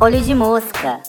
Olho 0.00 0.20
de 0.20 0.34
mosca. 0.34 1.00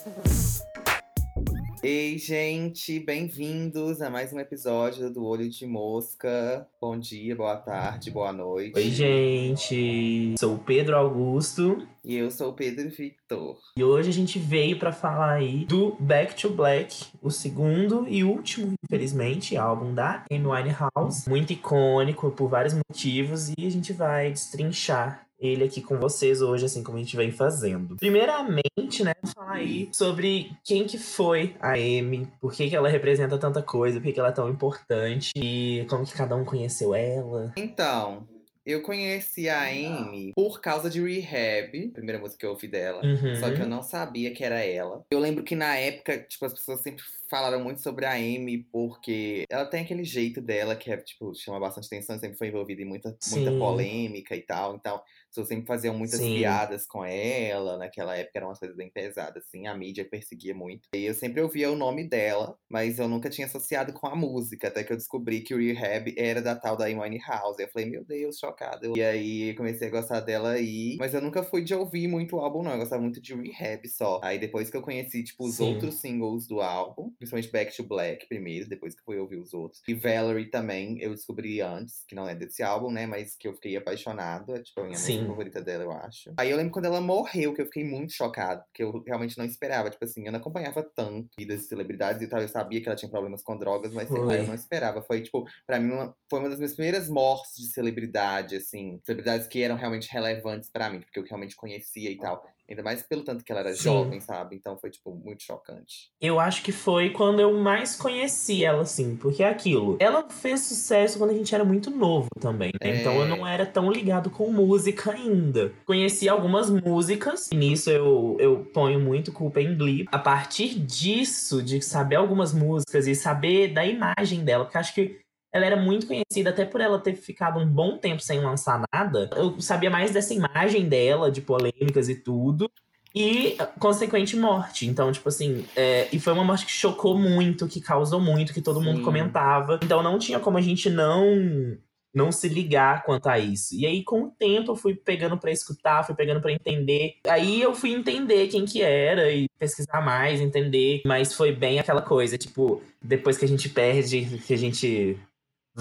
Ei, 1.90 2.18
gente, 2.18 3.00
bem-vindos 3.00 4.02
a 4.02 4.10
mais 4.10 4.34
um 4.34 4.42
episódio 4.42 5.10
do 5.10 5.24
Olho 5.24 5.50
de 5.50 5.66
Mosca. 5.66 6.68
Bom 6.82 7.00
dia, 7.00 7.34
boa 7.34 7.56
tarde, 7.56 8.12
boa 8.12 8.34
noite. 8.34 8.76
Oi, 8.76 8.90
gente. 8.90 10.36
Sou 10.38 10.56
o 10.56 10.60
Pedro 10.60 10.98
Augusto 10.98 11.88
E 12.04 12.18
eu 12.18 12.30
sou 12.30 12.50
o 12.50 12.54
Pedro 12.54 12.90
Victor. 12.90 13.58
e 13.78 13.82
hoje 13.86 14.10
a 14.10 14.14
gente 14.14 14.38
veio 14.38 14.78
pra 14.78 14.92
falar 14.92 15.36
aí 15.36 15.64
do 15.64 15.96
Back 15.98 16.36
to 16.36 16.50
Black, 16.50 17.06
o 17.22 17.32
segundo 17.32 18.06
e 18.10 18.22
último, 18.22 18.74
infelizmente, 18.84 19.56
álbum 19.56 19.94
da 19.94 20.26
Amy 20.30 20.46
Winehouse. 20.46 21.30
Muito 21.30 21.54
icônico 21.54 22.30
por 22.32 22.50
vários 22.50 22.74
motivos 22.74 23.48
e 23.58 23.66
a 23.66 23.72
gente 23.72 23.94
vai 23.94 24.30
destrinchar 24.30 25.27
ele 25.40 25.64
aqui 25.64 25.82
com 25.82 25.98
vocês 25.98 26.42
hoje, 26.42 26.66
assim 26.66 26.84
como 26.84 26.98
a 26.98 27.02
gente 27.02 27.16
vem 27.16 27.32
fazendo. 27.32 27.96
Primeiramente, 27.98 29.04
né, 29.04 29.14
falar 29.34 29.54
aí 29.54 29.90
sobre 29.92 30.52
quem 30.64 30.86
que 30.86 30.98
foi 30.98 31.56
a 31.60 31.74
Amy, 31.74 32.28
por 32.40 32.54
que 32.54 32.70
que 32.70 32.76
ela 32.76 32.90
representa 32.90 33.38
tanta 33.38 33.62
coisa, 33.62 34.00
por 34.00 34.06
que 34.06 34.14
que 34.14 34.20
ela 34.20 34.30
é 34.30 34.34
tão 34.34 34.50
importante 34.50 35.32
e 35.36 35.86
como 35.90 36.06
que 36.06 36.14
cada 36.14 36.36
um 36.36 36.46
conheceu 36.46 36.96
ela. 36.96 37.54
Então, 37.56 38.28
eu 38.68 38.82
conheci 38.82 39.48
a 39.48 39.64
Amy 39.64 40.34
por 40.36 40.60
causa 40.60 40.90
de 40.90 41.02
Rehab, 41.02 41.88
a 41.90 41.94
primeira 41.94 42.20
música 42.20 42.40
que 42.40 42.46
eu 42.46 42.50
ouvi 42.50 42.68
dela. 42.68 43.02
Uhum. 43.02 43.36
Só 43.38 43.50
que 43.50 43.62
eu 43.62 43.66
não 43.66 43.82
sabia 43.82 44.34
que 44.34 44.44
era 44.44 44.60
ela. 44.60 45.06
Eu 45.10 45.20
lembro 45.20 45.42
que 45.42 45.56
na 45.56 45.78
época, 45.78 46.18
tipo, 46.20 46.46
as 46.46 46.54
pessoas 46.54 46.82
sempre 46.82 47.02
falaram 47.30 47.64
muito 47.64 47.82
sobre 47.82 48.06
a 48.06 48.12
Amy, 48.12 48.68
porque 48.70 49.46
ela 49.50 49.66
tem 49.66 49.84
aquele 49.84 50.04
jeito 50.04 50.42
dela 50.42 50.76
que 50.76 50.92
é, 50.92 50.98
tipo, 50.98 51.34
chama 51.34 51.62
bastante 51.62 51.88
atenção, 51.88 52.20
sempre 52.20 52.38
foi 52.38 52.48
envolvida 52.48 52.82
em 52.82 52.86
muita, 52.86 53.16
muita 53.32 53.52
polêmica 53.52 54.36
e 54.36 54.42
tal. 54.42 54.76
Então, 54.76 55.02
pessoas 55.38 55.48
sempre 55.48 55.66
faziam 55.66 55.96
muitas 55.96 56.20
Sim. 56.20 56.36
piadas 56.36 56.88
com 56.88 57.06
ela. 57.06 57.78
Naquela 57.78 58.16
época 58.16 58.40
eram 58.40 58.48
umas 58.48 58.60
coisas 58.60 58.76
bem 58.76 58.90
pesadas, 58.90 59.44
assim, 59.46 59.68
a 59.68 59.76
mídia 59.76 60.06
perseguia 60.06 60.56
muito. 60.56 60.88
E 60.94 61.06
eu 61.06 61.14
sempre 61.14 61.42
ouvia 61.42 61.72
o 61.72 61.76
nome 61.76 62.08
dela, 62.08 62.58
mas 62.70 62.98
eu 62.98 63.08
nunca 63.08 63.30
tinha 63.30 63.46
associado 63.46 63.94
com 63.94 64.08
a 64.08 64.16
música, 64.16 64.68
até 64.68 64.84
que 64.84 64.92
eu 64.92 64.98
descobri 64.98 65.42
que 65.42 65.54
o 65.54 65.58
Rehab 65.58 66.14
era 66.18 66.42
da 66.42 66.56
tal 66.56 66.76
da 66.76 66.86
Amy 66.86 67.00
Winehouse. 67.00 67.62
Eu 67.62 67.70
falei, 67.70 67.90
meu 67.90 68.04
Deus, 68.04 68.38
chocada. 68.38 68.88
E 68.96 69.02
aí 69.02 69.54
comecei 69.56 69.88
a 69.88 69.92
gostar 69.92 70.22
dela 70.22 70.52
aí, 70.52 70.96
mas 71.00 71.14
eu 71.14 71.22
nunca 71.22 71.44
fui 71.44 71.64
de 71.64 71.74
ouvir 71.74 72.08
muito 72.08 72.36
o 72.36 72.40
álbum, 72.40 72.64
não. 72.64 72.72
Eu 72.72 72.80
gostava 72.80 73.02
muito 73.02 73.22
de 73.22 73.34
Rehab 73.36 73.88
só. 73.88 74.20
Aí 74.24 74.40
depois 74.40 74.70
que 74.70 74.78
eu 74.78 74.82
conheci, 74.82 75.24
tipo, 75.24 75.46
os 75.46 75.56
Sim. 75.56 75.74
outros 75.74 75.96
singles 75.96 76.48
do 76.48 76.62
álbum, 76.62 77.12
principalmente 77.18 77.52
Back 77.52 77.76
to 77.76 77.84
Black 77.84 78.28
primeiro, 78.28 78.68
depois 78.68 78.96
que 78.96 79.04
fui 79.04 79.18
ouvir 79.18 79.38
os 79.38 79.54
outros. 79.54 79.82
E 79.88 79.94
Valerie 79.94 80.50
também, 80.50 81.00
eu 81.00 81.12
descobri 81.12 81.62
antes, 81.62 82.04
que 82.08 82.16
não 82.16 82.28
é 82.28 82.36
desse 82.36 82.64
álbum, 82.64 82.92
né? 82.92 83.06
Mas 83.06 83.36
que 83.36 83.48
eu 83.48 83.54
fiquei 83.54 83.76
apaixonado. 83.76 84.56
É 84.56 84.62
tipo 84.62 84.82
a 84.82 84.84
minha 84.86 84.98
Sim. 84.98 85.27
Música 85.28 85.38
favorita 85.52 85.62
dela, 85.62 85.84
eu 85.84 85.92
acho. 85.92 86.34
Aí 86.38 86.50
eu 86.50 86.58
lembro 86.58 86.72
quando 86.72 86.86
ela 86.86 87.02
morreu, 87.02 87.54
que 87.54 87.62
eu 87.62 87.66
fiquei 87.66 87.84
muito 87.84 88.14
chocado, 88.14 88.64
porque 88.66 88.84
eu 88.84 89.04
realmente 89.06 89.38
não 89.38 89.46
esperava. 89.46 89.90
Tipo 89.90 90.04
assim, 90.06 90.26
eu 90.26 90.32
não 90.32 90.40
acompanhava 90.40 90.82
tanto 90.84 91.30
vidas 91.38 91.62
de 91.62 91.66
celebridades 91.68 92.22
e 92.22 92.28
tal. 92.28 92.42
Eu 92.42 92.48
sabia 92.48 92.82
que 92.82 92.88
ela 92.88 92.96
tinha 92.96 93.10
problemas 93.12 93.42
com 93.44 93.58
drogas, 93.58 93.92
mas 93.94 94.08
sei 94.10 94.20
lá, 94.20 94.26
Foi. 94.28 94.40
eu 94.40 94.48
não 94.48 94.54
esperava. 94.56 95.02
Foi, 95.02 95.22
tipo, 95.22 95.46
pra 95.66 95.80
mim, 95.80 95.92
uma- 95.92 96.16
foi 96.30 96.40
uma 96.40 96.50
das 96.50 96.58
minhas 96.60 96.74
primeiras 96.74 97.10
mortes 97.10 97.56
de 97.58 97.68
celebridade, 97.68 98.56
assim. 98.56 99.00
Celebridades 99.06 99.48
que 99.48 99.62
eram 99.62 99.76
realmente 99.76 100.12
relevantes 100.12 100.70
pra 100.70 100.90
mim, 100.90 101.02
porque 101.02 101.20
eu 101.20 101.24
realmente 101.24 101.56
conhecia 101.56 102.10
e 102.12 102.18
tal. 102.18 102.44
Ainda 102.70 102.84
mais 102.84 103.02
pelo 103.02 103.24
tanto 103.24 103.44
que 103.44 103.52
ela 103.52 103.62
era 103.62 103.74
Sim. 103.74 103.84
jovem, 103.84 104.20
sabe? 104.20 104.56
Então 104.56 104.78
foi, 104.78 104.90
tipo, 104.90 105.16
muito 105.16 105.44
chocante. 105.44 106.12
Eu 106.20 106.40
acho 106.40 106.62
que 106.64 106.72
foi 106.72 107.12
quando 107.12 107.40
eu 107.40 107.54
mais 107.54 107.96
conheci 107.96 108.64
ela, 108.64 108.82
assim, 108.82 109.16
porque 109.16 109.42
é 109.42 109.50
aquilo. 109.50 109.98
Ela 110.00 110.28
fez 110.30 110.62
sucesso 110.62 111.18
quando 111.18 111.32
a 111.32 111.34
gente 111.34 111.54
era 111.54 111.64
muito 111.64 111.90
novo 111.90 112.28
também, 112.40 112.72
né? 112.82 112.90
É. 112.90 113.00
Então 113.00 113.14
eu 113.14 113.28
não 113.28 113.48
era 113.48 113.66
tão 113.66 113.92
ligado 113.92 114.30
com 114.30 114.52
música 114.52 115.12
ainda. 115.12 115.72
Conheci 115.86 116.28
algumas 116.28 116.70
músicas, 116.70 117.50
e 117.52 117.56
nisso 117.56 117.90
eu, 117.90 118.36
eu 118.40 118.66
ponho 118.74 119.00
muito 119.00 119.32
culpa 119.32 119.62
em 119.62 119.78
Glee. 119.78 120.06
A 120.12 120.20
partir 120.20 120.80
disso, 120.80 121.64
de 121.64 121.82
saber 121.82 122.18
algumas 122.18 122.54
músicas 122.54 123.08
e 123.08 123.16
saber 123.16 123.74
da 123.74 123.86
imagem 123.86 124.44
dela, 124.44 124.66
porque 124.66 124.78
acho 124.78 124.94
que 124.94 125.20
ela 125.52 125.66
era 125.66 125.76
muito 125.76 126.08
conhecida, 126.08 126.50
até 126.50 126.66
por 126.66 126.82
ela 126.82 127.00
ter 127.00 127.16
ficado 127.16 127.60
um 127.60 127.68
bom 127.68 127.98
tempo 127.98 128.22
sem 128.22 128.40
lançar 128.40 128.84
nada. 128.94 129.30
Eu 129.36 129.60
sabia 129.60 129.90
mais 129.90 130.12
dessa 130.12 130.34
imagem 130.34 130.88
dela, 130.88 131.32
de 131.32 131.42
polêmicas 131.42 132.10
e 132.10 132.16
tudo. 132.16 132.70
E, 133.16 133.58
consequente, 133.80 134.36
morte. 134.36 134.86
Então, 134.86 135.12
tipo 135.12 135.28
assim, 135.28 135.66
é, 135.76 136.08
e 136.12 136.20
foi 136.20 136.34
uma 136.34 136.44
morte 136.44 136.66
que 136.66 136.72
chocou 136.72 137.18
muito, 137.18 137.68
que 137.68 137.82
causou 137.82 138.20
muito, 138.20 138.54
que 138.54 138.62
todo 138.62 138.82
mundo 138.82 138.98
Sim. 138.98 139.04
comentava. 139.04 139.80
Então 139.82 140.04
não 140.04 140.20
tinha 140.20 140.40
como 140.40 140.58
a 140.58 140.62
gente 140.62 140.90
não 140.90 141.78
não 142.14 142.32
se 142.32 142.50
ligar 142.50 143.04
quanto 143.04 143.28
a 143.28 143.38
isso. 143.38 143.76
E 143.76 143.86
aí, 143.86 144.04
com 144.04 144.24
o 144.24 144.32
tempo, 144.32 144.72
eu 144.72 144.76
fui 144.76 144.96
pegando 144.96 145.38
pra 145.38 145.52
escutar, 145.52 146.04
fui 146.04 146.16
pegando 146.16 146.42
pra 146.42 146.52
entender. 146.52 147.16
Aí 147.28 147.62
eu 147.62 147.76
fui 147.76 147.92
entender 147.92 148.48
quem 148.48 148.66
que 148.66 148.82
era 148.82 149.32
e 149.32 149.48
pesquisar 149.60 150.02
mais, 150.02 150.42
entender. 150.42 151.02
Mas 151.06 151.34
foi 151.34 151.52
bem 151.52 151.80
aquela 151.80 152.02
coisa, 152.02 152.36
tipo, 152.36 152.82
depois 153.00 153.38
que 153.38 153.46
a 153.46 153.48
gente 153.48 153.70
perde, 153.70 154.42
que 154.48 154.54
a 154.54 154.58
gente 154.58 155.18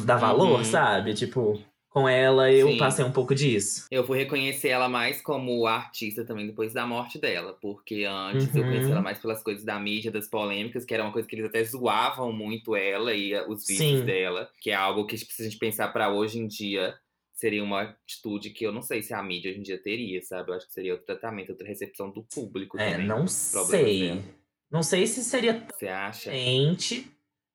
dá 0.05 0.17
valor, 0.17 0.59
Uhum. 0.59 0.65
sabe? 0.65 1.15
Tipo, 1.15 1.61
com 1.89 2.09
ela 2.09 2.53
eu 2.53 2.69
Sim. 2.69 2.77
passei 2.77 3.05
um 3.05 3.11
pouco 3.13 3.35
disso. 3.35 3.87
Eu 3.91 4.05
fui 4.05 4.19
reconhecer 4.19 4.69
ela 4.69 4.89
mais 4.89 5.23
como 5.23 5.67
artista 5.67 6.25
também 6.25 6.47
depois 6.47 6.73
da 6.75 6.87
morte 6.87 7.19
dela, 7.19 7.57
porque 7.61 8.05
antes 8.09 8.55
eu 8.55 8.63
Uhum. 8.63 8.69
conheci 8.69 8.91
ela 8.93 9.01
mais 9.01 9.19
pelas 9.19 9.43
coisas 9.43 9.65
da 9.65 9.79
mídia, 9.81 10.11
das 10.11 10.29
polêmicas, 10.29 10.85
que 10.85 10.93
era 10.93 11.03
uma 11.03 11.13
coisa 11.13 11.27
que 11.27 11.35
eles 11.35 11.47
até 11.47 11.65
zoavam 11.65 12.33
muito 12.33 12.77
ela 12.77 13.15
e 13.15 13.35
uh, 13.35 13.51
os 13.51 13.67
vídeos 13.67 14.01
Sim. 14.01 14.05
dela, 14.05 14.51
que 14.61 14.71
é 14.71 14.75
algo 14.75 15.07
que, 15.07 15.17
tipo, 15.17 15.33
se 15.33 15.41
a 15.43 15.45
gente 15.47 15.59
pensar 15.59 15.89
pra 15.89 16.13
hoje 16.13 16.39
em 16.39 16.47
dia, 16.47 16.95
seria 17.33 17.63
uma 17.65 17.83
atitude 17.83 18.51
que 18.51 18.65
eu 18.65 18.73
não 18.73 18.83
sei 18.83 19.03
se 19.03 19.13
a 19.15 19.23
mídia 19.23 19.51
hoje 19.51 19.61
em 19.61 19.63
dia 19.63 19.79
teria, 19.83 20.21
sabe? 20.23 20.51
Eu 20.51 20.55
acho 20.57 20.67
que 20.67 20.73
seria 20.73 20.93
outro 20.93 21.07
tratamento, 21.07 21.51
outra 21.51 21.67
recepção 21.67 22.11
do 22.11 22.23
público 22.23 22.79
É, 22.79 22.93
também. 22.93 23.07
não 23.07 23.27
sei. 23.27 24.09
dela. 24.09 24.23
Não 24.71 24.83
sei 24.83 25.07
se 25.07 25.23
seria 25.25 25.67
Você 25.73 25.87
acha? 25.89 26.31
Gente, 26.33 27.11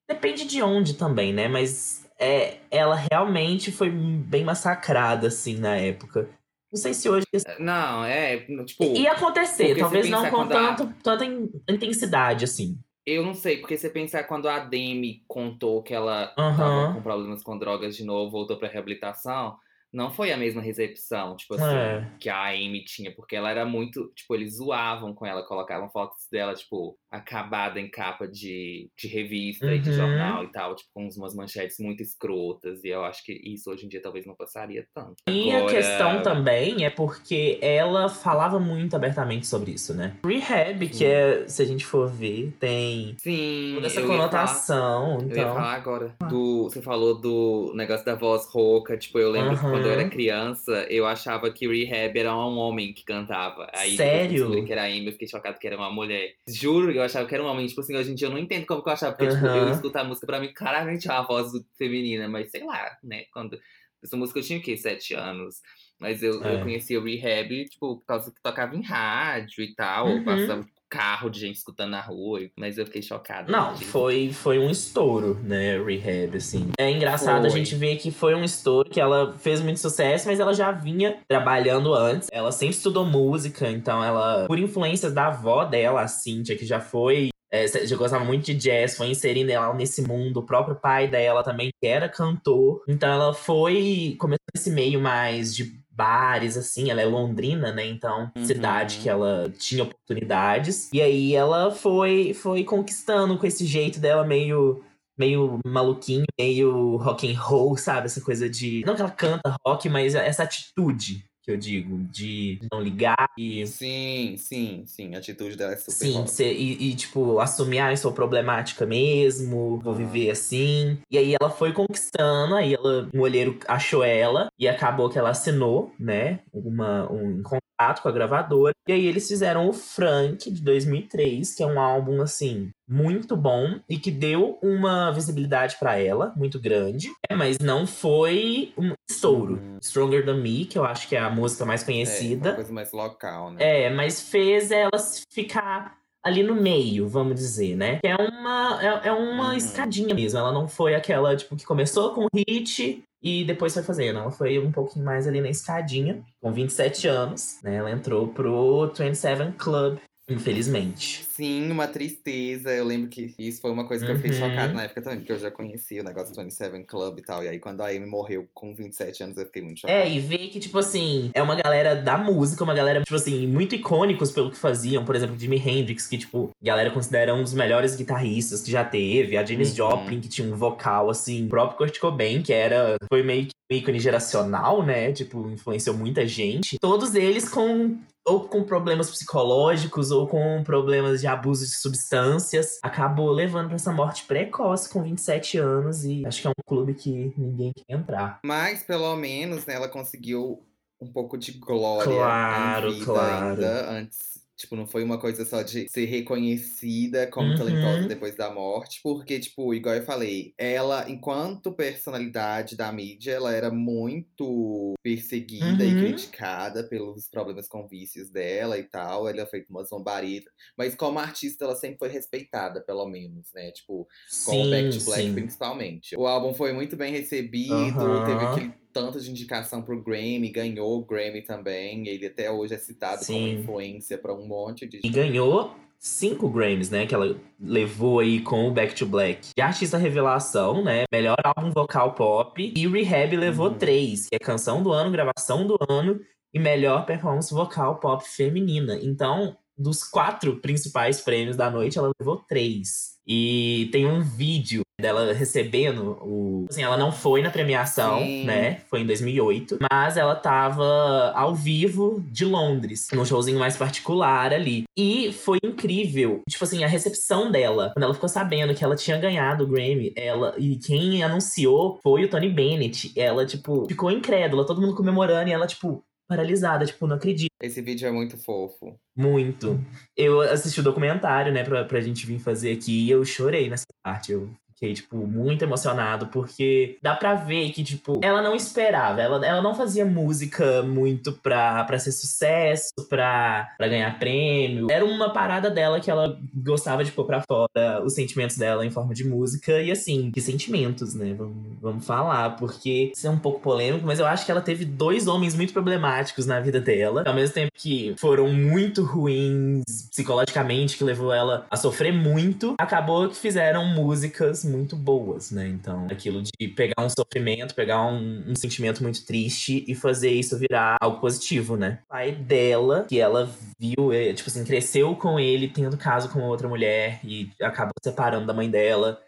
depende 0.07 0.45
de 0.45 0.61
onde 0.61 0.93
também, 0.95 1.33
né? 1.33 1.47
Mas 1.47 2.07
é, 2.21 2.59
ela 2.69 2.95
realmente 3.11 3.71
foi 3.71 3.89
bem 3.89 4.43
massacrada, 4.43 5.27
assim, 5.27 5.55
na 5.57 5.75
época. 5.75 6.29
Não 6.71 6.79
sei 6.79 6.93
se 6.93 7.09
hoje. 7.09 7.25
Não, 7.59 8.05
é, 8.05 8.37
tipo... 8.65 8.83
Ia 8.83 9.11
acontecer, 9.11 9.75
talvez 9.77 10.07
não 10.09 10.23
com 10.25 10.29
quando 10.37 10.51
a- 10.53 10.73
tanto, 10.75 10.93
tanta 11.03 11.25
in- 11.25 11.49
intensidade, 11.69 12.45
assim. 12.45 12.79
Eu 13.05 13.25
não 13.25 13.33
sei, 13.33 13.57
porque 13.57 13.75
você 13.75 13.89
pensar 13.89 14.23
quando 14.25 14.47
a 14.47 14.59
Demi 14.59 15.23
contou 15.27 15.81
que 15.81 15.93
ela 15.93 16.27
tava 16.27 16.93
com 16.93 17.01
problemas 17.01 17.41
com 17.41 17.57
drogas 17.57 17.97
de 17.97 18.05
novo, 18.05 18.31
voltou 18.31 18.57
pra 18.57 18.69
reabilitação, 18.69 19.57
não 19.91 20.11
foi 20.11 20.31
a 20.31 20.37
mesma 20.37 20.61
recepção, 20.61 21.35
tipo 21.35 21.55
assim, 21.55 21.65
É. 21.75 22.07
que 22.19 22.29
a 22.29 22.49
Amy 22.51 22.85
tinha, 22.85 23.11
porque 23.13 23.35
ela 23.35 23.49
era 23.49 23.65
muito, 23.65 24.09
tipo, 24.15 24.33
eles 24.35 24.55
zoavam 24.57 25.13
com 25.15 25.25
ela, 25.25 25.43
colocavam 25.45 25.89
fotos 25.89 26.27
dela, 26.31 26.53
tipo, 26.53 26.95
acabada 27.11 27.79
em 27.79 27.89
capa 27.89 28.27
de, 28.27 28.89
de 28.97 29.07
revista 29.07 29.65
e 29.73 29.79
de 29.79 29.89
Uhum. 29.89 29.95
jornal 29.95 30.43
e 30.45 30.51
tal, 30.51 30.75
tipo, 30.75 30.89
com 30.93 31.07
umas 31.17 31.35
manchetes 31.35 31.77
muito 31.79 32.01
escrotas, 32.01 32.83
e 32.83 32.87
eu 32.89 33.03
acho 33.03 33.23
que 33.25 33.33
isso 33.33 33.69
hoje 33.69 33.85
em 33.85 33.89
dia 33.89 34.01
talvez 34.01 34.25
não 34.25 34.33
passaria 34.35 34.85
tanto. 34.95 35.15
E 35.29 35.51
a 35.51 35.57
Agora- 35.57 35.73
questão 35.73 36.21
também 36.23 36.85
é 36.85 36.89
porque 36.89 37.57
ela 37.61 38.07
falava 38.07 38.59
muito 38.59 38.95
abertamente 38.95 39.45
sobre 39.47 39.71
isso, 39.71 39.93
né? 39.93 40.15
Rehab, 40.25 40.87
que 40.87 40.95
Sim. 40.95 41.05
é, 41.05 41.47
se 41.47 41.61
a 41.61 41.65
gente 41.65 41.85
for 41.85 42.09
ver, 42.09 42.53
tem 42.59 43.15
Sim, 43.19 43.73
toda 43.75 43.87
essa 43.87 43.99
eu 43.99 44.03
ia 44.03 44.07
falar- 44.07 44.17
conotação. 44.29 45.17
Eu 45.21 45.27
ia 45.27 45.41
Então. 45.41 45.53
falar 45.55 45.73
agora. 45.73 46.15
Do, 46.29 46.63
você 46.63 46.81
falou 46.81 47.19
do 47.19 47.73
negócio 47.75 48.05
da 48.05 48.15
voz 48.15 48.45
rouca. 48.47 48.97
Tipo, 48.97 49.19
eu 49.19 49.29
lembro 49.31 49.55
que 49.55 49.61
quando 49.61 49.85
eu 49.85 49.91
era 49.91 50.07
criança, 50.09 50.85
eu 50.89 51.05
achava 51.05 51.51
que 51.51 51.67
Rehab 51.67 52.17
era 52.17 52.35
um 52.35 52.57
homem 52.57 52.93
que 52.93 53.03
cantava. 53.03 53.67
Aí 53.73 53.87
que 53.89 53.93
eu 53.93 53.97
Sério? 53.97 54.31
descobri 54.33 54.65
que 54.65 54.71
era 54.71 54.83
Amy, 54.85 55.05
eu 55.07 55.11
fiquei 55.13 55.27
chocado 55.27 55.59
que 55.59 55.67
era 55.67 55.75
uma 55.77 55.91
mulher. 55.91 56.33
Juro, 56.47 56.91
eu 57.01 57.05
achava 57.05 57.27
que 57.27 57.33
era 57.33 57.43
um 57.43 57.47
homem. 57.47 57.67
Tipo 57.67 57.81
assim, 57.81 57.95
hoje 57.95 58.11
em 58.11 58.15
dia 58.15 58.27
eu 58.27 58.31
não 58.31 58.37
entendo 58.37 58.65
como 58.65 58.83
que 58.83 58.89
eu 58.89 58.93
achava. 58.93 59.15
Porque, 59.15 59.33
tipo, 59.33 59.45
Aham. 59.45 59.57
eu 59.57 59.71
escuto 59.71 59.97
a 59.97 60.03
música, 60.03 60.27
pra 60.27 60.39
mim, 60.39 60.53
claramente 60.53 61.07
é 61.09 61.11
uma 61.11 61.27
voz 61.27 61.51
feminina. 61.77 62.27
Mas 62.27 62.51
sei 62.51 62.63
lá, 62.63 62.97
né? 63.03 63.25
Quando... 63.33 63.59
Essa 64.03 64.17
música 64.17 64.39
eu 64.39 64.43
tinha 64.43 64.57
o 64.57 64.61
quê? 64.63 64.75
Sete 64.75 65.13
anos. 65.13 65.61
Mas 66.01 66.23
eu, 66.23 66.41
eu 66.41 66.57
É. 66.57 66.61
conhecia 66.63 66.99
o 66.99 67.03
Rehab, 67.03 67.65
tipo, 67.69 67.97
por 67.97 68.05
causa 68.05 68.31
que 68.31 68.41
tocava 68.41 68.75
em 68.75 68.81
rádio 68.81 69.63
e 69.63 69.75
tal. 69.75 70.07
Uhum. 70.07 70.17
Ou 70.17 70.23
passava 70.25 70.65
carro 70.89 71.29
de 71.29 71.39
gente 71.39 71.55
escutando 71.55 71.91
na 71.91 72.01
rua. 72.01 72.41
Mas 72.57 72.77
eu 72.77 72.85
fiquei 72.85 73.01
chocada. 73.01 73.49
Não, 73.49 73.77
foi, 73.77 74.33
foi 74.33 74.59
um 74.59 74.69
estouro, 74.69 75.39
né, 75.43 75.81
Rehab, 75.81 76.35
assim. 76.35 76.69
É 76.77 76.89
engraçado 76.91 77.45
a 77.45 77.49
Foi. 77.49 77.59
gente 77.59 77.75
ver 77.75 77.95
que 77.97 78.11
foi 78.11 78.35
um 78.35 78.43
estouro, 78.43 78.89
que 78.89 78.99
ela 78.99 79.31
fez 79.37 79.61
muito 79.61 79.79
sucesso, 79.79 80.27
mas 80.27 80.39
ela 80.41 80.53
já 80.53 80.69
vinha 80.71 81.17
trabalhando 81.29 81.93
antes. 81.93 82.27
Ela 82.31 82.51
sempre 82.51 82.75
estudou 82.75 83.05
música, 83.05 83.69
então 83.69 84.03
ela, 84.03 84.45
por 84.47 84.59
influências 84.59 85.13
da 85.13 85.27
avó 85.27 85.63
dela, 85.63 86.01
a 86.01 86.07
Cynthia, 86.09 86.57
que 86.57 86.65
já 86.65 86.81
foi. 86.81 87.29
é, 87.53 87.67
já 87.85 87.95
gostava 87.97 88.23
muito 88.25 88.45
de 88.45 88.53
jazz, 88.55 88.95
foi 88.97 89.07
inserindo 89.07 89.51
ela 89.51 89.73
nesse 89.73 90.01
mundo. 90.01 90.37
O 90.41 90.45
próprio 90.45 90.75
pai 90.75 91.07
dela 91.07 91.43
também, 91.43 91.69
que 91.81 91.85
era 91.87 92.07
cantor. 92.09 92.81
Então 92.87 93.09
ela 93.09 93.33
foi. 93.33 94.15
Começou 94.19 94.39
nesse 94.55 94.71
meio 94.71 94.99
mais 95.01 95.53
de 95.55 95.79
bares, 96.01 96.57
assim. 96.57 96.89
Ela 96.89 97.01
é 97.01 97.05
londrina, 97.05 97.71
né? 97.71 97.85
Então, 97.85 98.31
Uhum. 98.35 98.45
cidade 98.45 98.97
que 98.97 99.07
ela 99.09 99.51
tinha 99.57 99.83
oportunidades. 99.83 100.89
E 100.91 100.99
aí 101.01 101.35
ela 101.35 101.69
foi, 101.71 102.33
foi 102.33 102.63
conquistando 102.63 103.37
com 103.37 103.45
esse 103.45 103.65
jeito 103.65 103.99
dela 103.99 104.23
meio 104.25 104.83
meio 105.19 105.59
maluquinho, 105.63 106.25
meio 106.39 106.95
rock 106.97 107.31
and 107.31 107.39
roll, 107.39 107.77
sabe? 107.77 108.07
Essa 108.07 108.21
coisa 108.21 108.49
de. 108.49 108.81
Não 108.87 108.95
que 108.95 109.01
ela 109.01 109.11
canta 109.11 109.55
rock, 109.67 109.87
mas 109.87 110.15
essa 110.15 110.41
atitude 110.43 111.23
que 111.51 111.53
eu 111.53 111.57
digo, 111.57 111.97
de 112.09 112.59
não 112.71 112.81
ligar 112.81 113.29
e. 113.37 113.65
Sim, 113.67 114.35
sim, 114.37 114.83
sim. 114.85 115.15
A 115.15 115.17
atitude 115.17 115.57
dela 115.57 115.73
é 115.73 115.77
super 115.77 115.91
Sim, 115.91 116.27
ser- 116.27 116.53
e, 116.53 116.89
e, 116.91 116.95
tipo, 116.95 117.39
assumir, 117.39 117.79
ah, 117.79 117.91
eu 117.91 117.97
sou 117.97 118.11
problemática 118.13 118.85
mesmo, 118.85 119.79
vou 119.79 119.93
Ah. 119.93 119.95
viver 119.97 120.29
assim. 120.31 120.97
E 121.11 121.17
aí 121.17 121.35
ela 121.39 121.49
foi 121.49 121.73
conquistando, 121.73 122.55
aí 122.55 122.73
ela, 122.73 123.09
um 123.13 123.19
olheiro 123.21 123.57
achou 123.67 124.03
ela, 124.03 124.49
e 124.57 124.67
acabou 124.67 125.09
que 125.09 125.19
ela 125.19 125.29
assinou, 125.29 125.91
né, 125.99 126.39
uma, 126.53 127.11
um 127.11 127.41
contrato 127.43 127.61
com 128.01 128.09
a 128.09 128.11
gravadora. 128.11 128.73
E 128.87 128.91
aí 128.93 129.05
eles 129.05 129.27
fizeram 129.27 129.67
o 129.69 129.73
Frank, 129.73 130.49
de 130.49 130.61
2003, 130.61 131.53
que 131.55 131.63
é 131.63 131.65
um 131.65 131.79
álbum, 131.79 132.21
assim, 132.21 132.69
muito 132.89 133.35
bom 133.35 133.79
e 133.89 133.97
que 133.97 134.11
deu 134.11 134.57
uma 134.61 135.11
visibilidade 135.11 135.77
pra 135.79 135.97
ela, 135.97 136.33
muito 136.35 136.59
grande, 136.59 137.07
né, 137.29 137.35
mas 137.37 137.57
não 137.59 137.85
foi 137.87 138.73
um 138.77 138.93
estouro. 139.09 139.53
Uhum. 139.55 139.77
Stronger 139.81 140.25
Than 140.25 140.37
Me, 140.37 140.65
que 140.65 140.77
eu 140.77 140.83
acho 140.85 141.07
que 141.07 141.15
é 141.15 141.19
a 141.19 141.29
música 141.29 141.65
mais 141.65 141.81
É, 141.81 141.85
conhecida. 141.85 142.49
uma 142.49 142.55
coisa 142.55 142.73
mais 142.73 142.91
local, 142.91 143.51
né? 143.51 143.85
É, 143.85 143.89
mas 143.89 144.21
fez 144.21 144.71
ela 144.71 144.91
ficar 145.31 145.95
ali 146.23 146.43
no 146.43 146.53
meio, 146.55 147.07
vamos 147.07 147.35
dizer, 147.35 147.75
né? 147.75 147.99
Que 147.99 148.07
é 148.07 148.15
uma, 148.15 148.79
é, 148.81 149.07
é 149.07 149.11
uma 149.11 149.47
Uhum. 149.49 149.53
escadinha 149.53 150.13
mesmo. 150.13 150.37
Ela 150.37 150.51
não 150.51 150.67
foi 150.67 150.93
aquela, 150.93 151.35
tipo, 151.35 151.55
que 151.55 151.65
começou 151.65 152.13
com 152.13 152.27
hit 152.35 153.03
e 153.21 153.43
depois 153.43 153.73
foi 153.73 153.83
fazendo. 153.83 154.19
Ela 154.19 154.31
foi 154.31 154.57
um 154.59 154.71
pouquinho 154.71 155.05
mais 155.05 155.27
ali 155.27 155.41
na 155.41 155.49
escadinha, 155.49 156.23
com 156.41 156.51
27 156.51 157.07
anos, 157.07 157.59
né? 157.63 157.75
Ela 157.75 157.91
entrou 157.91 158.27
pro 158.29 158.87
27 158.87 159.53
Club, 159.57 159.99
infelizmente. 160.33 161.23
Sim, 161.29 161.69
uma 161.71 161.87
tristeza. 161.87 162.71
Eu 162.71 162.85
lembro 162.85 163.09
que 163.09 163.33
isso 163.37 163.61
foi 163.61 163.71
uma 163.71 163.85
coisa 163.87 164.05
que 164.05 164.11
eu 164.11 164.15
fiquei 164.17 164.31
Uhum. 164.31 164.49
chocado 164.49 164.73
na 164.73 164.83
época 164.83 165.01
também, 165.01 165.19
porque 165.19 165.31
eu 165.31 165.39
já 165.39 165.49
conhecia 165.51 166.01
o 166.01 166.03
negócio 166.05 166.33
do 166.33 166.41
27 166.41 166.83
Club 166.85 167.19
e 167.19 167.21
tal. 167.21 167.43
E 167.43 167.47
aí, 167.47 167.59
quando 167.59 167.81
a 167.81 167.87
Amy 167.87 168.05
morreu 168.05 168.47
com 168.53 168.73
27 168.75 169.23
anos, 169.23 169.37
eu 169.37 169.45
fiquei 169.45 169.61
muito 169.61 169.81
chocado. 169.81 169.97
É, 169.99 170.09
e 170.09 170.19
ver 170.19 170.49
que, 170.49 170.59
tipo 170.59 170.77
assim, 170.77 171.31
é 171.33 171.41
uma 171.41 171.55
galera 171.55 171.95
da 171.95 172.17
música, 172.17 172.63
uma 172.63 172.73
galera, 172.73 173.01
tipo 173.01 173.15
assim, 173.15 173.47
muito 173.47 173.75
icônicos 173.75 174.31
pelo 174.31 174.51
que 174.51 174.57
faziam. 174.57 175.03
Por 175.05 175.15
exemplo, 175.15 175.37
Jimi 175.37 175.57
Hendrix, 175.57 176.07
que, 176.07 176.17
tipo, 176.17 176.51
a 176.61 176.65
galera 176.65 176.91
considera 176.91 177.33
um 177.33 177.41
dos 177.43 177.53
melhores 177.53 177.95
guitarristas 177.95 178.61
que 178.61 178.71
já 178.71 178.83
teve. 178.83 179.37
A 179.37 179.45
Janis 179.45 179.69
Uhum. 179.71 179.75
Joplin, 179.75 180.19
que 180.21 180.27
tinha 180.29 180.47
um 180.47 180.55
vocal, 180.55 181.09
assim, 181.09 181.45
o 181.45 181.49
próprio 181.49 181.77
Kurt 181.77 181.99
Cobain, 181.99 182.41
que 182.41 182.53
era, 182.53 182.97
foi 183.11 183.23
meio 183.23 183.45
que 183.47 183.51
ícone 183.71 183.99
geracional, 183.99 184.83
né? 184.85 185.11
Tipo, 185.13 185.49
influenciou 185.49 185.95
muita 185.95 186.27
gente. 186.27 186.77
Todos 186.79 187.15
eles 187.15 187.47
com 187.47 187.97
ou 188.31 188.47
com 188.47 188.63
problemas 188.63 189.09
psicológicos 189.09 190.09
ou 190.09 190.25
com 190.25 190.63
problemas 190.63 191.19
de 191.19 191.27
abuso 191.27 191.65
de 191.65 191.75
substâncias, 191.75 192.79
acabou 192.81 193.29
levando 193.29 193.67
pra 193.67 193.75
essa 193.75 193.91
morte 193.91 194.23
precoce 194.23 194.89
com 194.89 195.03
27 195.03 195.57
anos 195.57 196.05
e 196.05 196.25
acho 196.25 196.41
que 196.41 196.47
é 196.47 196.49
um 196.49 196.53
clube 196.65 196.93
que 196.93 197.33
ninguém 197.37 197.73
quer 197.73 197.93
entrar. 197.93 198.39
Mas, 198.45 198.83
pelo 198.83 199.13
menos, 199.17 199.65
né, 199.65 199.73
ela 199.73 199.89
conseguiu 199.89 200.63
um 201.01 201.11
pouco 201.11 201.37
de 201.37 201.53
glória 201.53 202.13
Claro, 202.13 202.99
claro. 203.03 203.63
Antes, 203.89 204.30
tipo, 204.61 204.75
não 204.75 204.87
foi 204.87 205.03
uma 205.03 205.19
coisa 205.19 205.45
só 205.45 205.61
de 205.61 205.87
ser 205.89 206.05
reconhecida 206.05 207.27
como 207.27 207.49
Uhum. 207.49 207.55
talentosa 207.55 208.05
depois 208.07 208.35
da 208.35 208.49
morte. 208.53 208.99
Porque, 209.03 209.39
tipo, 209.39 209.73
igual 209.73 209.95
eu 209.95 210.03
falei, 210.03 210.53
ela, 210.57 211.09
enquanto 211.09 211.73
personalidade 211.73 212.75
da 212.75 212.91
mídia, 212.91 213.33
ela 213.33 213.53
era 213.53 213.69
muito 213.71 214.93
perseguida 215.03 215.85
e 215.85 215.93
Uhum. 215.93 215.97
criticada 215.97 216.83
pelos 216.87 217.27
problemas 217.29 217.67
com 217.67 217.87
vícios 217.87 218.29
dela 218.29 218.77
e 218.77 218.83
tal. 218.83 219.27
Ela 219.27 219.45
fez 219.45 219.65
uma 219.69 219.83
zombarita. 219.83 220.51
Mas 220.77 220.95
como 220.95 221.19
artista, 221.19 221.65
ela 221.65 221.75
sempre 221.75 221.97
foi 221.99 222.09
respeitada, 222.09 222.81
pelo 222.81 223.07
menos, 223.07 223.51
né? 223.53 223.71
Tipo, 223.71 224.07
com 224.43 224.61
o 224.61 224.69
Back 224.69 224.89
to 224.89 225.03
Black, 225.03 225.29
sim. 225.29 225.33
principalmente. 225.33 226.15
O 226.15 226.25
álbum 226.27 226.53
foi 226.53 226.73
muito 226.73 226.95
bem 226.95 227.11
recebido, 227.11 227.73
Aham. 227.99 228.23
teve 228.23 228.45
aquele 228.45 228.73
tanto 228.93 229.19
de 229.19 229.29
indicação 229.29 229.81
pro 229.81 230.01
Grammy, 230.01 230.49
ganhou 230.49 230.97
o 230.99 231.05
Grammy 231.05 231.41
também. 231.41 232.07
Ele 232.07 232.27
até 232.27 232.51
hoje 232.51 232.73
é 232.73 232.77
citado 232.77 233.25
como 233.25 233.37
Sim. 233.37 233.59
influência 233.59 234.17
pra 234.17 234.33
um 234.33 234.45
monte 234.45 234.87
de 234.87 234.99
E 235.03 235.09
ganhou 235.09 235.75
cinco 235.99 236.49
Grammys, 236.49 236.89
né? 236.89 237.05
Que 237.05 237.13
ela 237.13 237.35
levou 237.59 238.19
aí 238.19 238.41
com 238.41 238.67
o 238.67 238.71
Back 238.71 238.95
to 238.95 239.05
Black. 239.05 239.49
De 239.55 239.61
artista 239.61 239.97
revelação, 239.97 240.83
né? 240.83 241.03
Melhor 241.11 241.37
álbum 241.43 241.71
vocal 241.71 242.13
pop. 242.15 242.73
E 242.75 242.87
Rehab 242.87 243.35
levou 243.37 243.67
Uhum. 243.69 243.77
três, 243.77 244.27
que 244.27 244.35
é 244.35 244.39
canção 244.39 244.81
do 244.81 244.91
ano, 244.91 245.11
gravação 245.11 245.65
do 245.67 245.77
ano 245.87 246.19
e 246.53 246.59
melhor 246.59 247.05
performance 247.05 247.53
vocal 247.53 247.99
pop 247.99 248.27
feminina. 248.27 248.99
Então, 249.01 249.55
dos 249.77 250.03
quatro 250.03 250.57
principais 250.57 251.21
prêmios 251.21 251.55
da 251.55 251.69
noite, 251.69 251.97
ela 251.97 252.11
levou 252.19 252.37
três. 252.37 253.11
E 253.27 253.87
tem 253.91 254.05
um 254.05 254.21
vídeo 254.21 254.81
dela 255.01 255.33
recebendo 255.33 256.17
o. 256.21 256.65
Assim, 256.69 256.83
ela 256.83 256.97
não 256.97 257.11
foi 257.11 257.41
na 257.41 257.49
premiação, 257.49 258.19
Sim. 258.19 258.45
né? 258.45 258.81
Foi 258.89 259.01
em 259.01 259.05
2008. 259.05 259.79
Mas 259.91 260.17
ela 260.17 260.35
tava 260.35 261.31
ao 261.35 261.53
vivo 261.53 262.23
de 262.27 262.45
Londres, 262.45 263.07
num 263.11 263.25
showzinho 263.25 263.59
mais 263.59 263.75
particular 263.75 264.53
ali. 264.53 264.83
E 264.97 265.33
foi 265.33 265.57
incrível. 265.63 266.41
Tipo 266.49 266.63
assim, 266.63 266.83
a 266.83 266.87
recepção 266.87 267.51
dela. 267.51 267.91
Quando 267.93 268.03
ela 268.03 268.13
ficou 268.13 268.29
sabendo 268.29 268.73
que 268.73 268.83
ela 268.83 268.95
tinha 268.95 269.17
ganhado 269.17 269.63
o 269.63 269.67
Grammy, 269.67 270.13
ela. 270.15 270.53
E 270.57 270.77
quem 270.77 271.23
anunciou 271.23 271.99
foi 272.01 272.23
o 272.23 272.29
Tony 272.29 272.49
Bennett. 272.49 273.11
Ela, 273.19 273.45
tipo, 273.45 273.87
ficou 273.87 274.11
incrédula, 274.11 274.65
todo 274.65 274.79
mundo 274.79 274.95
comemorando 274.95 275.49
e 275.49 275.53
ela, 275.53 275.67
tipo, 275.67 276.03
paralisada, 276.31 276.85
tipo, 276.85 277.05
não 277.05 277.17
acredito. 277.17 277.51
Esse 277.61 277.81
vídeo 277.81 278.07
é 278.07 278.11
muito 278.11 278.37
fofo. 278.37 278.95
Muito. 279.15 279.83
Eu 280.15 280.39
assisti 280.39 280.79
o 280.79 280.83
documentário, 280.83 281.51
né, 281.51 281.61
pra, 281.63 281.83
pra 281.83 281.99
gente 281.99 282.25
vir 282.25 282.39
fazer 282.39 282.71
aqui, 282.71 283.05
e 283.05 283.11
eu 283.11 283.25
chorei 283.25 283.69
nessa 283.69 283.85
parte. 284.01 284.31
Eu 284.31 284.49
fiquei, 284.81 284.95
tipo, 284.95 285.15
muito 285.27 285.63
emocionado, 285.63 286.27
porque 286.27 286.97
dá 287.03 287.15
pra 287.15 287.35
ver 287.35 287.69
que, 287.69 287.83
tipo, 287.83 288.19
ela 288.23 288.41
não 288.41 288.55
esperava. 288.55 289.21
Ela, 289.21 289.45
ela 289.45 289.61
não 289.61 289.75
fazia 289.75 290.03
música 290.03 290.81
muito 290.81 291.33
pra, 291.33 291.83
pra 291.83 291.99
ser 291.99 292.11
sucesso, 292.11 292.91
pra, 293.07 293.69
pra 293.77 293.87
ganhar 293.87 294.17
prêmio. 294.17 294.87
Era 294.89 295.05
uma 295.05 295.31
parada 295.31 295.69
dela 295.69 295.99
que 295.99 296.09
ela 296.09 296.37
gostava 296.53 297.03
de 297.03 297.11
pôr 297.11 297.25
pra 297.25 297.43
fora 297.47 298.03
os 298.03 298.15
sentimentos 298.15 298.57
dela 298.57 298.83
em 298.83 298.89
forma 298.89 299.13
de 299.13 299.23
música. 299.23 299.79
E 299.79 299.91
assim, 299.91 300.31
que 300.31 300.41
sentimentos, 300.41 301.13
né? 301.13 301.35
Vamos, 301.37 301.55
vamos 301.79 302.05
falar, 302.05 302.55
porque 302.55 303.11
isso 303.15 303.27
é 303.27 303.29
um 303.29 303.37
pouco 303.37 303.59
polêmico, 303.59 304.05
mas 304.05 304.19
eu 304.19 304.25
acho 304.25 304.45
que 304.45 304.51
ela 304.51 304.61
teve 304.61 304.83
dois 304.83 305.27
homens 305.27 305.55
muito 305.55 305.73
problemáticos 305.73 306.47
na 306.47 306.59
vida 306.59 306.81
dela. 306.81 307.23
Ao 307.27 307.35
mesmo 307.35 307.53
tempo 307.53 307.71
que 307.75 308.15
foram 308.17 308.51
muito 308.51 309.03
ruins 309.03 309.83
psicologicamente, 310.09 310.97
que 310.97 311.03
levou 311.03 311.31
ela 311.31 311.67
a 311.69 311.77
sofrer 311.77 312.11
muito, 312.11 312.75
acabou 312.79 313.29
que 313.29 313.35
fizeram 313.35 313.85
músicas 313.85 314.70
muito 314.71 314.95
boas, 314.95 315.51
né? 315.51 315.67
Então, 315.67 316.07
aquilo 316.09 316.41
de 316.41 316.67
pegar 316.69 317.03
um 317.03 317.09
sofrimento, 317.09 317.75
pegar 317.75 318.05
um, 318.05 318.51
um 318.51 318.55
sentimento 318.55 319.03
muito 319.03 319.25
triste 319.25 319.83
e 319.87 319.93
fazer 319.93 320.31
isso 320.31 320.57
virar 320.57 320.97
algo 321.01 321.19
positivo, 321.19 321.75
né? 321.75 321.99
O 322.05 322.09
pai 322.09 322.31
dela, 322.31 323.05
que 323.07 323.19
ela 323.19 323.49
viu, 323.79 324.13
eh, 324.13 324.33
tipo 324.33 324.49
assim, 324.49 324.63
cresceu 324.63 325.15
com 325.15 325.39
ele 325.39 325.67
tendo 325.67 325.97
caso 325.97 326.29
com 326.29 326.41
outra 326.41 326.67
mulher 326.67 327.19
e 327.23 327.51
acabou 327.61 327.93
separando 328.03 328.47
da 328.47 328.53
mãe 328.53 328.69
dela. 328.69 329.21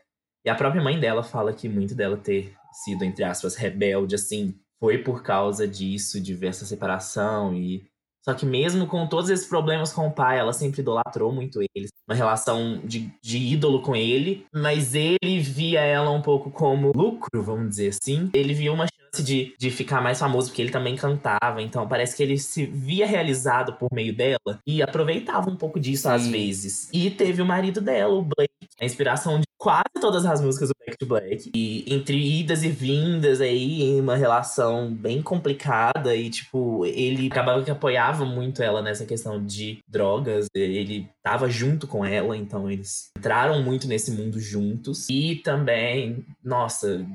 E 0.46 0.50
a 0.50 0.56
própria 0.56 0.82
mãe 0.82 1.00
dela 1.00 1.24
fala 1.24 1.54
que 1.54 1.70
muito 1.70 1.96
dela 1.96 2.18
ter 2.18 2.54
sido, 2.84 3.04
entre 3.04 3.24
aspas, 3.24 3.56
rebelde, 3.56 4.16
assim, 4.16 4.56
foi 4.80 4.98
por 4.98 5.24
causa 5.24 5.68
disso, 5.68 6.20
de 6.20 6.34
ver 6.34 6.48
essa 6.48 6.66
separação 6.66 7.56
e. 7.56 7.86
Só 8.24 8.34
que 8.34 8.46
mesmo 8.46 8.88
com 8.88 9.06
todos 9.06 9.30
esses 9.30 9.46
problemas 9.46 9.92
com 9.92 10.08
o 10.08 10.12
pai, 10.12 10.40
ela 10.40 10.54
sempre 10.54 10.82
idolatrou 10.82 11.32
muito 11.32 11.62
ele. 11.76 11.90
Uma 12.08 12.16
relação 12.16 12.82
de, 12.84 13.12
de 13.22 13.38
ídolo 13.38 13.82
com 13.82 13.96
ele. 13.96 14.46
Mas 14.54 14.96
ele 14.96 15.40
via 15.40 15.82
ela 15.82 16.10
um 16.10 16.22
pouco 16.22 16.50
como 16.50 16.92
lucro, 16.96 17.44
vamos 17.44 17.70
dizer 17.70 17.90
assim. 17.90 18.30
Ele 18.34 18.54
via 18.54 18.72
uma 18.72 18.86
de, 19.22 19.54
de 19.60 19.70
ficar 19.70 20.02
mais 20.02 20.20
famoso, 20.20 20.48
porque 20.48 20.62
ele 20.62 20.72
também 20.72 20.96
cantava. 20.96 21.62
Então 21.62 21.88
parece 21.88 22.16
que 22.16 22.24
ele 22.24 22.38
se 22.38 22.66
via 22.66 23.06
realizado 23.06 23.74
por 23.74 23.90
meio 23.92 24.16
dela. 24.16 24.60
E 24.66 24.82
aproveitava 24.82 25.50
um 25.50 25.56
pouco 25.56 25.80
disso 25.80 26.10
às 26.10 26.24
Sim. 26.24 26.32
vezes. 26.32 26.90
E 26.94 27.12
teve 27.12 27.42
o 27.42 27.46
marido 27.46 27.82
dela, 27.82 28.14
o 28.14 28.22
Blake. 28.22 28.52
A 28.80 28.86
inspiração 28.86 29.40
de 29.40 29.46
quase 29.58 29.84
todas 30.02 30.26
as 30.26 30.42
músicas 30.42 30.70
do 30.70 30.76
Back 30.78 30.98
to 30.98 31.06
Black. 31.06 31.52
E 31.56 31.86
entre 31.88 32.18
idas 32.18 32.64
e 32.64 32.70
vindas 32.70 33.40
aí, 33.40 33.82
em 33.82 34.02
uma 34.02 34.16
relação 34.16 34.94
bem 34.94 35.22
complicada. 35.22 36.14
E, 36.16 36.30
tipo, 36.30 36.86
ele 36.86 37.28
acabava 37.28 37.64
que 37.64 37.72
apoiava 37.72 38.26
muito 38.26 38.62
ela 38.62 38.82
nessa 38.82 39.06
questão 39.06 39.44
de 39.44 39.80
drogas. 39.88 40.48
Ele 40.54 41.08
tava 41.24 41.50
junto 41.50 41.88
com 41.88 42.04
ela, 42.04 42.36
então 42.36 42.70
eles 42.70 43.10
entraram 43.18 43.64
muito 43.64 43.88
nesse 43.88 44.12
mundo 44.12 44.40
juntos. 44.40 45.08
E 45.10 45.36
também, 45.36 46.26
nossa, 46.44 47.06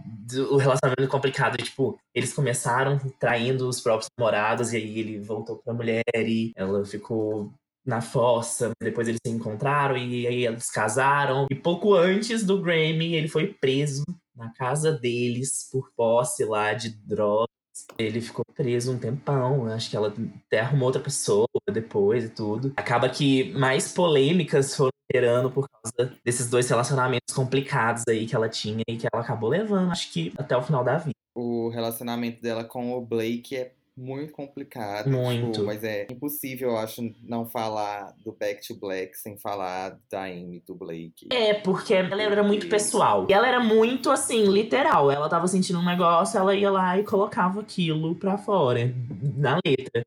o 0.50 0.56
relacionamento 0.56 1.08
complicado. 1.08 1.58
Tipo, 1.58 1.87
eles 2.14 2.32
começaram 2.32 2.98
traindo 3.18 3.68
os 3.68 3.80
próprios 3.80 4.08
namorados, 4.18 4.72
e 4.72 4.76
aí 4.76 4.98
ele 4.98 5.20
voltou 5.20 5.56
pra 5.56 5.74
mulher 5.74 6.02
e 6.14 6.52
ela 6.56 6.84
ficou 6.84 7.52
na 7.86 8.00
fossa, 8.02 8.72
depois 8.82 9.08
eles 9.08 9.20
se 9.24 9.32
encontraram 9.32 9.96
e 9.96 10.26
aí 10.26 10.46
eles 10.46 10.70
casaram. 10.70 11.46
E 11.50 11.54
pouco 11.54 11.94
antes 11.94 12.44
do 12.44 12.60
Grammy, 12.60 13.14
ele 13.14 13.28
foi 13.28 13.46
preso 13.54 14.04
na 14.36 14.52
casa 14.52 14.92
deles 14.92 15.68
por 15.72 15.90
posse 15.96 16.44
lá 16.44 16.74
de 16.74 16.90
drogas. 16.90 17.48
Ele 17.96 18.20
ficou 18.20 18.44
preso 18.54 18.92
um 18.92 18.98
tempão, 18.98 19.66
acho 19.68 19.88
que 19.88 19.96
ela 19.96 20.12
até 20.46 20.60
arrumou 20.60 20.86
outra 20.86 21.00
pessoa 21.00 21.46
depois 21.72 22.24
e 22.24 22.28
tudo. 22.28 22.72
Acaba 22.76 23.08
que 23.08 23.52
mais 23.54 23.92
polêmicas 23.92 24.74
foram 24.74 24.90
recuperando 25.10 25.50
por 25.50 25.68
causa 25.68 26.12
desses 26.24 26.50
dois 26.50 26.68
relacionamentos 26.68 27.34
complicados 27.34 28.04
aí 28.08 28.26
que 28.26 28.34
ela 28.34 28.48
tinha 28.48 28.82
e 28.86 28.96
que 28.96 29.06
ela 29.12 29.22
acabou 29.22 29.48
levando, 29.48 29.90
acho 29.90 30.12
que 30.12 30.32
até 30.36 30.56
o 30.56 30.62
final 30.62 30.84
da 30.84 30.98
vida. 30.98 31.14
O 31.40 31.68
relacionamento 31.68 32.42
dela 32.42 32.64
com 32.64 32.92
o 32.92 33.00
Blake 33.00 33.56
é 33.56 33.72
muito 33.96 34.32
complicado. 34.32 35.08
Muito. 35.08 35.52
Tipo, 35.52 35.66
mas 35.66 35.84
é 35.84 36.08
impossível, 36.10 36.70
eu 36.70 36.76
acho, 36.76 37.14
não 37.22 37.46
falar 37.46 38.12
do 38.24 38.32
Back 38.32 38.66
to 38.66 38.74
Black 38.74 39.16
sem 39.16 39.36
falar 39.36 39.96
da 40.10 40.24
Amy 40.24 40.60
do 40.66 40.74
Blake. 40.74 41.28
É, 41.30 41.54
porque 41.54 41.94
ela 41.94 42.20
era 42.20 42.42
muito 42.42 42.68
pessoal. 42.68 43.24
E 43.28 43.32
ela 43.32 43.46
era 43.46 43.60
muito, 43.60 44.10
assim, 44.10 44.46
literal. 44.46 45.12
Ela 45.12 45.28
tava 45.28 45.46
sentindo 45.46 45.78
um 45.78 45.84
negócio, 45.84 46.36
ela 46.36 46.56
ia 46.56 46.72
lá 46.72 46.98
e 46.98 47.04
colocava 47.04 47.60
aquilo 47.60 48.16
pra 48.16 48.36
fora, 48.36 48.92
na 49.36 49.60
letra. 49.64 50.04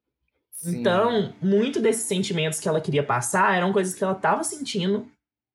Sim. 0.52 0.80
Então, 0.80 1.34
muito 1.42 1.82
desses 1.82 2.04
sentimentos 2.04 2.60
que 2.60 2.68
ela 2.68 2.82
queria 2.82 3.04
passar 3.04 3.56
eram 3.56 3.72
coisas 3.72 3.94
que 3.94 4.04
ela 4.04 4.16
tava 4.16 4.44
sentindo. 4.44 5.08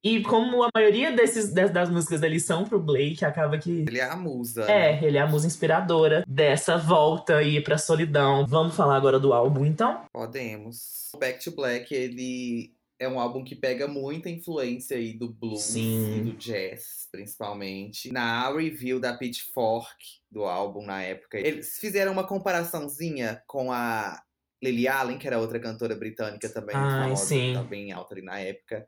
E 0.06 0.22
como 0.22 0.62
a 0.62 0.68
maioria 0.72 1.10
desses, 1.10 1.52
das, 1.52 1.72
das 1.72 1.90
músicas 1.90 2.20
dele 2.20 2.38
são 2.38 2.62
pro 2.62 2.78
Blake, 2.78 3.24
acaba 3.24 3.58
que. 3.58 3.84
Ele 3.88 3.98
é 3.98 4.04
a 4.04 4.14
musa. 4.14 4.64
né? 4.64 4.92
É, 4.92 5.04
ele 5.04 5.18
é 5.18 5.20
a 5.20 5.26
musa 5.26 5.48
inspiradora 5.48 6.22
dessa 6.28 6.78
volta 6.78 7.38
aí 7.38 7.60
pra 7.60 7.76
solidão. 7.76 8.46
Vamos 8.46 8.76
falar 8.76 8.94
agora 8.94 9.18
do 9.18 9.32
álbum, 9.32 9.66
então? 9.66 10.04
Podemos. 10.12 11.10
Back 11.18 11.42
to 11.42 11.50
Black, 11.50 11.92
ele 11.92 12.72
é 13.00 13.08
um 13.08 13.18
álbum 13.18 13.42
que 13.42 13.56
pega 13.56 13.88
muita 13.88 14.30
influência 14.30 14.96
aí 14.96 15.12
do 15.12 15.28
blues 15.28 15.62
Sim. 15.62 16.18
e 16.18 16.20
do 16.20 16.32
jazz, 16.34 17.08
principalmente. 17.10 18.12
Na 18.12 18.48
review 18.54 19.00
da 19.00 19.12
Pitchfork 19.12 19.96
do 20.30 20.44
álbum 20.44 20.86
na 20.86 21.02
época, 21.02 21.36
eles 21.36 21.78
fizeram 21.80 22.12
uma 22.12 22.24
comparaçãozinha 22.24 23.42
com 23.44 23.72
a 23.72 24.22
Lily 24.62 24.86
Allen, 24.86 25.18
que 25.18 25.26
era 25.26 25.40
outra 25.40 25.58
cantora 25.58 25.96
britânica 25.96 26.48
também, 26.48 26.76
Ai, 26.76 27.02
famosa, 27.02 27.24
sim. 27.24 27.54
tá 27.54 27.62
bem 27.64 27.90
alta 27.90 28.14
ali 28.14 28.22
na 28.22 28.38
época. 28.38 28.86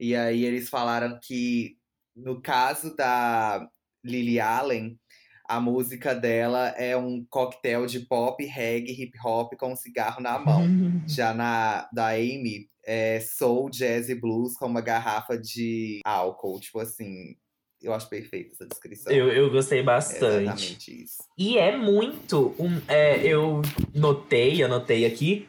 E 0.00 0.16
aí 0.16 0.44
eles 0.44 0.70
falaram 0.70 1.18
que 1.22 1.76
no 2.16 2.40
caso 2.40 2.96
da 2.96 3.68
Lily 4.02 4.40
Allen, 4.40 4.98
a 5.46 5.60
música 5.60 6.14
dela 6.14 6.68
é 6.68 6.96
um 6.96 7.24
coquetel 7.28 7.84
de 7.84 8.00
pop, 8.00 8.42
reggae, 8.44 8.92
hip 9.02 9.18
hop 9.22 9.52
com 9.58 9.72
um 9.72 9.76
cigarro 9.76 10.22
na 10.22 10.38
mão. 10.38 10.64
Já 11.06 11.34
na 11.34 11.86
da 11.92 12.08
Amy, 12.10 12.70
é 12.84 13.20
soul, 13.20 13.68
jazz 13.68 14.08
e 14.08 14.14
blues 14.14 14.54
com 14.54 14.66
uma 14.66 14.80
garrafa 14.80 15.36
de 15.36 16.00
álcool. 16.04 16.60
Tipo 16.60 16.80
assim, 16.80 17.36
eu 17.82 17.92
acho 17.92 18.08
perfeita 18.08 18.52
essa 18.54 18.66
descrição. 18.66 19.12
Eu, 19.12 19.28
eu 19.28 19.50
gostei 19.50 19.80
É 19.80 19.82
bastante. 19.82 20.42
exatamente 20.44 21.04
isso. 21.04 21.16
E 21.36 21.58
é 21.58 21.76
muito. 21.76 22.54
Um, 22.58 22.80
é, 22.88 23.22
eu 23.26 23.60
notei, 23.94 24.62
anotei 24.62 25.04
aqui. 25.04 25.46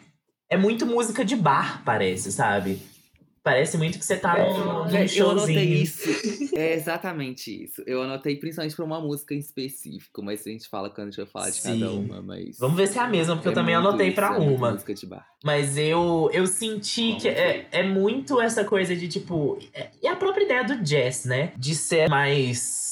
É 0.50 0.58
muito 0.58 0.86
música 0.86 1.24
de 1.24 1.36
bar, 1.38 1.82
parece, 1.86 2.32
sabe? 2.32 2.82
Parece 3.44 3.76
muito 3.78 3.98
que 3.98 4.06
você 4.06 4.18
tá 4.18 4.38
num, 4.38 4.84
num 4.84 4.88
Véi, 4.88 5.08
eu 5.16 5.32
anotei 5.32 5.56
showzinho. 5.56 5.84
isso. 5.84 6.56
É 6.56 6.74
exatamente 6.74 7.64
isso. 7.64 7.82
Eu 7.88 8.04
anotei 8.04 8.36
principalmente 8.36 8.76
pra 8.76 8.86
uma 8.86 9.00
música 9.00 9.34
em 9.34 9.40
específico, 9.40 10.22
mas 10.22 10.46
a 10.46 10.50
gente 10.50 10.68
fala 10.70 10.90
quando 10.90 11.08
a 11.08 11.12
gente 11.12 11.18
vai 11.18 11.26
falar 11.26 11.50
de 11.50 11.62
cada 11.62 11.76
Sim. 11.90 12.06
uma, 12.06 12.22
mas. 12.22 12.60
Vamos 12.60 12.78
ver 12.78 12.88
se 12.88 13.00
é 13.00 13.02
a 13.02 13.08
mesma, 13.08 13.36
porque 13.36 13.48
eu 13.48 13.54
é 13.54 13.56
também 13.56 13.76
muito 13.76 13.88
anotei 13.88 14.08
isso, 14.08 14.16
pra 14.16 14.36
é 14.36 14.38
uma. 14.38 14.72
Música 14.72 14.94
de 14.94 15.06
bar. 15.08 15.26
Mas 15.44 15.76
eu, 15.78 16.30
eu 16.34 16.46
senti 16.46 17.08
Vamos 17.08 17.22
que 17.24 17.30
é, 17.30 17.68
é 17.72 17.84
muito 17.84 18.40
essa 18.40 18.64
coisa 18.64 18.96
de, 18.96 19.08
tipo. 19.08 19.58
É, 19.74 19.90
e 20.04 20.08
a 20.08 20.16
própria 20.16 20.44
ideia 20.44 20.64
do 20.64 20.84
jazz, 20.84 21.26
né? 21.26 21.54
De 21.58 21.74
ser 21.74 22.10
mais 22.10 22.91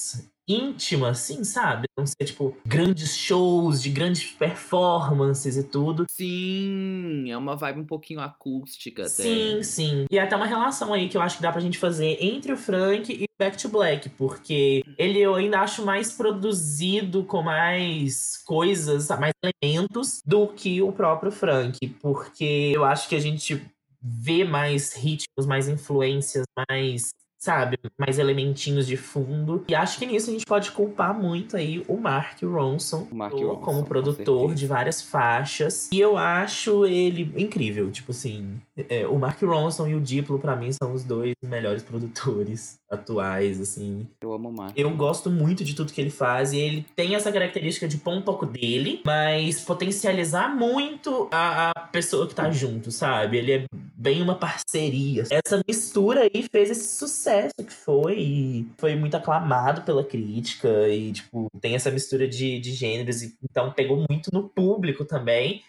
íntima, 0.50 1.10
assim, 1.10 1.44
sabe? 1.44 1.88
Não 1.96 2.06
ser, 2.06 2.26
tipo, 2.26 2.58
grandes 2.66 3.16
shows, 3.16 3.82
de 3.82 3.90
grandes 3.90 4.32
performances 4.32 5.56
e 5.56 5.64
tudo. 5.64 6.06
Sim, 6.10 7.30
é 7.30 7.38
uma 7.38 7.56
vibe 7.56 7.82
um 7.82 7.86
pouquinho 7.86 8.20
acústica 8.20 9.04
até. 9.04 9.24
Sim, 9.24 9.64
sim. 9.64 10.06
E 10.10 10.18
até 10.18 10.36
uma 10.36 10.48
relação 10.48 10.92
aí 10.92 11.08
que 11.08 11.16
eu 11.16 11.22
acho 11.22 11.38
que 11.38 11.44
dá 11.44 11.52
pra 11.52 11.62
gente 11.62 11.78
fazer 11.78 12.18
entre 12.20 12.52
o 12.52 12.58
Frank 12.58 13.14
e 13.14 13.30
Back 13.40 13.58
to 13.58 13.70
Black, 13.70 14.10
porque 14.10 14.84
ele 14.98 15.20
eu 15.20 15.36
ainda 15.36 15.62
acho 15.62 15.86
mais 15.86 16.12
produzido 16.12 17.24
com 17.24 17.42
mais 17.42 18.38
coisas, 18.46 19.08
mais 19.10 19.34
elementos 19.42 20.22
do 20.26 20.48
que 20.48 20.82
o 20.82 20.92
próprio 20.92 21.32
Frank, 21.32 21.78
porque 22.02 22.74
eu 22.76 22.84
acho 22.84 23.08
que 23.08 23.16
a 23.16 23.20
gente 23.20 23.62
vê 24.02 24.44
mais 24.44 24.94
ritmos, 24.94 25.46
mais 25.46 25.68
influências, 25.68 26.46
mais 26.70 27.12
sabe, 27.40 27.80
mais 27.98 28.20
elementinhos 28.20 28.86
de 28.86 28.98
fundo. 28.98 29.64
E 29.68 29.74
acho 29.74 29.98
que 29.98 30.06
nisso 30.06 30.30
a 30.30 30.34
gente 30.34 30.46
pode 30.46 30.72
culpar 30.72 31.18
muito 31.18 31.56
aí 31.56 31.84
o 31.88 31.98
Mark 31.98 32.44
Ronson, 32.44 33.08
O 33.10 33.16
Mark 33.16 33.34
Ronson, 33.34 33.56
como 33.56 33.80
com 33.80 33.88
produtor 33.88 34.54
de 34.54 34.68
várias 34.68 35.02
faixas. 35.02 35.90
E 35.92 36.00
eu 36.00 36.18
acho 36.18 36.86
ele 36.86 37.32
incrível, 37.42 37.90
tipo 37.90 38.12
assim, 38.12 38.60
é, 38.90 39.08
o 39.08 39.18
Mark 39.18 39.42
Ronson 39.42 39.88
e 39.88 39.96
o 39.96 40.02
Diplo 40.02 40.40
pra 40.40 40.56
mim 40.56 40.72
são 40.72 40.94
os 40.94 41.04
dois 41.04 41.34
melhores 41.44 41.84
produtores 41.84 42.80
atuais, 42.90 43.60
assim. 43.60 44.08
Eu 44.22 44.34
amo 44.34 44.50
o 44.50 44.54
Mark. 44.54 44.78
Eu 44.78 44.90
gosto 44.96 45.30
muito 45.30 45.64
de 45.64 45.76
tudo 45.76 45.94
que 45.94 46.02
ele 46.02 46.10
faz 46.10 46.54
e 46.54 46.58
ele 46.58 46.86
tem 46.96 47.16
essa 47.16 47.32
característica 47.32 47.88
de 47.88 47.98
pôr 47.98 48.14
um 48.14 48.22
pouco 48.22 48.46
dele, 48.46 49.02
mas 49.06 49.62
potencializar 49.62 50.50
muito 50.56 51.28
a, 51.32 51.72
a 51.72 51.80
pessoa 51.88 52.28
que 52.28 52.36
tá 52.36 52.50
junto, 52.52 52.92
sabe? 52.92 53.38
Ele 53.38 53.52
é 53.52 53.66
bem 53.74 54.22
uma 54.22 54.36
parceria. 54.36 55.24
Essa 55.30 55.62
mistura 55.68 56.22
aí 56.22 56.48
fez 56.52 56.70
esse 56.70 56.98
sucesso 56.98 57.54
que 57.58 57.74
foi 57.74 58.20
e 58.20 58.68
foi 58.78 58.96
muito 58.96 59.16
aclamado 59.16 59.82
pela 59.82 60.04
crítica 60.04 60.88
e, 60.88 61.12
tipo, 61.12 61.48
tem 61.60 61.76
essa 61.76 61.92
mistura 61.92 62.28
de, 62.28 62.60
de 62.60 62.72
gêneros 62.72 63.22
e 63.22 63.36
então 63.44 63.72
pegou 63.72 64.06
muito 64.10 64.30
no 64.34 64.48
público 64.50 65.06
também. 65.06 65.62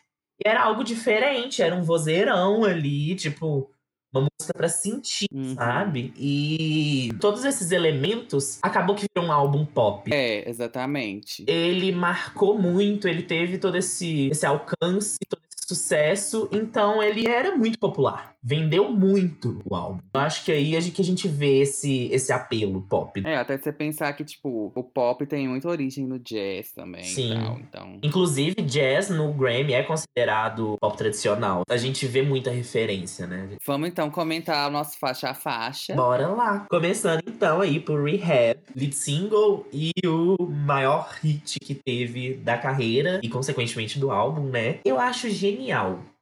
E 0.44 0.48
era 0.48 0.62
algo 0.62 0.82
diferente, 0.82 1.62
era 1.62 1.74
um 1.74 1.82
vozeirão 1.82 2.64
ali, 2.64 3.14
tipo, 3.14 3.70
uma 4.12 4.22
música 4.22 4.52
pra 4.56 4.68
sentir, 4.68 5.28
Uhum. 5.32 5.54
sabe? 5.54 6.12
E 6.16 7.10
todos 7.20 7.44
esses 7.44 7.70
elementos 7.70 8.58
acabou 8.62 8.96
que 8.96 9.06
virou 9.14 9.28
um 9.28 9.32
álbum 9.32 9.64
pop. 9.64 10.10
É, 10.12 10.48
exatamente. 10.48 11.44
Ele 11.46 11.92
marcou 11.92 12.58
muito, 12.58 13.06
ele 13.06 13.22
teve 13.22 13.58
todo 13.58 13.76
esse, 13.76 14.28
esse 14.28 14.46
alcance, 14.46 15.18
todo 15.28 15.40
sucesso, 15.70 16.48
então 16.52 17.02
ele 17.02 17.26
era 17.28 17.56
muito 17.56 17.78
popular. 17.78 18.34
Vendeu 18.42 18.90
muito 18.90 19.60
o 19.64 19.74
álbum. 19.74 20.00
Eu 20.14 20.20
acho 20.20 20.44
que 20.44 20.50
aí 20.50 20.74
é 20.74 20.80
que 20.80 21.02
a 21.02 21.04
gente 21.04 21.28
vê 21.28 21.60
esse, 21.60 22.08
esse 22.10 22.32
apelo 22.32 22.80
pop. 22.82 23.22
É, 23.24 23.36
até 23.36 23.56
você 23.56 23.70
pensar 23.70 24.12
que, 24.14 24.24
tipo, 24.24 24.72
o 24.74 24.82
pop 24.82 25.24
tem 25.26 25.46
muita 25.46 25.68
origem 25.68 26.06
no 26.06 26.18
jazz 26.18 26.72
também 26.72 27.04
Sim. 27.04 27.34
tal, 27.34 27.58
então... 27.60 27.98
Inclusive, 28.02 28.54
jazz 28.62 29.10
no 29.10 29.32
Grammy 29.34 29.74
é 29.74 29.82
considerado 29.82 30.76
pop 30.80 30.96
tradicional. 30.96 31.62
A 31.68 31.76
gente 31.76 32.06
vê 32.06 32.22
muita 32.22 32.50
referência, 32.50 33.26
né? 33.26 33.50
Vamos 33.64 33.88
então 33.90 34.10
comentar 34.10 34.68
o 34.68 34.72
nosso 34.72 34.98
faixa 34.98 35.28
a 35.28 35.34
faixa. 35.34 35.94
Bora 35.94 36.28
lá. 36.28 36.66
Começando 36.70 37.22
então 37.26 37.60
aí 37.60 37.78
por 37.78 38.02
Rehab, 38.02 38.58
lead 38.74 38.94
single 38.94 39.66
e 39.70 39.92
o 40.06 40.36
maior 40.46 41.10
hit 41.20 41.60
que 41.60 41.74
teve 41.74 42.34
da 42.34 42.56
carreira 42.56 43.20
e 43.22 43.28
consequentemente 43.28 43.98
do 43.98 44.10
álbum, 44.10 44.44
né? 44.44 44.78
Eu 44.84 44.98
acho 44.98 45.28
genial 45.28 45.59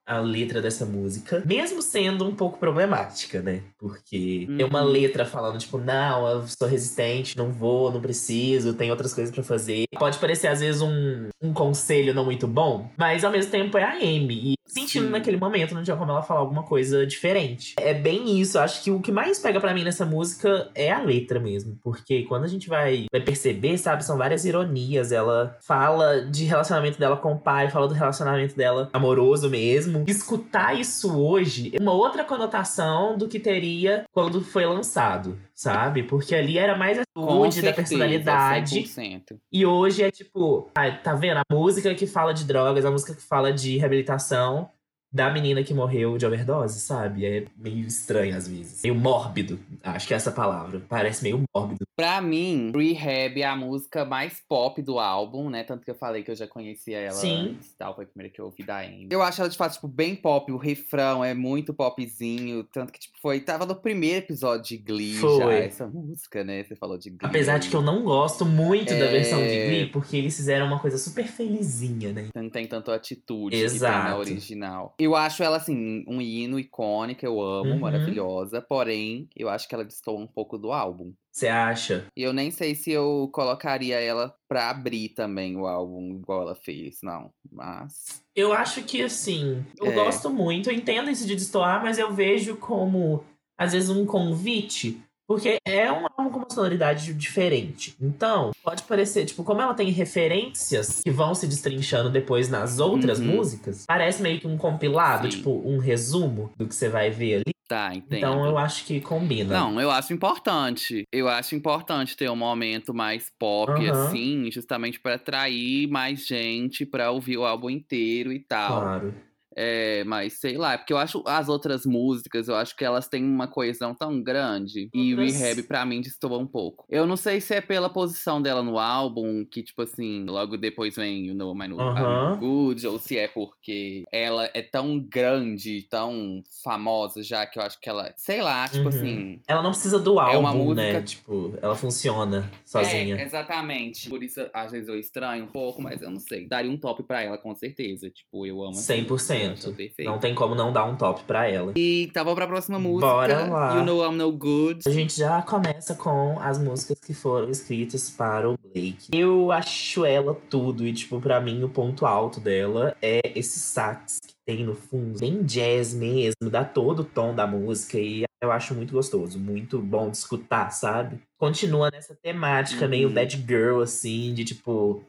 a 0.06 0.20
letra 0.20 0.62
dessa 0.62 0.86
música, 0.86 1.42
mesmo 1.44 1.82
sendo 1.82 2.26
um 2.26 2.34
pouco 2.34 2.58
problemática, 2.58 3.42
né? 3.42 3.60
Porque 3.78 4.46
tem 4.56 4.64
uma 4.64 4.80
Uhum. 4.82 4.88
letra 4.88 5.26
falando, 5.26 5.58
tipo, 5.58 5.76
não, 5.76 6.26
eu 6.26 6.46
sou 6.48 6.66
resistente, 6.66 7.36
não 7.36 7.52
vou, 7.52 7.92
não 7.92 8.00
preciso, 8.00 8.72
tem 8.72 8.90
outras 8.90 9.12
coisas 9.12 9.34
pra 9.34 9.44
fazer. 9.44 9.84
Pode 9.98 10.16
parecer, 10.18 10.46
às 10.46 10.60
vezes, 10.60 10.80
um, 10.80 11.28
um 11.42 11.52
conselho 11.52 12.14
não 12.14 12.24
muito 12.24 12.46
bom, 12.48 12.90
mas 12.96 13.22
ao 13.22 13.30
mesmo 13.30 13.50
tempo 13.50 13.76
é 13.76 13.84
a 13.84 13.96
Amy. 13.96 14.52
E 14.52 14.54
sentindo 14.68 15.06
Sim. 15.06 15.10
naquele 15.10 15.36
momento, 15.36 15.74
não 15.74 15.82
tinha 15.82 15.96
como 15.96 16.12
ela 16.12 16.22
falar 16.22 16.40
alguma 16.40 16.62
coisa 16.62 17.06
diferente. 17.06 17.74
É 17.78 17.94
bem 17.94 18.38
isso, 18.38 18.58
acho 18.58 18.82
que 18.82 18.90
o 18.90 19.00
que 19.00 19.10
mais 19.10 19.38
pega 19.38 19.60
pra 19.60 19.74
mim 19.74 19.82
nessa 19.82 20.04
música 20.04 20.70
é 20.74 20.92
a 20.92 21.00
letra 21.00 21.40
mesmo. 21.40 21.78
Porque 21.82 22.22
quando 22.24 22.44
a 22.44 22.48
gente 22.48 22.68
vai, 22.68 23.06
vai 23.10 23.20
perceber, 23.20 23.78
sabe, 23.78 24.04
são 24.04 24.18
várias 24.18 24.44
ironias. 24.44 25.10
Ela 25.10 25.56
fala 25.60 26.22
de 26.22 26.44
relacionamento 26.44 26.98
dela 26.98 27.16
com 27.16 27.32
o 27.32 27.38
pai, 27.38 27.70
fala 27.70 27.88
do 27.88 27.94
relacionamento 27.94 28.54
dela 28.56 28.88
amoroso 28.92 29.48
mesmo. 29.48 30.04
Escutar 30.06 30.78
isso 30.78 31.18
hoje 31.18 31.72
é 31.74 31.80
uma 31.80 31.92
outra 31.92 32.24
conotação 32.24 33.16
do 33.16 33.26
que 33.28 33.40
teria 33.40 34.04
quando 34.12 34.40
foi 34.40 34.66
lançado, 34.66 35.38
sabe? 35.58 36.04
Porque 36.04 36.36
ali 36.36 36.56
era 36.56 36.78
mais 36.78 37.00
a 37.00 37.02
saúde 37.12 37.60
da 37.60 37.72
personalidade. 37.72 38.84
100%. 38.84 39.40
E 39.50 39.66
hoje 39.66 40.04
é 40.04 40.10
tipo, 40.10 40.70
ah, 40.72 40.88
tá 40.92 41.14
vendo? 41.14 41.38
A 41.38 41.54
música 41.54 41.92
que 41.96 42.06
fala 42.06 42.32
de 42.32 42.44
drogas, 42.44 42.84
a 42.84 42.90
música 42.92 43.12
que 43.12 43.22
fala 43.22 43.52
de 43.52 43.76
reabilitação 43.76 44.70
da 45.12 45.30
menina 45.30 45.62
que 45.62 45.72
morreu 45.72 46.18
de 46.18 46.26
overdose, 46.26 46.80
sabe? 46.80 47.24
É 47.24 47.44
meio 47.56 47.86
estranho 47.86 48.36
às 48.36 48.46
vezes. 48.48 48.82
Meio 48.82 48.94
mórbido, 48.94 49.58
acho 49.82 50.06
que 50.06 50.14
é 50.14 50.16
essa 50.16 50.30
palavra. 50.30 50.80
Parece 50.88 51.22
meio 51.22 51.42
mórbido. 51.54 51.86
Pra 51.96 52.20
mim, 52.20 52.70
Rehab 52.74 53.40
é 53.40 53.44
a 53.46 53.56
música 53.56 54.04
mais 54.04 54.40
pop 54.48 54.80
do 54.82 54.98
álbum, 54.98 55.48
né? 55.50 55.64
Tanto 55.64 55.84
que 55.84 55.90
eu 55.90 55.94
falei 55.94 56.22
que 56.22 56.30
eu 56.30 56.36
já 56.36 56.46
conhecia 56.46 56.98
ela 56.98 57.14
Sim. 57.14 57.50
antes, 57.56 57.72
tal, 57.76 57.94
foi 57.94 58.04
a 58.04 58.06
primeira 58.06 58.32
que 58.32 58.40
eu 58.40 58.44
ouvi 58.46 58.62
da 58.62 58.78
Amy. 58.80 59.08
Eu 59.10 59.22
acho 59.22 59.40
ela, 59.40 59.50
de 59.50 59.56
fato, 59.56 59.74
tipo, 59.74 59.88
bem 59.88 60.14
pop. 60.14 60.50
O 60.52 60.56
refrão 60.56 61.24
é 61.24 61.34
muito 61.34 61.72
popzinho. 61.74 62.64
Tanto 62.64 62.92
que, 62.92 63.00
tipo, 63.00 63.16
foi... 63.20 63.40
Tava 63.40 63.64
no 63.66 63.74
primeiro 63.74 64.18
episódio 64.18 64.64
de 64.64 64.76
Glee 64.76 65.14
já, 65.14 65.20
Foi. 65.20 65.54
essa 65.58 65.86
música, 65.86 66.44
né? 66.44 66.62
Você 66.64 66.76
falou 66.76 66.98
de 66.98 67.10
Glee. 67.10 67.18
Apesar 67.22 67.58
de 67.58 67.68
que 67.68 67.74
eu 67.76 67.82
não 67.82 68.02
gosto 68.04 68.44
muito 68.44 68.90
da 68.90 69.06
É. 69.06 69.10
versão 69.10 69.40
de 69.40 69.66
Glee, 69.66 69.86
porque 69.86 70.16
eles 70.16 70.36
fizeram 70.36 70.66
uma 70.66 70.78
coisa 70.78 70.98
super 70.98 71.26
felizinha, 71.26 72.12
né? 72.12 72.28
Não 72.34 72.48
tem 72.50 72.66
tanto 72.66 72.90
atitude 72.90 73.56
tem 73.56 73.64
Exato. 73.64 74.08
na 74.10 74.16
original. 74.18 74.94
Eu 75.00 75.14
acho 75.14 75.44
ela, 75.44 75.58
assim, 75.58 76.04
um 76.08 76.20
hino 76.20 76.58
icônico, 76.58 77.24
eu 77.24 77.40
amo, 77.40 77.70
Uhum. 77.70 77.78
maravilhosa. 77.80 78.60
Porém, 78.60 79.28
eu 79.36 79.48
acho 79.48 79.68
que 79.68 79.74
ela 79.74 79.84
destoa 79.84 80.18
um 80.18 80.26
pouco 80.26 80.58
do 80.58 80.72
álbum. 80.72 81.14
Você 81.30 81.46
acha? 81.46 82.06
E 82.16 82.22
eu 82.22 82.32
nem 82.32 82.50
sei 82.50 82.74
se 82.74 82.90
eu 82.90 83.30
colocaria 83.32 84.00
ela 84.00 84.34
pra 84.48 84.70
abrir 84.70 85.10
também 85.10 85.56
o 85.56 85.66
álbum, 85.68 86.16
igual 86.16 86.42
ela 86.42 86.56
fez, 86.56 86.98
não. 87.00 87.30
Mas. 87.48 88.24
Eu 88.34 88.52
acho 88.52 88.82
que 88.82 89.00
assim, 89.02 89.64
eu 89.78 89.86
É. 89.86 89.92
gosto 89.92 90.30
muito, 90.30 90.68
eu 90.68 90.74
entendo 90.74 91.10
isso 91.10 91.26
de 91.26 91.36
destoar, 91.36 91.80
mas 91.82 91.96
eu 91.98 92.12
vejo 92.12 92.56
como, 92.56 93.24
às 93.56 93.72
vezes, 93.72 93.90
um 93.90 94.04
convite, 94.04 95.00
porque 95.28 95.58
é 95.66 95.92
um 95.92 96.06
álbum 96.06 96.30
com 96.30 96.38
uma 96.38 96.50
sonoridade 96.50 97.12
diferente. 97.12 97.94
Então, 98.00 98.50
pode 98.64 98.82
parecer, 98.84 99.26
tipo, 99.26 99.44
como 99.44 99.60
ela 99.60 99.74
tem 99.74 99.90
referências 99.90 101.02
que 101.02 101.10
vão 101.10 101.34
se 101.34 101.46
destrinchando 101.46 102.08
depois 102.08 102.48
nas 102.48 102.80
outras 102.80 103.20
Uhum. 103.20 103.26
músicas, 103.36 103.84
parece 103.86 104.22
meio 104.22 104.40
que 104.40 104.46
um 104.46 104.56
compilado, 104.56 105.30
Sim. 105.30 105.36
tipo, 105.38 105.50
um 105.68 105.78
resumo 105.78 106.50
do 106.56 106.66
que 106.66 106.74
você 106.74 106.88
vai 106.88 107.10
ver 107.10 107.34
ali. 107.36 107.54
Tá, 107.68 107.94
entendo. 107.94 108.16
Então 108.16 108.46
eu 108.46 108.56
acho 108.56 108.86
que 108.86 108.98
combina. 108.98 109.52
Não, 109.52 109.78
eu 109.78 109.90
acho 109.90 110.14
importante. 110.14 111.02
Eu 111.12 111.28
acho 111.28 111.54
importante 111.54 112.16
ter 112.16 112.30
um 112.30 112.34
momento 112.36 112.94
mais 112.94 113.30
pop, 113.38 113.70
Aham. 113.72 113.90
assim, 114.06 114.50
justamente 114.50 114.98
pra 114.98 115.16
atrair 115.16 115.86
mais 115.86 116.26
gente 116.26 116.86
pra 116.86 117.10
ouvir 117.10 117.36
o 117.36 117.44
álbum 117.44 117.68
inteiro 117.68 118.32
e 118.32 118.38
tal. 118.40 118.80
Claro. 118.80 119.14
É, 119.60 120.04
mas 120.04 120.34
sei 120.34 120.56
lá, 120.56 120.74
é 120.74 120.78
porque 120.78 120.92
eu 120.92 120.98
acho 120.98 121.20
as 121.26 121.48
outras 121.48 121.84
músicas, 121.84 122.46
eu 122.46 122.54
acho 122.54 122.76
que 122.76 122.84
elas 122.84 123.08
têm 123.08 123.24
uma 123.24 123.48
coesão 123.48 123.92
tão 123.92 124.22
grande. 124.22 124.88
E 124.94 125.14
o 125.14 125.18
Rehab, 125.18 125.64
pra 125.64 125.84
mim, 125.84 126.00
destoa 126.00 126.38
um 126.38 126.46
pouco. 126.46 126.86
Eu 126.88 127.06
não 127.06 127.16
sei 127.16 127.40
se 127.40 127.54
é 127.54 127.60
pela 127.60 127.90
posição 127.90 128.40
dela 128.40 128.62
no 128.62 128.78
álbum, 128.78 129.44
que, 129.44 129.62
tipo 129.62 129.82
assim, 129.82 130.24
logo 130.26 130.56
depois 130.56 130.94
vem 130.94 131.26
You 131.26 131.34
Know 131.34 131.54
My 131.56 131.66
No 131.66 131.80
Aham. 131.80 132.34
I'm 132.34 132.38
Good, 132.38 132.86
ou 132.86 133.00
se 133.00 133.18
é 133.18 133.26
porque 133.26 134.04
ela 134.12 134.48
é 134.54 134.62
tão 134.62 135.00
grande, 135.00 135.82
tão 135.90 136.40
famosa 136.62 137.20
já, 137.24 137.44
que 137.44 137.58
eu 137.58 137.62
acho 137.64 137.80
que 137.80 137.88
ela. 137.88 138.12
Sei 138.16 138.40
lá, 138.40 138.68
tipo 138.68 138.82
Uhum. 138.82 138.88
assim. 138.88 139.40
Ela 139.48 139.62
não 139.62 139.70
precisa 139.70 139.98
do 139.98 140.20
álbum, 140.20 140.34
É 140.34 140.38
uma 140.38 140.52
né? 140.54 140.58
música- 140.92 141.02
Tipo, 141.02 141.58
ela 141.60 141.74
funciona 141.74 142.48
sozinha. 142.64 143.16
É, 143.16 143.22
exatamente. 143.24 144.08
Por 144.08 144.22
isso, 144.22 144.40
às 144.54 144.70
vezes, 144.70 144.88
eu 144.88 144.98
estranho 144.98 145.44
um 145.46 145.48
pouco, 145.48 145.82
mas 145.82 146.00
eu 146.00 146.10
não 146.10 146.20
sei. 146.20 146.46
Daria 146.46 146.70
um 146.70 146.76
top 146.76 147.02
pra 147.02 147.22
ela, 147.22 147.36
com 147.38 147.54
certeza. 147.56 148.08
Tipo, 148.10 148.46
eu 148.46 148.62
amo. 148.62 148.68
essa 148.78 148.82
100%. 148.94 149.08
música, 149.08 149.47
perfeito. 149.56 150.04
Não 150.04 150.18
tem 150.18 150.34
como 150.34 150.54
não 150.54 150.72
dar 150.72 150.84
um 150.84 150.96
top 150.96 151.22
pra 151.24 151.48
ela. 151.48 151.72
E 151.76 152.10
tá, 152.12 152.22
vamos 152.22 152.36
pra 152.36 152.46
próxima 152.46 152.78
música. 152.78 153.06
Bora 153.06 153.46
lá. 153.46 153.76
You 153.76 153.84
Know 153.84 154.04
I'm 154.04 154.16
No 154.16 154.32
Good. 154.32 154.80
A 154.86 154.90
gente 154.90 155.16
já 155.16 155.40
começa 155.42 155.94
com 155.94 156.38
as 156.40 156.58
músicas 156.58 156.98
que 157.00 157.14
foram 157.14 157.50
escritas 157.50 158.10
para 158.10 158.48
o 158.50 158.56
Blake. 158.72 159.08
Eu 159.12 159.50
acho 159.52 160.04
ela 160.04 160.34
tudo, 160.50 160.86
e, 160.86 160.92
tipo, 160.92 161.20
pra 161.20 161.40
mim, 161.40 161.62
o 161.62 161.68
ponto 161.68 162.04
alto 162.06 162.40
dela 162.40 162.96
é 163.02 163.20
esse 163.34 163.58
sax 163.60 164.18
que 164.26 164.34
tem 164.46 164.64
no 164.64 164.74
fundo. 164.74 165.18
Bem 165.18 165.42
jazz 165.42 165.94
mesmo, 165.94 166.50
dá 166.50 166.64
todo 166.64 167.00
o 167.00 167.04
tom 167.04 167.34
da 167.34 167.46
música, 167.46 167.98
e 167.98 168.24
eu 168.40 168.52
acho 168.52 168.74
muito 168.74 168.92
gostoso, 168.94 169.38
muito 169.38 169.78
bom 169.80 170.10
de 170.10 170.16
escutar, 170.16 170.70
sabe? 170.70 171.18
Continua 171.36 171.90
nessa 171.90 172.14
temática 172.14 172.86
meio 172.88 173.08
Uhum. 173.08 173.14
bad 173.14 173.36
girl, 173.46 173.80
assim, 173.82 174.32
de 174.34 174.44
tipo. 174.44 175.02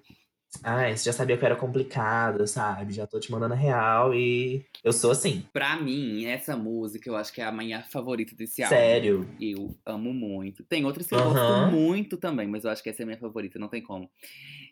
Ai, 0.64 0.98
você 0.98 1.06
já 1.06 1.14
sabia 1.14 1.38
que 1.38 1.44
eu 1.44 1.48
era 1.48 1.56
complicada, 1.56 2.46
sabe? 2.48 2.94
Já 2.94 3.06
tô 3.06 3.20
te 3.20 3.32
mandando 3.32 3.54
a 3.54 3.58
real 3.58 4.14
e 4.14 4.66
eu 4.84 4.92
sou 4.92 5.12
assim. 5.12 5.44
Pra 5.54 5.80
mim, 5.80 6.26
essa 6.26 6.58
música 6.58 7.10
eu 7.10 7.16
acho 7.16 7.32
que 7.32 7.40
é 7.40 7.46
a 7.46 7.52
minha 7.52 7.84
favorita 7.84 8.36
desse 8.36 8.64
álbum. 8.64 8.76
Sério. 8.76 9.30
Eu 9.40 9.78
amo 9.86 10.14
muito. 10.14 10.64
Tem 10.64 10.84
outras 10.86 11.08
que 11.08 11.14
eu 11.16 11.20
Aham. 11.20 11.34
gosto 11.34 11.76
muito 11.78 12.18
também, 12.18 12.48
mas 12.48 12.64
eu 12.66 12.72
acho 12.72 12.84
que 12.84 12.90
essa 12.90 13.02
é 13.02 13.04
a 13.04 13.06
minha 13.06 13.20
favorita, 13.20 13.60
não 13.60 13.70
tem 13.70 13.82
como. 13.82 14.10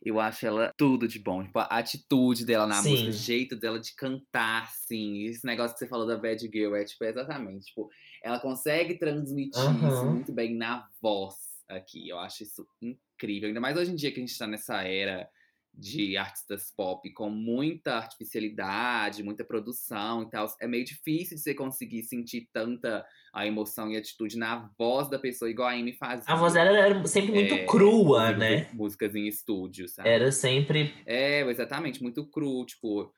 Eu 0.03 0.19
acho 0.19 0.46
ela 0.46 0.74
tudo 0.75 1.07
de 1.07 1.19
bom. 1.19 1.43
Tipo, 1.43 1.60
a 1.60 1.63
atitude 1.65 2.46
dela 2.46 2.67
na 2.67 2.81
Sim. 2.81 2.89
música, 2.89 3.10
o 3.10 3.13
jeito 3.13 3.55
dela 3.55 3.79
de 3.79 3.93
cantar, 3.96 4.63
assim. 4.63 5.25
Esse 5.25 5.46
negócio 5.46 5.74
que 5.74 5.79
você 5.79 5.88
falou 5.88 6.07
da 6.07 6.17
Bad 6.17 6.39
Girl 6.51 6.75
é, 6.75 6.84
tipo, 6.84 7.03
exatamente. 7.05 7.67
Tipo, 7.67 7.89
ela 8.24 8.39
consegue 8.39 8.96
transmitir 8.98 9.86
isso 9.88 10.05
muito 10.05 10.34
bem 10.34 10.55
na 10.55 10.88
voz 11.01 11.36
aqui. 11.69 12.10
Eu 12.10 12.19
acho 12.19 12.43
isso 12.43 12.67
incrível. 12.81 13.48
Ainda 13.48 13.62
mais 13.62 13.77
hoje 13.77 13.91
em 13.91 13.96
dia 13.96 14.12
que 14.12 14.19
a 14.19 14.25
gente 14.25 14.38
tá 14.38 14.48
nessa 14.48 14.84
era 14.84 15.29
de 15.77 16.17
artistas 16.17 16.74
pop 16.75 17.07
com 17.13 17.29
muita 17.29 17.96
artificialidade, 17.96 19.22
muita 19.22 19.46
produção 19.46 20.24
e 20.24 20.29
tal. 20.29 20.48
É 20.60 20.67
meio 20.67 20.84
difícil 20.84 21.38
de 21.38 21.43
você 21.43 21.53
conseguir 21.53 22.02
sentir 22.04 22.49
tanta 22.52 23.06
a 23.32 23.45
emoção 23.45 23.91
e 23.91 23.95
atitude 23.95 24.38
na 24.38 24.71
voz 24.78 25.08
da 25.10 25.19
pessoa, 25.19 25.52
igual 25.52 25.69
a 25.69 25.73
Amy 25.73 25.93
fazia. 25.93 26.25
A 26.28 26.36
voz 26.36 26.54
dela 26.54 26.75
era 26.75 27.06
sempre 27.06 27.32
muito 27.32 27.54
É, 27.54 27.65
crua, 27.67 28.32
né? 28.32 28.67
Músicas 28.73 29.13
em 29.13 29.28
estúdio, 29.28 29.88
sabe? 29.88 30.10
Era 30.10 30.32
sempre. 30.32 30.93
É, 31.06 31.41
exatamente, 31.41 32.02
muito 32.02 32.25
cru. 32.25 32.65
Tipo, 32.65 33.13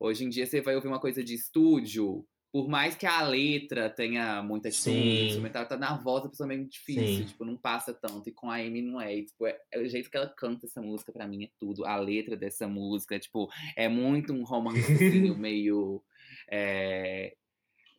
hoje 0.00 0.24
em 0.24 0.30
dia 0.30 0.46
você 0.46 0.62
vai 0.62 0.74
ouvir 0.74 0.88
uma 0.88 1.00
coisa 1.00 1.22
de 1.22 1.34
estúdio, 1.34 2.24
por 2.50 2.66
mais 2.68 2.94
que 2.94 3.06
a 3.06 3.22
letra 3.22 3.90
tenha 3.90 4.42
muita 4.42 4.70
Sim. 4.70 5.26
instrumental, 5.26 5.66
tá 5.66 5.76
na 5.76 5.96
voz 5.96 6.22
da 6.22 6.30
pessoa 6.30 6.46
meio 6.46 6.66
difícil. 6.66 7.18
Sim. 7.18 7.24
Tipo, 7.26 7.44
não 7.44 7.56
passa 7.56 7.92
tanto. 7.92 8.28
E 8.28 8.32
com 8.32 8.50
a 8.50 8.56
Amy 8.56 8.80
não 8.80 9.00
é. 9.00 9.14
E, 9.14 9.24
tipo, 9.26 9.46
é, 9.46 9.58
é 9.70 9.78
o 9.78 9.88
jeito 9.88 10.10
que 10.10 10.16
ela 10.16 10.28
canta 10.28 10.66
essa 10.66 10.80
música, 10.80 11.12
pra 11.12 11.26
mim, 11.26 11.44
é 11.44 11.50
tudo. 11.58 11.84
A 11.84 11.96
letra 11.96 12.36
dessa 12.36 12.66
música, 12.66 13.18
tipo, 13.18 13.50
é 13.76 13.88
muito 13.88 14.32
um 14.32 14.44
romancinho 14.44 15.36
meio. 15.38 16.02
É, 16.50 17.34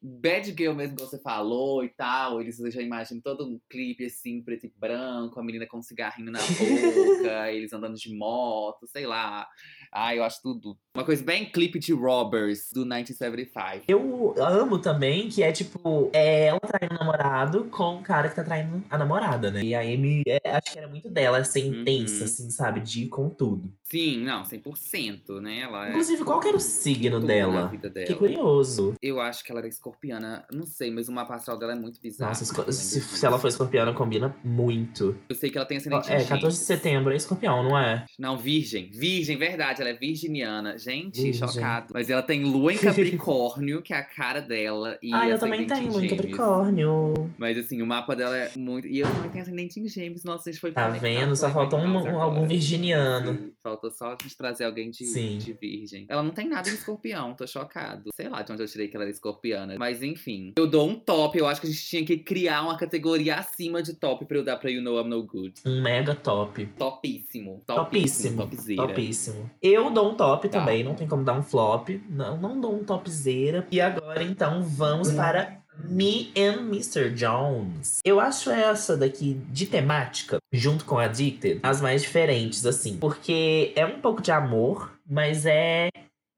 Bad 0.02 0.56
Girl 0.58 0.74
mesmo 0.74 0.96
que 0.96 1.04
você 1.04 1.20
falou 1.20 1.84
e 1.84 1.90
tal, 1.90 2.40
eles 2.40 2.58
já 2.58 2.82
imaginam 2.82 3.22
todo 3.22 3.46
um 3.46 3.60
clipe 3.70 4.06
assim, 4.06 4.42
preto 4.42 4.66
e 4.66 4.74
branco, 4.78 5.38
a 5.38 5.44
menina 5.44 5.68
com 5.68 5.80
um 5.80 5.84
cigarrinho 5.84 6.32
na 6.32 6.40
boca, 6.40 7.52
eles 7.52 7.74
andando 7.74 7.96
de 7.96 8.16
moto, 8.16 8.88
sei 8.88 9.06
lá. 9.06 9.46
Ah, 9.92 10.16
eu 10.16 10.24
acho 10.24 10.42
tudo. 10.42 10.78
Uma 10.96 11.04
coisa 11.04 11.24
bem 11.24 11.46
clipe 11.46 11.80
de 11.80 11.94
Robbers 11.94 12.70
do 12.74 12.82
1975. 12.82 13.86
Eu 13.88 14.36
amo 14.38 14.80
também 14.80 15.30
que 15.30 15.42
é 15.44 15.52
tipo, 15.52 16.10
é 16.14 16.46
ela 16.48 16.60
traindo 16.60 16.96
o 16.96 16.98
namorado 17.00 17.66
com 17.66 17.96
o 17.98 18.02
cara 18.04 18.30
que 18.30 18.36
tá 18.36 18.44
traindo 18.44 18.84
a 18.90 18.98
namorada, 18.98 19.50
né? 19.52 19.62
E 19.64 19.74
a 19.74 19.82
Amy, 19.82 20.24
é, 20.28 20.40
acho 20.52 20.72
que 20.74 20.78
era 20.80 20.88
muito 20.88 21.10
dela, 21.10 21.44
ser 21.44 21.66
intensa, 21.66 22.20
Uhum. 22.20 22.24
assim, 22.26 22.50
sabe? 22.52 22.80
De 22.82 23.04
ir 23.04 23.08
com 23.08 23.30
tudo. 23.30 23.72
Sim, 23.84 24.24
não, 24.24 24.44
100%, 24.44 25.40
né? 25.42 25.62
Ela 25.62 25.88
é 25.88 25.90
Inclusive, 25.90 26.24
qual 26.24 26.40
que 26.40 26.48
era 26.48 26.58
o 26.58 26.60
signo 26.60 27.20
dela? 27.20 27.68
dela. 27.70 28.06
Que 28.06 28.14
curioso. 28.14 28.94
Eu 29.02 29.20
acho 29.20 29.44
que 29.44 29.52
ela 29.52 29.62
era 29.62 29.68
escorpiana, 29.68 30.46
não 30.52 30.66
sei, 30.66 30.92
mas 30.92 31.08
o 31.08 31.12
mapa 31.12 31.36
astral 31.36 31.58
dela 31.58 31.72
é 31.74 31.76
muito 31.76 32.00
bizarro. 32.02 32.30
Nossa, 32.30 32.44
esco- 32.44 32.72
se, 32.72 33.02
se 33.02 33.26
ela 33.26 33.40
for 33.40 33.48
escorpiana, 33.48 33.94
combina 33.94 34.36
muito. 34.44 35.16
Eu 35.30 35.36
sei 35.36 35.50
que 35.50 35.58
ela 35.58 35.66
tem 35.66 35.78
ascendente 35.78 36.10
em 36.10 36.14
É, 36.14 36.24
14 36.24 36.58
de 36.60 36.64
setembro 36.66 37.12
é 37.14 37.16
escorpião, 37.16 37.64
não 37.64 37.78
é? 37.78 38.06
Não, 38.20 38.38
virgem. 38.38 38.92
Virgem, 38.92 39.38
verdade. 39.38 39.79
Ela 39.82 39.90
é 39.92 39.94
virginiana. 39.94 40.78
Gente, 40.78 41.22
Virgem. 41.22 41.48
chocado. 41.48 41.88
Mas 41.94 42.10
ela 42.10 42.22
tem 42.22 42.44
lua 42.44 42.74
em 42.74 42.78
Capricórnio, 43.20 43.82
que 43.82 43.94
é 43.94 43.98
a 43.98 44.04
cara 44.04 44.42
dela. 44.42 44.98
E 45.02 45.14
ah, 45.14 45.28
eu 45.28 45.40
também 45.40 45.66
tenho, 45.66 45.82
em 45.88 45.92
muito 45.92 46.00
Gêmeos. 46.10 46.18
Capricórnio. 46.18 47.14
Mas 47.38 47.58
assim, 47.58 47.82
o 47.82 47.86
mapa 47.88 48.16
dela 48.16 48.38
é 48.38 48.52
muito. 48.58 48.88
E 48.88 49.00
eu 49.00 49.08
também 49.08 49.30
tenho 49.30 49.44
ascendente 49.44 49.80
em 49.80 49.88
gêmeos. 49.88 50.24
Nossa, 50.24 50.50
a 50.50 50.52
gente 50.52 50.62
foi 50.62 50.72
Tá 50.72 50.90
vendo? 50.90 51.36
Só 51.36 51.50
falta 51.50 51.76
um- 51.76 51.98
agora. 52.00 52.14
algum 52.24 52.48
virginiano. 52.48 53.52
Faltou 53.64 53.92
só 53.92 54.08
a 54.14 54.18
gente 54.22 54.36
trazer 54.38 54.66
alguém 54.66 54.90
de, 54.92 55.06
Sim. 55.06 55.38
de 55.38 55.54
virgem. 55.54 56.06
Ela 56.10 56.24
não 56.24 56.32
tem 56.32 56.48
nada 56.48 56.70
em 56.70 56.74
escorpião, 56.74 57.34
tô 57.34 57.46
chocado. 57.48 58.10
Sei 58.16 58.28
lá 58.30 58.42
de 58.42 58.52
onde 58.52 58.64
eu 58.64 58.68
tirei 58.68 58.88
que 58.88 58.96
ela 58.96 59.04
era 59.06 59.12
escorpiana. 59.12 59.76
Mas 59.78 60.02
enfim. 60.04 60.54
Eu 60.58 60.68
dou 60.68 60.88
um 60.88 60.96
top. 60.96 61.38
Eu 61.38 61.48
acho 61.48 61.62
que 61.62 61.68
a 61.68 61.70
gente 61.70 61.84
tinha 61.86 62.06
que 62.06 62.18
criar 62.18 62.62
uma 62.64 62.78
categoria 62.78 63.36
acima 63.36 63.82
de 63.82 63.94
top 63.94 64.26
pra 64.26 64.38
eu 64.38 64.44
dar 64.44 64.58
pra 64.58 64.70
You 64.70 64.82
Know 64.82 65.00
I'm 65.00 65.10
No 65.10 65.24
Good. 65.24 65.62
Um 65.66 65.82
mega 65.82 66.16
top. 66.16 66.66
Topíssimo. 66.78 67.64
Topíssimo. 67.66 68.38
Topzera. 68.48 68.88
Topíssimo. 68.88 69.50
Eu 69.70 69.90
dou 69.92 70.12
um 70.12 70.16
top 70.16 70.50
Tá. 70.50 70.60
também, 70.60 70.84
não 70.84 70.96
tem 70.96 71.08
como 71.08 71.24
dar 71.24 71.34
um 71.34 71.44
flop. 71.44 71.90
Não, 72.10 72.38
não 72.38 72.60
dou 72.60 72.76
um 72.76 72.84
topzera. 72.84 73.68
E 73.72 73.80
agora, 73.80 74.24
então, 74.24 74.64
vamos 74.64 75.12
para 75.12 75.60
Me 75.84 76.32
and 76.38 76.68
Mr. 76.68 77.10
Jones. 77.12 78.00
Eu 78.04 78.20
acho 78.20 78.50
essa 78.50 78.98
daqui 78.98 79.34
de 79.50 79.66
temática, 79.66 80.38
junto 80.52 80.84
com 80.86 80.98
Addicted, 80.98 81.60
as 81.64 81.82
mais 81.82 82.02
diferentes, 82.02 82.66
assim. 82.66 82.98
Porque 82.98 83.72
é 83.76 83.86
um 83.86 84.02
pouco 84.02 84.22
de 84.22 84.32
amor, 84.32 84.92
mas 85.10 85.46
é. 85.46 85.90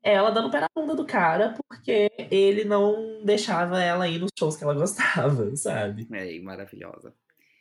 É 0.04 0.13
ela 0.13 0.32
dando 0.32 0.50
pé 0.50 0.60
na 0.60 0.67
bunda 0.76 0.96
do 0.96 1.06
cara 1.06 1.54
porque 1.67 2.10
ele 2.32 2.65
não 2.65 3.22
deixava 3.24 3.80
ela 3.80 4.08
ir 4.08 4.17
nos 4.17 4.32
shows 4.38 4.56
que 4.58 4.63
ela 4.63 4.74
gostava, 4.76 5.56
sabe? 5.56 6.08
É, 6.12 6.39
maravilhosa. 6.41 7.13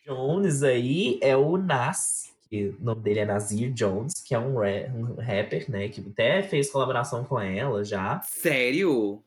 Jones 0.06 0.62
aí 0.62 1.18
é 1.22 1.37
o 1.37 1.59
Nas, 1.59 2.33
que 2.50 2.74
o 2.80 2.84
nome 2.84 3.00
dele 3.02 3.20
é 3.20 3.24
Nazir 3.24 3.72
Jones, 3.72 4.12
que 4.26 4.34
é 4.34 4.38
um, 4.38 4.54
ra- 4.58 4.92
um 4.94 5.14
rapper, 5.14 5.70
né? 5.70 5.88
Que 5.88 6.00
até 6.00 6.42
fez 6.42 6.68
colaboração 6.70 7.24
com 7.24 7.38
ela 7.40 7.84
já. 7.84 8.20
Sério? 8.22 9.22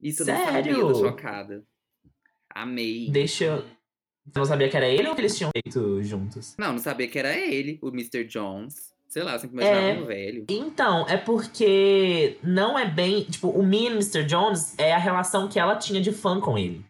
Isso 0.00 0.22
eu 0.22 0.26
não 0.26 0.36
sabia, 0.44 0.62
Sério? 0.62 0.94
chocada. 0.94 1.62
Amei. 2.54 3.08
Deixa 3.10 3.44
eu. 3.44 3.56
Você 4.26 4.38
não 4.38 4.44
sabia 4.46 4.68
que 4.70 4.76
era 4.76 4.88
ele 4.88 5.06
ou 5.08 5.14
que 5.14 5.20
eles 5.20 5.36
tinham 5.36 5.50
feito 5.52 6.02
juntos? 6.02 6.54
Não, 6.58 6.72
não 6.72 6.78
sabia 6.78 7.06
que 7.06 7.18
era 7.18 7.36
ele, 7.36 7.78
o 7.82 7.88
Mr. 7.88 8.24
Jones. 8.24 8.92
Sei 9.06 9.22
lá, 9.22 9.38
sempre 9.38 9.56
imaginava 9.60 9.86
É. 9.86 10.02
um 10.02 10.06
velho. 10.06 10.44
Então, 10.48 11.06
é 11.08 11.16
porque 11.16 12.38
não 12.42 12.76
é 12.78 12.88
bem. 12.88 13.22
Tipo, 13.24 13.48
o 13.50 13.62
Me 13.62 13.86
and 13.86 13.92
Mr. 13.92 14.24
Jones 14.24 14.74
é 14.78 14.92
a 14.92 14.98
relação 14.98 15.46
que 15.48 15.58
ela 15.58 15.76
tinha 15.76 16.00
de 16.00 16.10
fã 16.10 16.40
com 16.40 16.56
ele. 16.58 16.84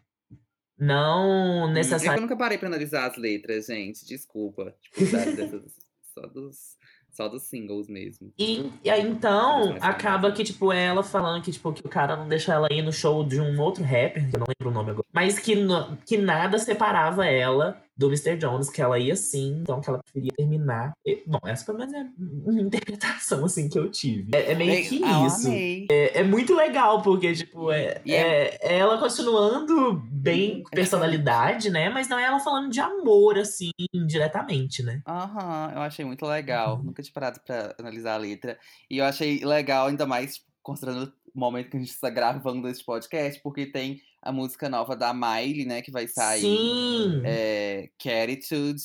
Não 0.77 1.63
É 1.63 1.67
que 1.67 1.73
necessariamente. 1.73 2.17
eu 2.17 2.21
nunca 2.21 2.35
parei 2.37 2.57
pra 2.57 2.67
analisar 2.67 3.09
as 3.09 3.17
letras, 3.17 3.65
gente. 3.67 4.05
Desculpa. 4.05 4.73
Tipo, 4.81 4.99
dessas- 5.11 5.61
só 6.13 6.21
dos 6.27 6.75
Só 7.11 7.29
dos 7.29 7.43
singles 7.43 7.87
mesmo. 7.87 8.33
E, 8.37 8.69
e 8.83 8.89
aí, 8.89 9.01
então, 9.01 9.77
acaba 9.79 10.31
que, 10.33 10.43
tipo, 10.43 10.73
ela 10.73 11.01
falando 11.01 11.41
que, 11.41 11.51
tipo, 11.51 11.71
que 11.71 11.85
o 11.85 11.89
cara 11.89 12.17
não 12.17 12.27
deixa 12.27 12.53
ela 12.53 12.67
ir 12.71 12.81
no 12.81 12.91
show 12.91 13.23
de 13.25 13.39
um 13.39 13.57
outro 13.61 13.83
rapper, 13.85 14.29
que 14.29 14.35
eu 14.35 14.39
não 14.39 14.45
lembro 14.49 14.69
o 14.69 14.73
nome 14.73 14.91
agora. 14.91 15.05
Mas 15.13 15.39
que, 15.39 15.55
no- 15.55 15.95
que 16.05 16.17
nada 16.17 16.57
separava 16.59 17.25
ela 17.25 17.81
do 17.97 18.07
Mr. 18.07 18.37
Jones, 18.37 18.69
que 18.69 18.81
ela 18.81 18.99
ia 18.99 19.15
sim, 19.15 19.59
então 19.61 19.79
que 19.79 19.89
ela 19.89 19.99
preferia 19.99 20.31
terminar. 20.35 20.93
E, 21.05 21.23
bom, 21.25 21.39
essa 21.45 21.65
pelo 21.65 21.77
menos 21.77 21.93
é 21.93 22.05
uma 22.17 22.61
interpretação, 22.61 23.45
assim, 23.45 23.69
que 23.69 23.79
eu 23.79 23.89
tive. 23.89 24.35
É, 24.35 24.51
é 24.51 24.55
meio 24.55 24.87
que 24.87 25.01
Ah, 25.03 25.21
eu 25.21 25.27
isso. 25.27 25.47
É, 25.89 26.19
é 26.19 26.23
muito 26.23 26.53
legal, 26.53 27.01
porque, 27.01 27.33
tipo, 27.33 27.71
é, 27.71 28.01
é- 28.05 28.11
é, 28.11 28.57
é 28.61 28.77
ela 28.77 28.97
continuando 28.97 29.93
bem 30.11 30.63
com 30.63 30.69
personalidade, 30.71 31.69
né? 31.69 31.89
Mas 31.89 32.07
não 32.09 32.19
é 32.19 32.25
ela 32.25 32.39
falando 32.39 32.69
de 32.69 32.79
amor, 32.79 33.37
assim, 33.37 33.71
diretamente, 34.07 34.83
né? 34.83 35.01
Aham, 35.07 35.71
eu 35.75 35.81
achei 35.81 36.03
muito 36.05 36.25
legal. 36.25 36.77
Uhum. 36.77 36.83
Nunca 36.83 37.01
tinha 37.01 37.13
parado 37.13 37.39
pra 37.45 37.75
analisar 37.79 38.15
a 38.15 38.17
letra. 38.17 38.57
E 38.89 38.97
eu 38.97 39.05
achei 39.05 39.43
legal, 39.43 39.87
ainda 39.87 40.05
mais 40.05 40.35
tipo, 40.35 40.47
considerando 40.61 41.13
o 41.33 41.39
momento 41.39 41.69
que 41.69 41.77
a 41.77 41.79
gente 41.79 41.89
está 41.91 42.09
gravando 42.09 42.67
esse 42.67 42.83
podcast, 42.83 43.39
porque 43.41 43.65
tem 43.65 44.01
a 44.25 44.31
música 44.31 44.67
nova 44.67 44.95
da 44.95 45.13
Miley, 45.13 45.65
né, 45.65 45.81
que 45.81 45.91
vai 45.91 46.07
sair. 46.07 46.41
Sim! 46.41 47.21
É, 47.23 47.89
Catitude, 47.97 48.81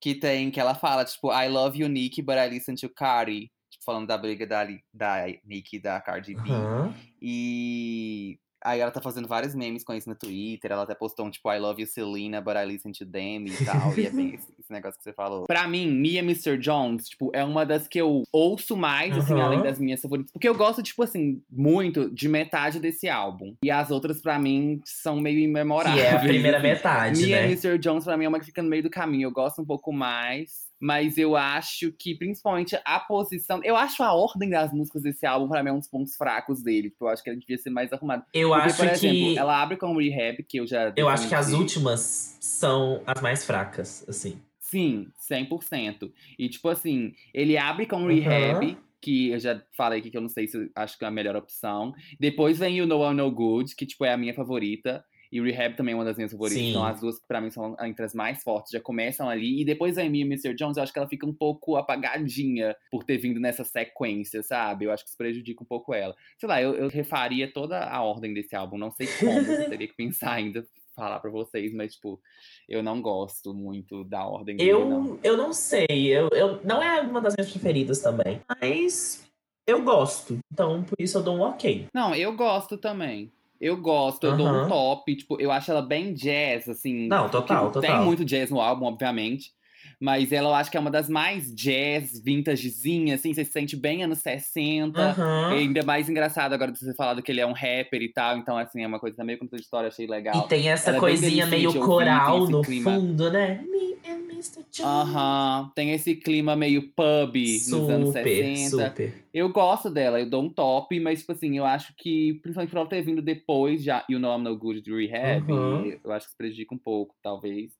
que 0.00 0.14
tem, 0.14 0.50
que 0.50 0.58
ela 0.58 0.74
fala, 0.74 1.04
tipo, 1.04 1.30
I 1.30 1.48
love 1.48 1.78
you, 1.78 1.88
Nicki, 1.88 2.22
but 2.22 2.36
I 2.36 2.48
listen 2.48 2.74
to 2.76 2.88
Cardi. 2.88 3.52
Tipo, 3.70 3.84
falando 3.84 4.06
da 4.06 4.16
briga 4.16 4.46
da, 4.46 4.66
da 4.92 5.26
Nicki 5.44 5.76
e 5.76 5.80
da 5.80 6.00
Cardi 6.00 6.34
B. 6.34 6.50
Aham. 6.50 6.94
E 7.20 8.38
aí 8.64 8.80
ela 8.80 8.90
tá 8.90 9.00
fazendo 9.00 9.28
vários 9.28 9.54
memes 9.54 9.84
com 9.84 9.92
isso 9.94 10.08
no 10.08 10.14
Twitter. 10.14 10.70
Ela 10.72 10.82
até 10.82 10.94
postou 10.94 11.26
um 11.26 11.30
tipo 11.30 11.50
I 11.52 11.58
love 11.58 11.80
you 11.80 11.86
Selena, 11.86 12.40
but 12.40 12.54
I 12.56 12.64
listen 12.64 12.92
to 12.92 13.06
them 13.06 13.46
e 13.46 13.64
tal. 13.64 13.96
e 13.98 14.06
é 14.06 14.10
bem 14.10 14.28
esse, 14.34 14.46
esse 14.58 14.72
negócio 14.72 14.98
que 14.98 15.04
você 15.04 15.12
falou. 15.12 15.46
Pra 15.46 15.66
mim, 15.68 15.90
Mia 15.90 16.20
Mr. 16.20 16.56
Jones, 16.58 17.08
tipo, 17.08 17.30
é 17.34 17.44
uma 17.44 17.64
das 17.64 17.86
que 17.88 18.00
eu 18.00 18.22
ouço 18.32 18.76
mais, 18.76 19.16
assim, 19.16 19.40
além 19.40 19.62
das 19.62 19.78
minhas 19.78 20.00
favoritas. 20.00 20.32
Porque 20.32 20.48
eu 20.48 20.54
gosto, 20.54 20.82
tipo 20.82 21.02
assim, 21.02 21.42
muito 21.50 22.10
de 22.10 22.28
metade 22.28 22.78
desse 22.80 23.08
álbum. 23.08 23.54
E 23.62 23.70
as 23.70 23.90
outras, 23.90 24.20
pra 24.20 24.38
mim, 24.38 24.80
são 24.84 25.16
meio 25.20 25.38
Que 25.38 25.44
imemoráveis. 25.44 26.04
é 26.04 26.12
a 26.12 26.18
primeira 26.18 26.58
assim. 26.58 26.66
metade, 26.66 27.22
Mia 27.22 27.36
né? 27.40 27.46
Mr. 27.46 27.78
Jones, 27.78 28.04
pra 28.04 28.16
mim, 28.16 28.24
é 28.24 28.28
uma 28.28 28.40
que 28.40 28.46
fica 28.46 28.62
no 28.62 28.68
meio 28.68 28.82
do 28.82 28.90
caminho. 28.90 29.26
Eu 29.26 29.32
gosto 29.32 29.62
um 29.62 29.64
pouco 29.64 29.92
mais. 29.92 30.67
Mas 30.80 31.18
eu 31.18 31.36
acho 31.36 31.92
que, 31.92 32.14
principalmente, 32.14 32.78
a 32.84 33.00
posição. 33.00 33.60
Eu 33.64 33.76
acho 33.76 34.02
a 34.02 34.12
ordem 34.12 34.50
das 34.50 34.72
músicas 34.72 35.02
desse 35.02 35.26
álbum, 35.26 35.48
pra 35.48 35.62
mim, 35.62 35.70
é 35.70 35.72
um 35.72 35.78
dos 35.78 35.88
pontos 35.88 36.14
fracos 36.16 36.62
dele. 36.62 36.90
Porque 36.90 37.04
eu 37.04 37.08
acho 37.08 37.22
que 37.22 37.30
ele 37.30 37.40
devia 37.40 37.58
ser 37.58 37.70
mais 37.70 37.92
arrumado. 37.92 38.24
Eu 38.32 38.50
Porque, 38.50 38.66
acho 38.66 38.76
por 38.76 38.86
exemplo, 38.86 39.32
que. 39.32 39.38
ela 39.38 39.60
abre 39.60 39.76
com 39.76 39.96
Rehab, 39.96 40.42
que 40.44 40.58
eu 40.58 40.66
já. 40.66 40.92
Eu 40.96 41.08
acho 41.08 41.28
que 41.28 41.34
as 41.34 41.52
últimas 41.52 42.36
são 42.40 43.02
as 43.06 43.20
mais 43.20 43.44
fracas, 43.44 44.04
assim. 44.08 44.40
Sim, 44.60 45.08
100%. 45.28 46.12
E, 46.38 46.48
tipo 46.48 46.68
assim, 46.68 47.14
ele 47.32 47.56
abre 47.56 47.86
com 47.86 47.96
Aham. 47.96 48.12
Rehab, 48.12 48.78
que 49.00 49.30
eu 49.30 49.38
já 49.38 49.62
falei 49.76 50.00
aqui 50.00 50.10
que 50.10 50.16
eu 50.16 50.20
não 50.20 50.28
sei 50.28 50.46
se 50.46 50.58
eu 50.58 50.68
acho 50.74 50.98
que 50.98 51.04
é 51.04 51.08
a 51.08 51.10
melhor 51.10 51.36
opção. 51.36 51.94
Depois 52.20 52.58
vem 52.58 52.76
You 52.76 52.86
Know 52.86 53.10
I'm 53.10 53.16
No 53.16 53.30
Good, 53.30 53.74
que, 53.74 53.86
tipo, 53.86 54.04
é 54.04 54.12
a 54.12 54.16
minha 54.16 54.34
favorita. 54.34 55.04
E 55.30 55.40
Rehab 55.40 55.76
também 55.76 55.92
é 55.92 55.96
uma 55.96 56.04
das 56.04 56.16
minhas 56.16 56.32
favoritas. 56.32 56.62
Sim. 56.62 56.70
Então, 56.70 56.84
as 56.84 57.00
duas, 57.00 57.18
que 57.18 57.26
pra 57.26 57.40
mim, 57.40 57.50
são 57.50 57.76
entre 57.80 58.04
as 58.04 58.14
mais 58.14 58.42
fortes. 58.42 58.72
Já 58.72 58.80
começam 58.80 59.28
ali. 59.28 59.60
E 59.60 59.64
depois 59.64 59.96
vem 59.96 60.08
Me 60.08 60.20
e 60.20 60.22
Mr. 60.22 60.54
Jones, 60.54 60.76
eu 60.76 60.82
acho 60.82 60.92
que 60.92 60.98
ela 60.98 61.08
fica 61.08 61.26
um 61.26 61.32
pouco 61.32 61.76
apagadinha 61.76 62.74
por 62.90 63.04
ter 63.04 63.18
vindo 63.18 63.38
nessa 63.38 63.64
sequência, 63.64 64.42
sabe? 64.42 64.86
Eu 64.86 64.92
acho 64.92 65.04
que 65.04 65.10
isso 65.10 65.18
prejudica 65.18 65.62
um 65.62 65.66
pouco 65.66 65.94
ela. 65.94 66.14
Sei 66.38 66.48
lá, 66.48 66.62
eu, 66.62 66.74
eu 66.74 66.88
refaria 66.88 67.52
toda 67.52 67.84
a 67.84 68.02
ordem 68.02 68.32
desse 68.32 68.56
álbum. 68.56 68.78
Não 68.78 68.90
sei 68.90 69.06
como, 69.18 69.52
eu 69.52 69.68
teria 69.68 69.88
que 69.88 69.96
pensar 69.96 70.32
ainda, 70.32 70.66
falar 70.94 71.20
pra 71.20 71.30
vocês. 71.30 71.72
Mas, 71.74 71.94
tipo, 71.94 72.20
eu 72.68 72.82
não 72.82 73.02
gosto 73.02 73.52
muito 73.52 74.04
da 74.04 74.26
ordem 74.26 74.56
dele, 74.56 74.72
não. 74.72 75.06
Eu, 75.06 75.20
eu 75.22 75.36
não 75.36 75.52
sei. 75.52 75.86
Eu, 75.90 76.28
eu, 76.30 76.60
não 76.64 76.82
é 76.82 77.00
uma 77.00 77.20
das 77.20 77.34
minhas 77.36 77.50
preferidas 77.50 78.00
também. 78.00 78.40
Mas 78.60 79.28
eu 79.66 79.82
gosto. 79.82 80.38
Então, 80.50 80.82
por 80.82 80.96
isso 80.98 81.18
eu 81.18 81.22
dou 81.22 81.36
um 81.36 81.42
ok. 81.42 81.86
Não, 81.92 82.14
eu 82.14 82.34
gosto 82.34 82.78
também. 82.78 83.30
Eu 83.60 83.76
gosto, 83.76 84.24
eu 84.24 84.36
dou 84.36 84.46
um 84.46 84.68
top. 84.68 85.16
Tipo, 85.16 85.40
eu 85.40 85.50
acho 85.50 85.70
ela 85.70 85.82
bem 85.82 86.14
jazz, 86.14 86.68
assim. 86.68 87.08
Não, 87.08 87.28
total, 87.28 87.70
Tem 87.72 87.82
total. 87.82 88.04
muito 88.04 88.24
jazz 88.24 88.50
no 88.50 88.60
álbum, 88.60 88.86
obviamente. 88.86 89.52
Mas 90.00 90.32
ela 90.32 90.50
eu 90.50 90.54
acho 90.54 90.70
que 90.70 90.76
é 90.76 90.80
uma 90.80 90.90
das 90.90 91.08
mais 91.08 91.52
jazz, 91.54 92.20
vintagezinha, 92.22 93.14
assim. 93.14 93.32
Você 93.34 93.44
se 93.44 93.52
sente 93.52 93.76
bem 93.76 94.02
anos 94.04 94.18
60. 94.20 95.00
Aham. 95.00 95.52
E 95.52 95.58
ainda 95.58 95.82
mais 95.82 96.08
engraçado 96.08 96.52
agora 96.52 96.72
de 96.72 96.78
você 96.78 96.94
falado 96.94 97.22
que 97.22 97.30
ele 97.32 97.40
é 97.40 97.46
um 97.46 97.52
rapper 97.52 98.02
e 98.02 98.12
tal. 98.12 98.36
Então, 98.38 98.56
assim, 98.56 98.82
é 98.82 98.86
uma 98.86 99.00
coisa 99.00 99.22
meio 99.24 99.38
contraditória, 99.38 99.88
achei 99.88 100.06
legal. 100.06 100.44
E 100.44 100.48
tem 100.48 100.68
essa 100.68 100.88
Ela 100.90 100.96
é 100.96 101.00
coisinha 101.00 101.46
delicente 101.46 101.50
meio 101.78 101.86
coral 101.86 102.48
no 102.48 102.62
clima. 102.62 102.94
fundo, 102.94 103.30
né? 103.30 103.64
Me 103.68 103.98
and 104.06 104.20
Mr. 104.32 104.64
Jones. 104.70 104.80
Aham, 104.80 105.72
tem 105.74 105.92
esse 105.92 106.14
clima 106.14 106.54
meio 106.54 106.82
pub 106.94 107.34
nos 107.68 107.88
anos 107.90 108.08
Super, 108.08 108.24
60. 108.24 108.90
super. 108.90 109.24
Eu 109.34 109.48
gosto 109.50 109.90
dela, 109.90 110.20
eu 110.20 110.28
dou 110.28 110.42
um 110.42 110.48
top, 110.48 110.98
mas, 111.00 111.20
tipo 111.20 111.32
assim, 111.32 111.56
eu 111.58 111.64
acho 111.64 111.92
que, 111.98 112.34
principalmente 112.42 112.70
por 112.70 112.78
ela 112.78 112.88
ter 112.88 113.02
vindo 113.02 113.20
depois, 113.20 113.82
já 113.82 114.04
You 114.08 114.18
Know 114.18 114.38
I'm 114.38 114.42
No 114.42 114.56
Good 114.56 114.80
de 114.82 114.90
Rehab, 114.92 115.52
Uhum. 115.52 115.84
e 115.86 116.00
eu 116.02 116.12
acho 116.12 116.26
que 116.26 116.30
isso 116.30 116.36
prejudica 116.36 116.74
um 116.74 116.78
pouco, 116.78 117.14
talvez. 117.22 117.72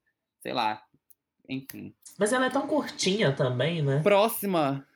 Sei 0.43 0.53
lá. 0.53 0.81
Enfim. 1.49 1.95
Mas 2.19 2.33
ela 2.33 2.47
é 2.47 2.51
tão 2.51 2.67
curtinha 2.67 3.33
também, 3.33 3.81
né? 3.83 4.01
Próxima. 4.03 4.87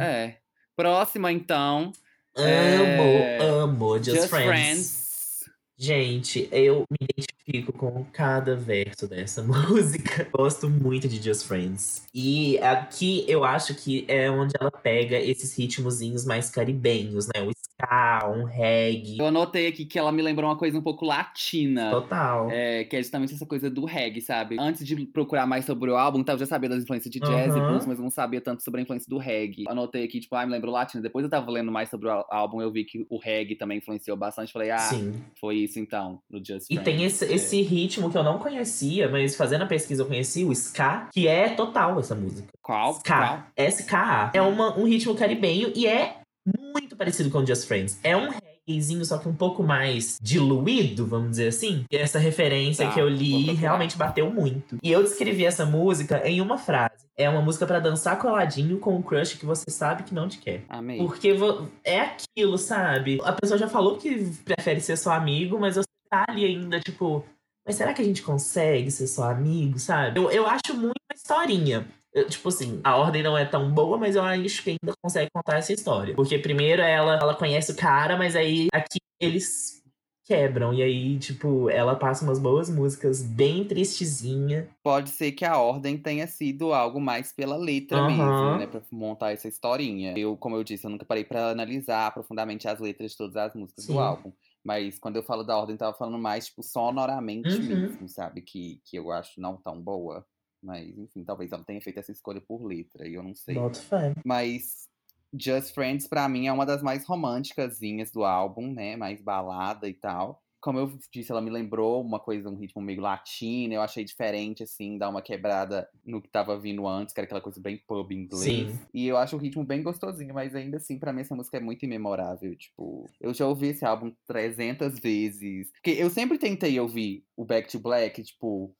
É. 0.00 0.36
Próxima, 0.76 1.30
então. 1.32 1.92
Amo, 2.36 2.46
É, 2.46 3.38
amo 3.40 3.98
Just, 3.98 4.16
Just 4.16 4.28
Friends. 4.28 4.48
Friends. 4.48 5.50
Gente, 5.76 6.48
eu 6.52 6.84
me 6.90 7.06
identifico 7.48 7.72
com 7.72 8.04
cada 8.12 8.54
verso 8.54 9.08
dessa 9.08 9.42
música. 9.42 10.28
Gosto 10.32 10.68
muito 10.68 11.08
de 11.08 11.20
Just 11.22 11.46
Friends. 11.46 12.02
E 12.14 12.58
aqui 12.58 13.24
eu 13.26 13.44
acho 13.44 13.74
que 13.74 14.04
é 14.08 14.30
onde 14.30 14.52
ela 14.60 14.70
pega 14.70 15.18
esses 15.18 15.56
ritmozinhos 15.56 16.24
mais 16.24 16.50
caribenhos, 16.50 17.26
né? 17.26 17.42
O 17.42 17.50
ska, 17.50 18.28
um 18.30 18.44
reggae. 18.44 19.18
Eu 19.18 19.26
anotei 19.26 19.66
aqui 19.66 19.84
que 19.84 19.98
ela 19.98 20.12
me 20.12 20.22
lembrou 20.22 20.48
uma 20.50 20.56
coisa 20.56 20.78
um 20.78 20.82
pouco 20.82 21.04
latina. 21.06 21.90
Total. 21.90 22.50
É, 22.50 22.84
que 22.84 22.96
é 22.96 22.98
justamente 23.02 23.34
essa 23.34 23.46
coisa 23.46 23.70
do 23.70 23.84
reggae, 23.84 24.20
sabe? 24.20 24.56
Antes 24.58 24.86
de 24.86 25.06
procurar 25.06 25.46
mais 25.46 25.64
sobre 25.64 25.90
o 25.90 25.96
álbum, 25.96 26.22
tá, 26.22 26.32
eu 26.34 26.38
já 26.38 26.46
sabia 26.46 26.68
das 26.68 26.82
influências 26.82 27.10
de 27.10 27.20
jazz 27.20 27.54
e 27.54 27.58
Aham. 27.58 27.68
blues, 27.68 27.86
mas 27.86 27.98
eu 27.98 28.02
não 28.04 28.10
sabia 28.10 28.40
tanto 28.40 28.62
sobre 28.62 28.80
a 28.80 28.82
influência 28.82 29.08
do 29.08 29.18
reggae. 29.18 29.64
Anotei 29.68 30.04
aqui, 30.04 30.20
tipo, 30.20 30.34
ah, 30.36 30.44
me 30.44 30.52
lembro 30.52 30.70
latino. 30.70 31.02
Depois 31.02 31.24
eu 31.24 31.30
tava 31.30 31.50
lendo 31.50 31.72
mais 31.72 31.88
sobre 31.88 32.08
o 32.08 32.24
álbum, 32.30 32.60
eu 32.60 32.70
vi 32.70 32.84
que 32.84 33.06
o 33.08 33.18
reggae 33.18 33.56
também 33.56 33.78
influenciou 33.78 34.16
bastante. 34.16 34.52
Falei, 34.52 34.70
ah, 34.70 34.78
Sim. 34.78 35.22
foi 35.40 35.56
isso 35.56 35.78
então, 35.78 36.20
no 36.28 36.38
Just 36.38 36.66
E 36.70 36.74
Friends. 36.74 36.84
tem 36.84 37.04
esse. 37.04 37.24
Esse 37.38 37.62
ritmo 37.62 38.10
que 38.10 38.18
eu 38.18 38.22
não 38.22 38.38
conhecia, 38.38 39.08
mas 39.08 39.36
fazendo 39.36 39.62
a 39.62 39.66
pesquisa 39.66 40.02
eu 40.02 40.06
conheci, 40.06 40.44
o 40.44 40.52
ska, 40.52 41.08
que 41.12 41.26
é 41.26 41.48
total 41.50 41.98
essa 41.98 42.14
música. 42.14 42.48
Qual? 42.62 42.94
Ska. 42.94 43.46
S-K-A. 43.56 44.30
É 44.34 44.42
uma, 44.42 44.78
um 44.78 44.84
ritmo 44.84 45.14
caribenho 45.14 45.72
e 45.74 45.86
é 45.86 46.18
muito 46.46 46.96
parecido 46.96 47.30
com 47.30 47.44
Just 47.44 47.66
Friends. 47.66 47.98
É 48.02 48.16
um 48.16 48.30
reggaezinho, 48.68 49.04
só 49.04 49.18
que 49.18 49.28
um 49.28 49.34
pouco 49.34 49.62
mais 49.62 50.18
diluído, 50.20 51.06
vamos 51.06 51.30
dizer 51.30 51.48
assim. 51.48 51.84
E 51.90 51.96
essa 51.96 52.18
referência 52.18 52.86
Tá, 52.86 52.92
que 52.92 53.00
eu 53.00 53.08
li 53.08 53.52
realmente 53.54 53.96
bateu 53.96 54.30
muito. 54.30 54.76
E 54.82 54.92
eu 54.92 55.02
descrevi 55.02 55.44
essa 55.44 55.64
música 55.64 56.22
em 56.28 56.40
uma 56.40 56.58
frase. 56.58 57.08
É 57.16 57.28
uma 57.28 57.42
música 57.42 57.66
pra 57.66 57.80
dançar 57.80 58.18
coladinho 58.18 58.78
com 58.78 58.94
um 58.94 59.02
crush 59.02 59.38
que 59.38 59.46
você 59.46 59.70
sabe 59.70 60.04
que 60.04 60.14
não 60.14 60.28
te 60.28 60.38
quer. 60.38 60.62
Amei. 60.68 60.98
Porque 60.98 61.34
é 61.82 62.00
aquilo, 62.00 62.56
sabe? 62.56 63.18
A 63.24 63.32
pessoa 63.32 63.58
já 63.58 63.66
falou 63.66 63.96
que 63.96 64.30
prefere 64.44 64.80
ser 64.80 64.96
seu 64.96 65.10
amigo, 65.10 65.58
mas 65.58 65.74
você 65.74 65.87
tá 66.08 66.24
ali 66.28 66.44
ainda, 66.44 66.80
tipo, 66.80 67.24
mas 67.66 67.76
será 67.76 67.92
que 67.92 68.00
a 68.00 68.04
gente 68.04 68.22
consegue 68.22 68.90
ser 68.90 69.06
só 69.06 69.30
amigo, 69.30 69.78
sabe? 69.78 70.18
Eu, 70.18 70.30
eu 70.30 70.46
acho 70.46 70.74
muito 70.74 70.96
uma 71.10 71.14
historinha. 71.14 71.86
Eu, 72.14 72.26
tipo 72.28 72.48
assim, 72.48 72.80
a 72.82 72.96
ordem 72.96 73.22
não 73.22 73.36
é 73.36 73.44
tão 73.44 73.70
boa, 73.70 73.98
mas 73.98 74.16
eu 74.16 74.22
acho 74.22 74.62
que 74.62 74.70
ainda 74.70 74.96
consegue 75.02 75.30
contar 75.32 75.58
essa 75.58 75.72
história. 75.72 76.14
Porque 76.14 76.38
primeiro 76.38 76.80
ela, 76.80 77.18
ela 77.18 77.34
conhece 77.34 77.72
o 77.72 77.76
cara, 77.76 78.16
mas 78.16 78.34
aí 78.34 78.68
aqui 78.72 78.98
eles 79.20 79.82
quebram. 80.24 80.74
E 80.74 80.82
aí, 80.82 81.18
tipo, 81.18 81.70
ela 81.70 81.96
passa 81.96 82.24
umas 82.24 82.38
boas 82.38 82.68
músicas 82.68 83.22
bem 83.22 83.64
tristezinha. 83.64 84.68
Pode 84.82 85.10
ser 85.10 85.32
que 85.32 85.44
a 85.44 85.58
ordem 85.58 85.96
tenha 85.96 86.26
sido 86.26 86.72
algo 86.72 87.00
mais 87.00 87.32
pela 87.32 87.56
letra 87.56 87.98
Aham. 88.02 88.06
mesmo, 88.06 88.58
né? 88.58 88.66
Pra 88.66 88.82
montar 88.90 89.32
essa 89.32 89.48
historinha. 89.48 90.16
Eu, 90.18 90.36
como 90.36 90.56
eu 90.56 90.62
disse, 90.62 90.86
eu 90.86 90.90
nunca 90.90 91.06
parei 91.06 91.24
pra 91.24 91.50
analisar 91.50 92.12
profundamente 92.12 92.68
as 92.68 92.78
letras 92.78 93.12
de 93.12 93.16
todas 93.16 93.36
as 93.36 93.54
músicas 93.54 93.84
Sim. 93.84 93.94
do 93.94 94.00
álbum. 94.00 94.32
Mas 94.64 94.98
quando 94.98 95.16
eu 95.16 95.22
falo 95.22 95.42
da 95.44 95.56
ordem, 95.56 95.74
eu 95.74 95.78
tava 95.78 95.96
falando 95.96 96.18
mais, 96.18 96.46
tipo, 96.46 96.62
sonoramente 96.62 97.62
Uhum. 97.62 97.68
mesmo, 97.68 98.08
sabe? 98.08 98.42
Que, 98.42 98.80
que 98.84 98.96
eu 98.96 99.10
acho 99.12 99.40
não 99.40 99.56
tão 99.56 99.80
boa. 99.80 100.26
Mas, 100.62 100.96
enfim, 100.98 101.24
talvez 101.24 101.52
ela 101.52 101.64
tenha 101.64 101.80
feito 101.80 101.98
essa 101.98 102.12
escolha 102.12 102.40
por 102.40 102.64
letra, 102.64 103.06
e 103.08 103.14
eu 103.14 103.22
não 103.22 103.34
sei. 103.34 103.56
Fé. 103.88 104.14
Mas 104.24 104.88
Just 105.32 105.74
Friends, 105.74 106.08
pra 106.08 106.28
mim, 106.28 106.46
é 106.46 106.52
uma 106.52 106.66
das 106.66 106.82
mais 106.82 107.06
românticas 107.06 107.78
do 108.12 108.24
álbum, 108.24 108.72
né? 108.72 108.96
Mais 108.96 109.22
balada 109.22 109.88
e 109.88 109.94
tal. 109.94 110.42
Como 110.60 110.78
eu 110.78 110.92
disse, 111.12 111.30
ela 111.30 111.40
me 111.40 111.50
lembrou 111.50 112.02
uma 112.02 112.18
coisa, 112.18 112.48
um 112.48 112.56
ritmo 112.56 112.82
meio 112.82 113.00
latino. 113.00 113.74
Eu 113.74 113.82
achei 113.82 114.04
diferente, 114.04 114.62
assim, 114.62 114.98
dar 114.98 115.08
uma 115.08 115.22
quebrada 115.22 115.88
no 116.04 116.20
que 116.20 116.28
tava 116.28 116.58
vindo 116.58 116.86
antes, 116.86 117.14
que 117.14 117.20
era 117.20 117.26
aquela 117.26 117.40
coisa 117.40 117.60
bem 117.60 117.78
pub 117.86 118.12
inglês. 118.12 118.42
Sim. 118.42 118.78
E 118.92 119.06
eu 119.06 119.16
acho 119.16 119.36
o 119.36 119.38
ritmo 119.38 119.64
bem 119.64 119.82
gostosinho, 119.82 120.34
mas 120.34 120.54
ainda 120.54 120.78
assim, 120.78 120.98
pra 120.98 121.12
mim, 121.12 121.20
essa 121.20 121.34
música 121.34 121.56
é 121.56 121.60
muito 121.60 121.84
imemorável. 121.84 122.54
Tipo, 122.56 123.08
eu 123.20 123.32
já 123.32 123.46
ouvi 123.46 123.68
esse 123.68 123.84
álbum 123.84 124.12
300 124.26 124.98
vezes. 124.98 125.70
Porque 125.72 125.90
eu 125.90 126.10
sempre 126.10 126.38
tentei 126.38 126.78
ouvir 126.80 127.24
o 127.36 127.44
Back 127.44 127.70
to 127.70 127.78
Black, 127.78 128.22
tipo, 128.22 128.74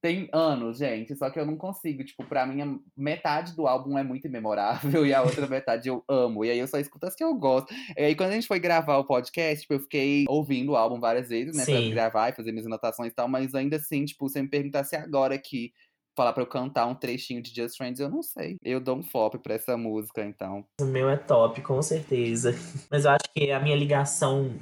tem 0.00 0.28
anos, 0.32 0.78
gente, 0.78 1.14
só 1.14 1.30
que 1.30 1.38
eu 1.38 1.46
não 1.46 1.56
consigo. 1.56 2.02
Tipo, 2.04 2.24
pra 2.24 2.46
mim, 2.46 2.80
metade 2.96 3.54
do 3.54 3.66
álbum 3.66 3.98
é 3.98 4.02
muito 4.02 4.26
imemorável 4.26 5.04
e 5.06 5.12
a 5.12 5.22
outra 5.22 5.46
metade 5.46 5.88
eu 5.88 6.02
amo. 6.08 6.44
E 6.44 6.50
aí 6.50 6.58
eu 6.58 6.66
só 6.66 6.78
escuto 6.78 7.06
as 7.06 7.14
que 7.14 7.22
eu 7.22 7.34
gosto. 7.34 7.72
E 7.96 8.02
aí, 8.02 8.14
quando 8.14 8.30
a 8.30 8.34
gente 8.34 8.46
foi 8.46 8.58
gravar 8.58 8.98
o 8.98 9.04
podcast, 9.04 9.62
tipo, 9.62 9.74
eu 9.74 9.80
fiquei 9.80 10.24
ouvindo 10.28 10.72
o 10.72 10.76
álbum 10.76 10.98
várias 10.98 11.28
vezes, 11.28 11.54
né? 11.54 11.64
Pra 11.64 11.80
Sim. 11.80 11.90
gravar 11.90 12.28
e 12.30 12.32
fazer 12.32 12.52
minhas 12.52 12.66
anotações 12.66 13.12
e 13.12 13.14
tal, 13.14 13.28
mas 13.28 13.54
ainda 13.54 13.76
assim, 13.76 14.04
tipo, 14.04 14.28
se 14.28 14.34
você 14.34 14.42
me 14.42 14.48
perguntasse 14.48 14.96
agora 14.96 15.34
aqui, 15.34 15.72
falar 16.16 16.32
pra 16.32 16.42
eu 16.42 16.46
cantar 16.46 16.86
um 16.86 16.94
trechinho 16.94 17.42
de 17.42 17.54
Just 17.54 17.76
Friends, 17.76 18.00
eu 18.00 18.08
não 18.08 18.22
sei. 18.22 18.56
Eu 18.62 18.80
dou 18.80 18.96
um 18.96 19.02
flop 19.02 19.34
pra 19.36 19.54
essa 19.54 19.76
música, 19.76 20.24
então. 20.24 20.64
O 20.80 20.84
meu 20.84 21.08
é 21.08 21.16
top, 21.16 21.60
com 21.62 21.80
certeza. 21.82 22.52
Mas 22.90 23.04
eu 23.04 23.10
acho 23.10 23.32
que 23.34 23.50
a 23.50 23.60
minha 23.60 23.76
ligação 23.76 24.52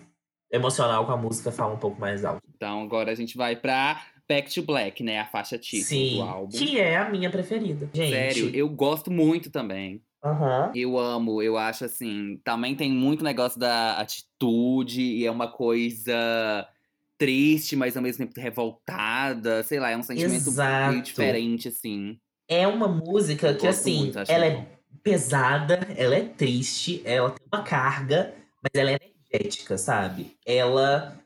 emocional 0.50 1.04
com 1.04 1.12
a 1.12 1.16
música 1.16 1.52
fala 1.52 1.74
um 1.74 1.78
pouco 1.78 2.00
mais 2.00 2.24
alto. 2.24 2.42
Então 2.54 2.82
agora 2.82 3.10
a 3.12 3.14
gente 3.14 3.36
vai 3.36 3.54
pra 3.54 4.00
Back 4.28 4.52
to 4.52 4.62
Black, 4.62 5.02
né? 5.02 5.20
A 5.20 5.26
faixa 5.26 5.56
título 5.56 5.86
Sim, 5.88 6.16
do 6.16 6.22
álbum. 6.22 6.50
que 6.50 6.78
é 6.78 6.96
a 6.96 7.08
minha 7.08 7.30
preferida. 7.30 7.88
Gente. 7.92 8.10
Sério, 8.10 8.50
eu 8.54 8.68
gosto 8.68 9.10
muito 9.10 9.50
também. 9.50 10.02
Aham. 10.22 10.72
Eu 10.74 10.98
amo, 10.98 11.42
eu 11.42 11.56
acho 11.56 11.84
assim. 11.84 12.40
Também 12.44 12.74
tem 12.74 12.90
muito 12.92 13.24
negócio 13.24 13.58
da 13.58 13.98
atitude 13.98 15.00
e 15.00 15.24
é 15.24 15.30
uma 15.30 15.48
coisa 15.48 16.68
triste, 17.16 17.74
mas 17.74 17.96
ao 17.96 18.02
mesmo 18.02 18.26
tempo 18.26 18.40
revoltada. 18.40 19.62
Sei 19.62 19.80
lá, 19.80 19.90
é 19.90 19.96
um 19.96 20.02
sentimento 20.02 20.48
Exato. 20.48 20.90
meio 20.90 21.02
diferente, 21.02 21.68
assim. 21.68 22.18
É 22.48 22.66
uma 22.66 22.88
música 22.88 23.54
que, 23.54 23.66
assim, 23.66 23.98
muito, 23.98 24.18
ela 24.26 24.46
é 24.46 24.66
pesada, 25.02 25.80
ela 25.96 26.16
é 26.16 26.22
triste, 26.22 27.02
ela 27.04 27.30
tem 27.30 27.46
uma 27.52 27.62
carga, 27.62 28.34
mas 28.62 28.70
ela 28.74 28.90
é 28.90 28.98
energética, 29.30 29.76
sabe? 29.76 30.36
Ela 30.44 31.18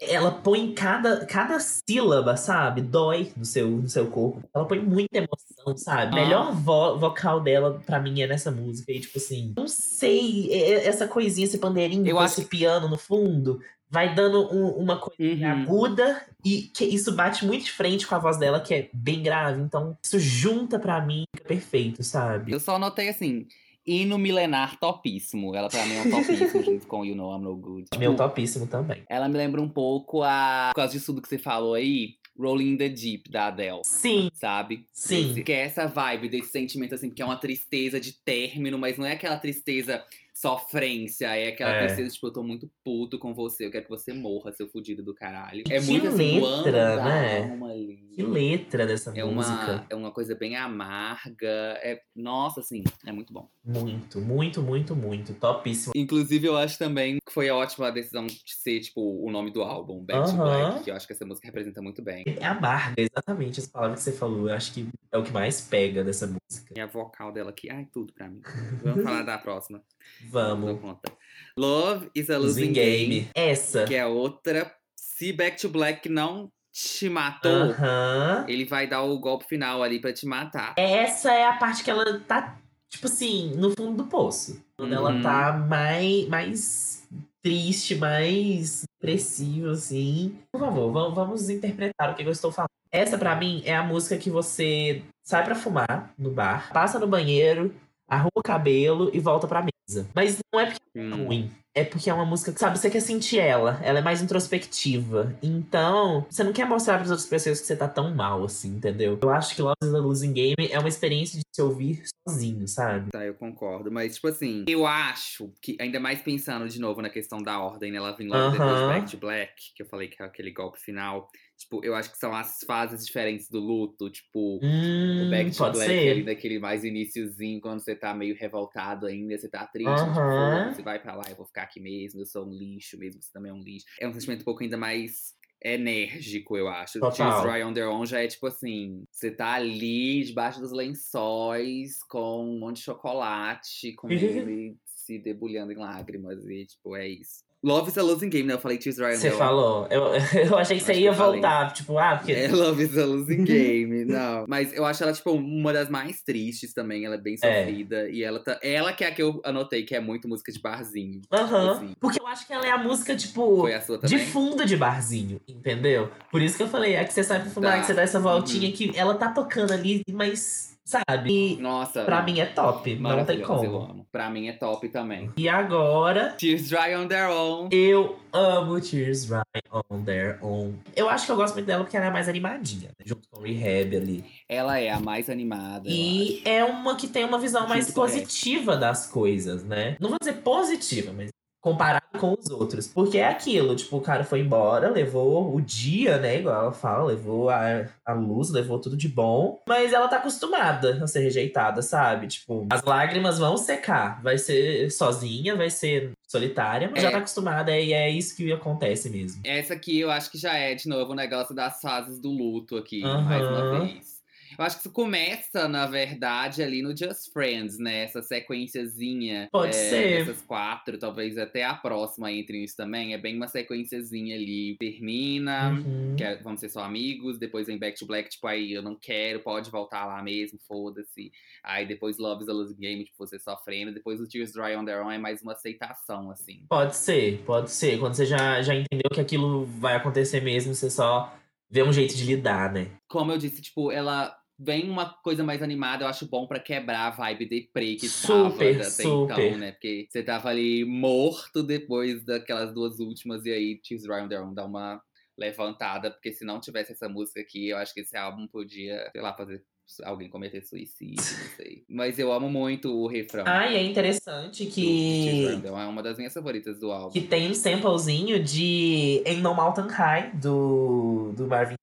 ela 0.00 0.30
põe 0.30 0.72
cada, 0.74 1.24
cada 1.26 1.58
sílaba, 1.60 2.36
sabe? 2.36 2.80
Dói 2.82 3.32
no 3.36 3.44
seu, 3.44 3.68
no 3.68 3.88
seu 3.88 4.06
corpo. 4.06 4.42
Ela 4.54 4.64
põe 4.66 4.80
muita 4.80 5.18
emoção, 5.18 5.76
sabe? 5.76 6.12
Ah. 6.12 6.22
Melhor 6.24 6.52
vo- 6.54 6.98
vocal 6.98 7.40
dela, 7.40 7.80
pra 7.84 8.00
mim, 8.00 8.20
é 8.22 8.26
nessa 8.26 8.50
música. 8.50 8.92
E, 8.92 9.00
tipo 9.00 9.18
assim, 9.18 9.52
não 9.56 9.66
sei, 9.68 10.52
essa 10.52 11.06
coisinha, 11.08 11.46
esse 11.46 11.58
pandeirinho, 11.58 12.06
Eu 12.06 12.16
com 12.16 12.22
acho 12.22 12.40
esse 12.40 12.48
piano 12.48 12.88
no 12.88 12.98
fundo, 12.98 13.60
vai 13.90 14.14
dando 14.14 14.52
um- 14.52 14.70
uma 14.82 14.96
coisa 14.98 15.16
Uhum. 15.22 15.62
aguda 15.62 16.22
e 16.44 16.62
que 16.62 16.84
isso 16.84 17.12
bate 17.12 17.46
muito 17.46 17.66
de 17.66 17.72
frente 17.72 18.06
com 18.06 18.14
a 18.14 18.18
voz 18.18 18.36
dela, 18.36 18.60
que 18.60 18.74
é 18.74 18.88
bem 18.92 19.22
grave. 19.22 19.60
Então, 19.60 19.96
isso 20.02 20.18
junta 20.18 20.78
pra 20.78 21.00
mim, 21.00 21.24
fica 21.34 21.46
perfeito, 21.48 22.02
sabe? 22.02 22.52
Eu 22.52 22.60
só 22.60 22.78
notei 22.78 23.08
assim. 23.08 23.46
Hino 23.86 24.18
milenar 24.18 24.78
topíssimo. 24.78 25.54
Ela 25.54 25.68
pra 25.68 25.84
mim 25.86 25.94
é 25.94 26.00
um 26.02 26.10
topíssimo 26.10 26.62
junto 26.64 26.86
com 26.86 27.04
You 27.04 27.14
Know 27.14 27.36
I'm 27.36 27.42
No 27.42 27.56
Good. 27.56 27.86
Meu 27.98 28.12
Tipo, 28.12 28.22
topíssimo 28.24 28.66
também. 28.66 29.04
Ela 29.08 29.28
me 29.28 29.36
lembra 29.36 29.60
um 29.62 29.68
pouco 29.68 30.22
a. 30.22 30.70
Por 30.74 30.80
causa 30.80 30.92
disso 30.92 31.06
tudo 31.06 31.22
que 31.22 31.28
você 31.28 31.38
falou 31.38 31.74
aí, 31.74 32.14
Rolling 32.38 32.72
in 32.72 32.76
the 32.76 32.88
Deep, 32.88 33.30
da 33.30 33.46
Adele. 33.46 33.80
Sim, 33.84 34.28
Sabe? 34.34 34.84
Sim. 34.92 35.30
Esse- 35.32 35.42
que 35.42 35.52
é 35.52 35.60
essa 35.60 35.86
vibe 35.86 36.28
desse 36.28 36.50
sentimento, 36.50 36.94
assim, 36.94 37.10
que 37.10 37.22
é 37.22 37.24
uma 37.24 37.36
tristeza 37.36 38.00
de 38.00 38.12
término, 38.24 38.78
mas 38.78 38.98
não 38.98 39.06
é 39.06 39.12
aquela 39.12 39.36
tristeza 39.38 40.02
sofrência, 40.36 41.34
é 41.34 41.48
aquela 41.48 41.70
É. 41.72 41.78
tristeza, 41.86 42.12
tipo, 42.14 42.26
eu 42.26 42.32
tô 42.32 42.42
muito 42.42 42.70
puto 42.84 43.18
com 43.18 43.32
você, 43.32 43.64
eu 43.66 43.70
quero 43.70 43.84
que 43.84 43.90
você 43.90 44.12
morra, 44.12 44.52
seu 44.52 44.68
fudido 44.68 45.02
do 45.02 45.14
caralho. 45.14 45.60
É 45.60 45.80
Que 45.80 45.80
muito 45.80 46.06
assim, 46.08 46.40
letra, 46.40 46.96
né? 47.02 47.52
ali. 47.70 48.10
que 48.14 48.22
letra 48.22 48.86
dessa 48.86 49.10
É 49.18 49.24
música. 49.24 49.72
uma, 49.72 49.86
é 49.90 49.94
uma 49.94 50.10
coisa 50.12 50.34
bem 50.34 50.54
amarga. 50.54 51.48
É, 51.82 52.00
nossa, 52.14 52.60
assim, 52.60 52.84
é 53.06 53.12
muito 53.12 53.32
bom. 53.32 53.48
Muito, 53.64 54.20
muito, 54.20 54.62
muito, 54.62 54.94
muito. 54.94 55.32
Topíssimo. 55.34 55.92
Inclusive, 55.96 56.46
eu 56.46 56.56
acho 56.56 56.78
também 56.78 57.16
que 57.26 57.32
foi 57.32 57.48
ótima 57.50 57.88
a 57.88 57.90
decisão 57.90 58.26
de 58.26 58.42
ser, 58.46 58.80
tipo, 58.80 59.00
o 59.00 59.30
nome 59.30 59.50
do 59.50 59.62
álbum, 59.62 60.04
Back 60.04 60.30
to 60.30 60.36
Aham. 60.36 60.44
Black, 60.70 60.84
que 60.84 60.90
eu 60.90 60.94
acho 60.94 61.06
que 61.06 61.12
essa 61.14 61.24
música 61.24 61.46
representa 61.46 61.80
muito 61.82 62.02
bem. 62.02 62.24
É 62.26 62.44
amarga, 62.44 62.94
exatamente 63.02 63.58
as 63.60 63.66
palavras 63.66 64.00
que 64.00 64.10
você 64.10 64.12
falou. 64.16 64.48
Eu 64.50 64.54
acho 64.54 64.72
que 64.74 64.86
é 65.10 65.18
o 65.18 65.22
que 65.24 65.32
mais 65.32 65.62
pega 65.62 66.04
dessa 66.04 66.26
música. 66.26 66.74
E 66.76 66.80
a 66.80 66.86
vocal 66.86 67.32
dela 67.32 67.50
aqui, 67.50 67.70
ai, 67.70 67.86
tudo 67.92 68.12
pra 68.12 68.28
mim. 68.28 68.40
Vamos 68.82 69.02
falar 69.02 69.22
da 69.22 69.38
próxima. 69.38 69.82
Vamos. 70.30 70.80
conta. 70.80 71.12
Love 71.58 72.10
is 72.14 72.28
a 72.30 72.38
Losing 72.38 72.72
Game, 72.72 73.06
Game. 73.20 73.30
Essa. 73.34 73.84
que 73.84 73.94
é 73.94 74.04
outra. 74.06 74.70
Se 74.94 75.32
Back 75.32 75.58
to 75.60 75.68
Black 75.68 76.08
não 76.08 76.50
te 76.72 77.08
matou, 77.08 77.50
Aham. 77.70 78.44
ele 78.48 78.66
vai 78.66 78.86
dar 78.86 79.02
o 79.02 79.18
golpe 79.18 79.46
final 79.46 79.82
ali 79.82 79.98
pra 79.98 80.12
te 80.12 80.26
matar. 80.26 80.74
Essa 80.76 81.32
é 81.32 81.46
a 81.46 81.54
parte 81.54 81.82
que 81.82 81.90
ela 81.90 82.20
tá, 82.20 82.58
tipo 82.90 83.06
assim, 83.06 83.52
no 83.56 83.70
fundo 83.70 84.02
do 84.02 84.04
poço. 84.10 84.62
Quando 84.78 84.92
ela 84.94 85.10
Uhum. 85.12 85.22
tá 85.22 85.52
mais, 85.54 86.28
mais 86.28 87.08
triste, 87.42 87.94
mais 87.94 88.82
depressiva, 89.00 89.70
assim. 89.70 90.38
Por 90.52 90.60
favor, 90.60 90.92
vamos, 90.92 91.14
vamos 91.14 91.48
interpretar 91.48 92.10
o 92.10 92.14
que 92.14 92.22
eu 92.22 92.30
estou 92.30 92.52
falando. 92.52 92.68
Essa, 92.92 93.16
pra 93.16 93.34
mim, 93.34 93.62
é 93.64 93.74
a 93.74 93.82
música 93.82 94.18
que 94.18 94.28
você 94.28 95.02
sai 95.22 95.44
pra 95.44 95.54
fumar 95.54 96.12
no 96.18 96.30
bar, 96.30 96.70
passa 96.72 96.98
no 96.98 97.06
banheiro, 97.06 97.74
arruma 98.08 98.30
o 98.34 98.42
cabelo 98.42 99.10
e 99.14 99.18
volta 99.20 99.46
pra 99.48 99.60
mesa. 99.62 99.70
Mas 100.14 100.38
não 100.52 100.60
é 100.60 100.66
porque 100.66 100.80
é 100.94 101.00
Hum. 101.00 101.24
ruim. 101.26 101.50
É 101.74 101.84
porque 101.84 102.08
é 102.08 102.14
uma 102.14 102.24
música 102.24 102.50
que, 102.52 102.58
sabe, 102.58 102.78
você 102.78 102.88
quer 102.88 103.00
sentir 103.00 103.38
ela. 103.38 103.78
Ela 103.84 103.98
é 103.98 104.02
mais 104.02 104.22
introspectiva. 104.22 105.36
Então, 105.42 106.26
você 106.30 106.42
não 106.42 106.52
quer 106.52 106.66
mostrar 106.66 106.94
para 106.94 107.02
outras 107.02 107.26
pessoas 107.26 107.60
que 107.60 107.66
você 107.66 107.76
tá 107.76 107.86
tão 107.86 108.14
mal, 108.14 108.42
assim, 108.44 108.76
entendeu? 108.76 109.18
Eu 109.20 109.30
acho 109.30 109.54
que 109.54 109.60
Love 109.60 109.76
is 109.82 109.92
a 109.94 109.98
Losing 109.98 110.32
Game 110.32 110.54
é 110.70 110.78
uma 110.78 110.88
experiência 110.88 111.38
de 111.38 111.44
se 111.54 111.60
ouvir 111.60 112.02
sozinho, 112.26 112.66
sabe? 112.66 113.10
Tá, 113.10 113.24
eu 113.26 113.34
concordo. 113.34 113.92
Mas, 113.92 114.14
tipo 114.14 114.26
assim, 114.28 114.64
eu 114.66 114.86
acho 114.86 115.52
que, 115.60 115.76
ainda 115.78 116.00
mais 116.00 116.22
pensando 116.22 116.66
de 116.66 116.80
novo 116.80 117.02
na 117.02 117.10
questão 117.10 117.42
da 117.42 117.60
ordem, 117.60 117.92
né? 117.92 117.98
Ela 117.98 118.12
vem 118.12 118.26
logo 118.28 118.48
depois 118.50 118.78
de 118.78 118.84
Aham. 118.84 118.88
Back 118.94 119.10
to 119.10 119.18
Black, 119.18 119.52
que 119.74 119.82
eu 119.82 119.86
falei 119.86 120.08
que 120.08 120.22
é 120.22 120.24
aquele 120.24 120.50
golpe 120.50 120.80
final. 120.80 121.28
Tipo, 121.56 121.84
eu 121.84 121.94
acho 121.94 122.10
que 122.10 122.18
são 122.18 122.34
as 122.34 122.58
fases 122.66 123.04
diferentes 123.06 123.48
do 123.48 123.58
luto. 123.60 124.10
Tipo, 124.10 124.58
Hum, 124.62 125.22
o 125.22 125.28
Back 125.28 125.50
to 125.56 125.70
Black 125.72 126.06
é 126.06 126.10
ali 126.10 126.20
ser. 126.20 126.24
daquele 126.24 126.58
mais 126.58 126.84
iniciozinho, 126.84 127.60
quando 127.60 127.80
você 127.80 127.94
tá 127.96 128.14
meio 128.14 128.36
revoltado 128.36 129.06
ainda, 129.06 129.36
você 129.38 129.48
tá 129.48 129.66
triste, 129.66 129.88
Aham. 129.88 130.12
tipo, 130.12 130.74
você 130.74 130.82
vai 130.82 131.00
pra 131.00 131.14
lá, 131.16 131.24
eu 131.30 131.36
vou 131.36 131.46
ficar 131.46 131.62
aqui 131.62 131.80
mesmo, 131.80 132.20
eu 132.20 132.26
sou 132.26 132.46
um 132.46 132.50
lixo 132.52 132.98
mesmo, 132.98 133.22
você 133.22 133.30
também 133.32 133.50
é 133.50 133.54
um 133.54 133.62
lixo. 133.62 133.86
É 134.00 134.06
um 134.08 134.12
sentimento 134.12 134.42
um 134.42 134.44
pouco 134.44 134.62
ainda 134.62 134.76
mais 134.76 135.34
enérgico, 135.64 136.56
eu 136.56 136.68
acho. 136.68 137.00
Total. 137.00 137.12
Tears 137.16 137.42
Dry 137.42 137.62
on 137.64 137.72
Their 137.72 137.88
Own 137.88 138.04
já 138.06 138.20
é 138.22 138.26
tipo 138.28 138.46
assim, 138.46 139.04
você 139.10 139.30
tá 139.30 139.54
ali 139.54 140.22
debaixo 140.24 140.60
dos 140.60 140.72
lençóis 140.72 142.02
com 142.04 142.44
um 142.44 142.58
monte 142.58 142.76
de 142.76 142.82
chocolate, 142.82 143.94
comendo 143.94 144.50
e 144.50 144.76
se 144.84 145.18
debulhando 145.18 145.72
em 145.72 145.76
lágrimas 145.76 146.44
e 146.46 146.66
tipo, 146.66 146.94
é 146.96 147.08
isso. 147.08 147.44
Love 147.66 147.88
is 147.90 147.98
a 147.98 148.02
losing 148.02 148.28
game, 148.30 148.44
né? 148.46 148.54
Eu 148.54 148.58
falei 148.60 148.78
Tears 148.78 148.96
Dry 148.96 149.06
on 149.14 149.16
Você 149.16 149.30
falou. 149.32 149.88
Eu, 149.90 150.04
eu 150.40 150.56
achei 150.56 150.78
que 150.78 150.84
você 150.84 150.92
Acho 150.92 151.00
que 151.00 151.04
ia 151.06 151.12
falei. 151.12 151.40
voltar. 151.40 151.72
Tipo, 151.72 151.98
ah, 151.98 152.16
porque. 152.16 152.32
É, 152.32 152.46
Love 152.48 152.82
is 152.84 152.96
a 152.96 153.04
Losing 153.04 153.42
Game, 153.44 154.04
não. 154.04 154.44
Mas 154.46 154.72
eu 154.72 154.84
acho 154.84 155.02
ela, 155.02 155.12
tipo, 155.12 155.32
uma 155.32 155.72
das 155.72 155.88
mais 155.90 156.22
tristes 156.22 156.72
também. 156.72 157.04
Ela 157.04 157.16
é 157.16 157.18
bem 157.18 157.34
É. 157.42 157.64
sofrida. 157.64 158.08
E 158.08 158.22
ela 158.22 158.38
tá. 158.38 158.58
Ela 158.62 158.92
que 158.92 159.02
é 159.02 159.08
a 159.08 159.10
que 159.12 159.20
eu 159.20 159.40
anotei, 159.44 159.82
que 159.82 159.94
é 159.96 160.00
muito 160.00 160.28
música 160.28 160.52
de 160.52 160.60
barzinho. 160.60 161.20
Aham. 161.32 161.72
assim. 161.72 161.92
Porque 162.00 162.20
eu 162.20 162.26
acho 162.28 162.46
que 162.46 162.52
ela 162.52 162.64
é 162.66 162.70
a 162.70 162.78
música, 162.78 163.16
tipo. 163.16 163.56
Foi 163.62 163.74
a 163.74 163.80
sua 163.80 163.98
De 163.98 164.08
também? 164.10 164.26
fundo 164.26 164.64
de 164.64 164.76
barzinho, 164.76 165.40
entendeu? 165.48 166.08
Por 166.30 166.40
isso 166.40 166.56
que 166.56 166.62
eu 166.62 166.68
falei, 166.68 166.94
é 166.94 167.04
que 167.04 167.12
você 167.12 167.24
sai 167.24 167.40
pra 167.40 167.50
fumar, 167.50 167.72
Tá. 167.72 167.80
que 167.80 167.86
você 167.86 167.94
dá 167.94 168.02
essa 168.02 168.20
voltinha 168.20 168.68
Uhum. 168.68 168.74
que 168.74 168.92
ela 168.96 169.14
tá 169.16 169.28
tocando 169.30 169.72
ali, 169.72 170.02
mas, 170.12 170.75
sabe? 170.86 171.56
E 171.56 171.56
Nossa. 171.60 172.04
pra 172.04 172.22
mim 172.22 172.38
é 172.38 172.46
top, 172.46 172.94
não 172.94 173.24
tem 173.24 173.42
como. 173.42 174.06
Pra 174.10 174.30
mim 174.30 174.46
é 174.46 174.52
top 174.52 174.88
também. 174.88 175.30
E 175.36 175.48
agora, 175.48 176.30
Tears 176.38 176.68
Dry 176.68 176.94
on 176.96 177.08
Their 177.08 177.28
Own. 177.28 177.68
eu 177.72 178.16
amo 178.32 178.80
Tears 178.80 179.26
Dry 179.26 179.42
on 179.90 180.02
Their 180.02 180.38
Own. 180.40 180.74
Eu 180.94 181.08
acho 181.08 181.26
que 181.26 181.32
eu 181.32 181.36
gosto 181.36 181.54
muito 181.54 181.66
dela 181.66 181.82
porque 181.82 181.96
ela 181.96 182.06
é 182.06 182.10
mais 182.10 182.28
animadinha, 182.28 182.88
né? 182.88 183.04
junto 183.04 183.28
com 183.28 183.42
Rehab 183.42 183.96
ali. 183.96 184.24
Ela 184.48 184.78
é 184.78 184.90
a 184.90 185.00
mais 185.00 185.28
animada. 185.28 185.88
E 185.88 186.40
é 186.44 186.64
uma 186.64 186.94
que 186.94 187.08
tem 187.08 187.24
uma 187.24 187.38
visão 187.38 187.66
mais 187.66 187.88
o 187.88 187.92
positiva 187.92 188.76
das 188.76 189.06
coisas, 189.06 189.64
né? 189.64 189.96
Não 190.00 190.08
vou 190.08 190.18
dizer 190.20 190.34
positiva, 190.34 191.12
mas 191.12 191.30
comparado 191.66 192.06
com 192.20 192.32
os 192.38 192.48
outros. 192.48 192.86
Porque 192.86 193.18
é 193.18 193.26
aquilo, 193.28 193.74
tipo, 193.74 193.96
o 193.96 194.00
cara 194.00 194.22
foi 194.22 194.38
embora, 194.38 194.88
levou 194.88 195.52
o 195.52 195.60
dia, 195.60 196.16
né? 196.16 196.38
Igual 196.38 196.62
ela 196.62 196.72
fala, 196.72 197.06
levou 197.06 197.50
a, 197.50 197.86
a 198.04 198.12
luz, 198.12 198.50
levou 198.50 198.78
tudo 198.78 198.96
de 198.96 199.08
bom. 199.08 199.60
Mas 199.68 199.92
ela 199.92 200.06
tá 200.06 200.18
acostumada 200.18 201.02
a 201.02 201.06
ser 201.08 201.20
rejeitada, 201.20 201.82
sabe? 201.82 202.28
Tipo, 202.28 202.68
as 202.70 202.84
lágrimas 202.84 203.38
vão 203.40 203.56
secar. 203.56 204.22
Vai 204.22 204.38
ser 204.38 204.90
sozinha, 204.92 205.56
vai 205.56 205.68
ser 205.68 206.12
solitária, 206.28 206.88
mas 206.88 207.00
É. 207.00 207.06
já 207.06 207.10
tá 207.10 207.18
acostumada 207.18 207.76
e 207.76 207.92
é 207.92 208.08
isso 208.08 208.36
que 208.36 208.52
acontece 208.52 209.10
mesmo. 209.10 209.40
Essa 209.44 209.74
aqui 209.74 209.98
eu 209.98 210.10
acho 210.10 210.30
que 210.30 210.38
já 210.38 210.54
é, 210.56 210.74
de 210.76 210.88
novo, 210.88 211.12
o 211.12 211.16
negócio 211.16 211.52
das 211.54 211.80
fases 211.80 212.20
do 212.20 212.30
luto 212.30 212.76
aqui, 212.76 213.02
Aham. 213.02 213.22
mais 213.22 213.44
uma 213.44 213.70
vez. 213.80 214.15
Eu 214.58 214.64
acho 214.64 214.76
que 214.76 214.80
isso 214.82 214.92
começa, 214.92 215.68
na 215.68 215.86
verdade, 215.86 216.62
ali 216.62 216.82
no 216.82 216.96
Just 216.96 217.32
Friends, 217.32 217.78
né? 217.78 218.04
Essa 218.04 218.22
sequenciazinha. 218.22 219.48
Pode 219.52 219.70
é, 219.70 219.72
ser. 219.72 220.24
Dessas 220.26 220.42
quatro, 220.42 220.98
talvez 220.98 221.36
até 221.38 221.64
a 221.64 221.74
próxima 221.74 222.32
entre 222.32 222.62
isso 222.62 222.76
também. 222.76 223.14
É 223.14 223.18
bem 223.18 223.36
uma 223.36 223.48
sequenciazinha 223.48 224.36
ali. 224.36 224.76
Termina, 224.78 225.70
Uhum. 225.70 226.14
que 226.16 226.24
é, 226.24 226.36
vamos 226.42 226.60
ser 226.60 226.68
só 226.68 226.82
amigos. 226.82 227.38
Depois 227.38 227.66
vem 227.66 227.78
Back 227.78 227.98
to 227.98 228.06
Black, 228.06 228.30
tipo, 228.30 228.46
aí 228.46 228.72
eu 228.72 228.82
não 228.82 228.96
quero, 228.96 229.40
pode 229.40 229.70
voltar 229.70 230.06
lá 230.06 230.22
mesmo, 230.22 230.58
foda-se. 230.66 231.30
Aí 231.62 231.86
depois 231.86 232.18
Love 232.18 232.42
is 232.42 232.48
a 232.48 232.52
Losing 232.52 232.76
Game, 232.78 233.04
tipo, 233.04 233.16
você 233.18 233.38
sofrendo. 233.38 233.92
Depois 233.92 234.20
o 234.20 234.28
Tears 234.28 234.52
Dry 234.52 234.76
on 234.76 234.84
Their 234.84 235.02
Own 235.02 235.10
é 235.10 235.18
mais 235.18 235.42
uma 235.42 235.52
aceitação, 235.52 236.30
assim. 236.30 236.64
Pode 236.68 236.96
ser, 236.96 237.42
pode 237.44 237.70
ser. 237.70 237.98
Quando 237.98 238.14
você 238.14 238.26
já, 238.26 238.62
já 238.62 238.74
entendeu 238.74 239.10
que 239.12 239.20
aquilo 239.20 239.64
vai 239.66 239.96
acontecer 239.96 240.40
mesmo, 240.40 240.74
você 240.74 240.90
só 240.90 241.32
ver 241.68 241.82
um 241.82 241.92
jeito 241.92 242.16
de 242.16 242.24
lidar, 242.24 242.72
né? 242.72 242.90
Como 243.08 243.32
eu 243.32 243.38
disse, 243.38 243.60
tipo, 243.60 243.90
ela 243.90 244.36
vem 244.58 244.88
uma 244.88 245.12
coisa 245.22 245.44
mais 245.44 245.62
animada, 245.62 246.04
eu 246.04 246.08
acho 246.08 246.28
bom 246.28 246.46
pra 246.46 246.58
quebrar 246.58 247.06
a 247.06 247.10
vibe 247.10 247.46
deprê 247.46 247.96
que 247.96 248.08
Super, 248.08 248.30
tava 248.38 248.54
até 248.54 248.84
super. 248.84 249.32
então, 249.32 249.58
né? 249.58 249.72
Porque 249.72 250.06
você 250.08 250.22
tava 250.22 250.48
ali 250.48 250.84
morto 250.84 251.62
depois 251.62 252.24
daquelas 252.24 252.72
duas 252.72 252.98
últimas, 252.98 253.44
e 253.44 253.50
aí 253.50 253.80
Tears 253.80 254.06
Ryan 254.06 254.28
Down 254.28 254.54
dá 254.54 254.64
uma 254.64 255.00
levantada, 255.38 256.10
porque 256.10 256.32
se 256.32 256.44
não 256.44 256.60
tivesse 256.60 256.92
essa 256.92 257.08
música 257.08 257.40
aqui, 257.40 257.68
eu 257.68 257.76
acho 257.76 257.92
que 257.92 258.00
esse 258.00 258.16
álbum 258.16 258.46
podia, 258.46 259.10
sei 259.12 259.20
lá, 259.20 259.34
fazer 259.34 259.62
alguém 260.02 260.28
cometer 260.28 260.62
suicídio, 260.62 261.16
não 261.16 261.56
sei. 261.56 261.84
Mas 261.88 262.18
eu 262.18 262.32
amo 262.32 262.48
muito 262.48 262.92
o 262.92 263.06
refrão. 263.06 263.44
Ah, 263.46 263.70
e 263.70 263.76
é 263.76 263.82
interessante 263.84 264.66
que. 264.66 265.46
Down, 265.62 265.78
é 265.78 265.86
uma 265.86 266.02
das 266.02 266.16
minhas 266.16 266.32
favoritas 266.32 266.80
do 266.80 266.90
álbum. 266.90 267.10
Que 267.10 267.20
tem 267.20 267.48
um 267.48 267.54
samplezinho 267.54 268.42
de 268.42 269.22
Ain't 269.26 269.42
No 269.42 269.54
Mountain 269.54 269.88
High 269.88 270.32
do, 270.34 271.32
do 271.36 271.46
Marvin. 271.46 271.75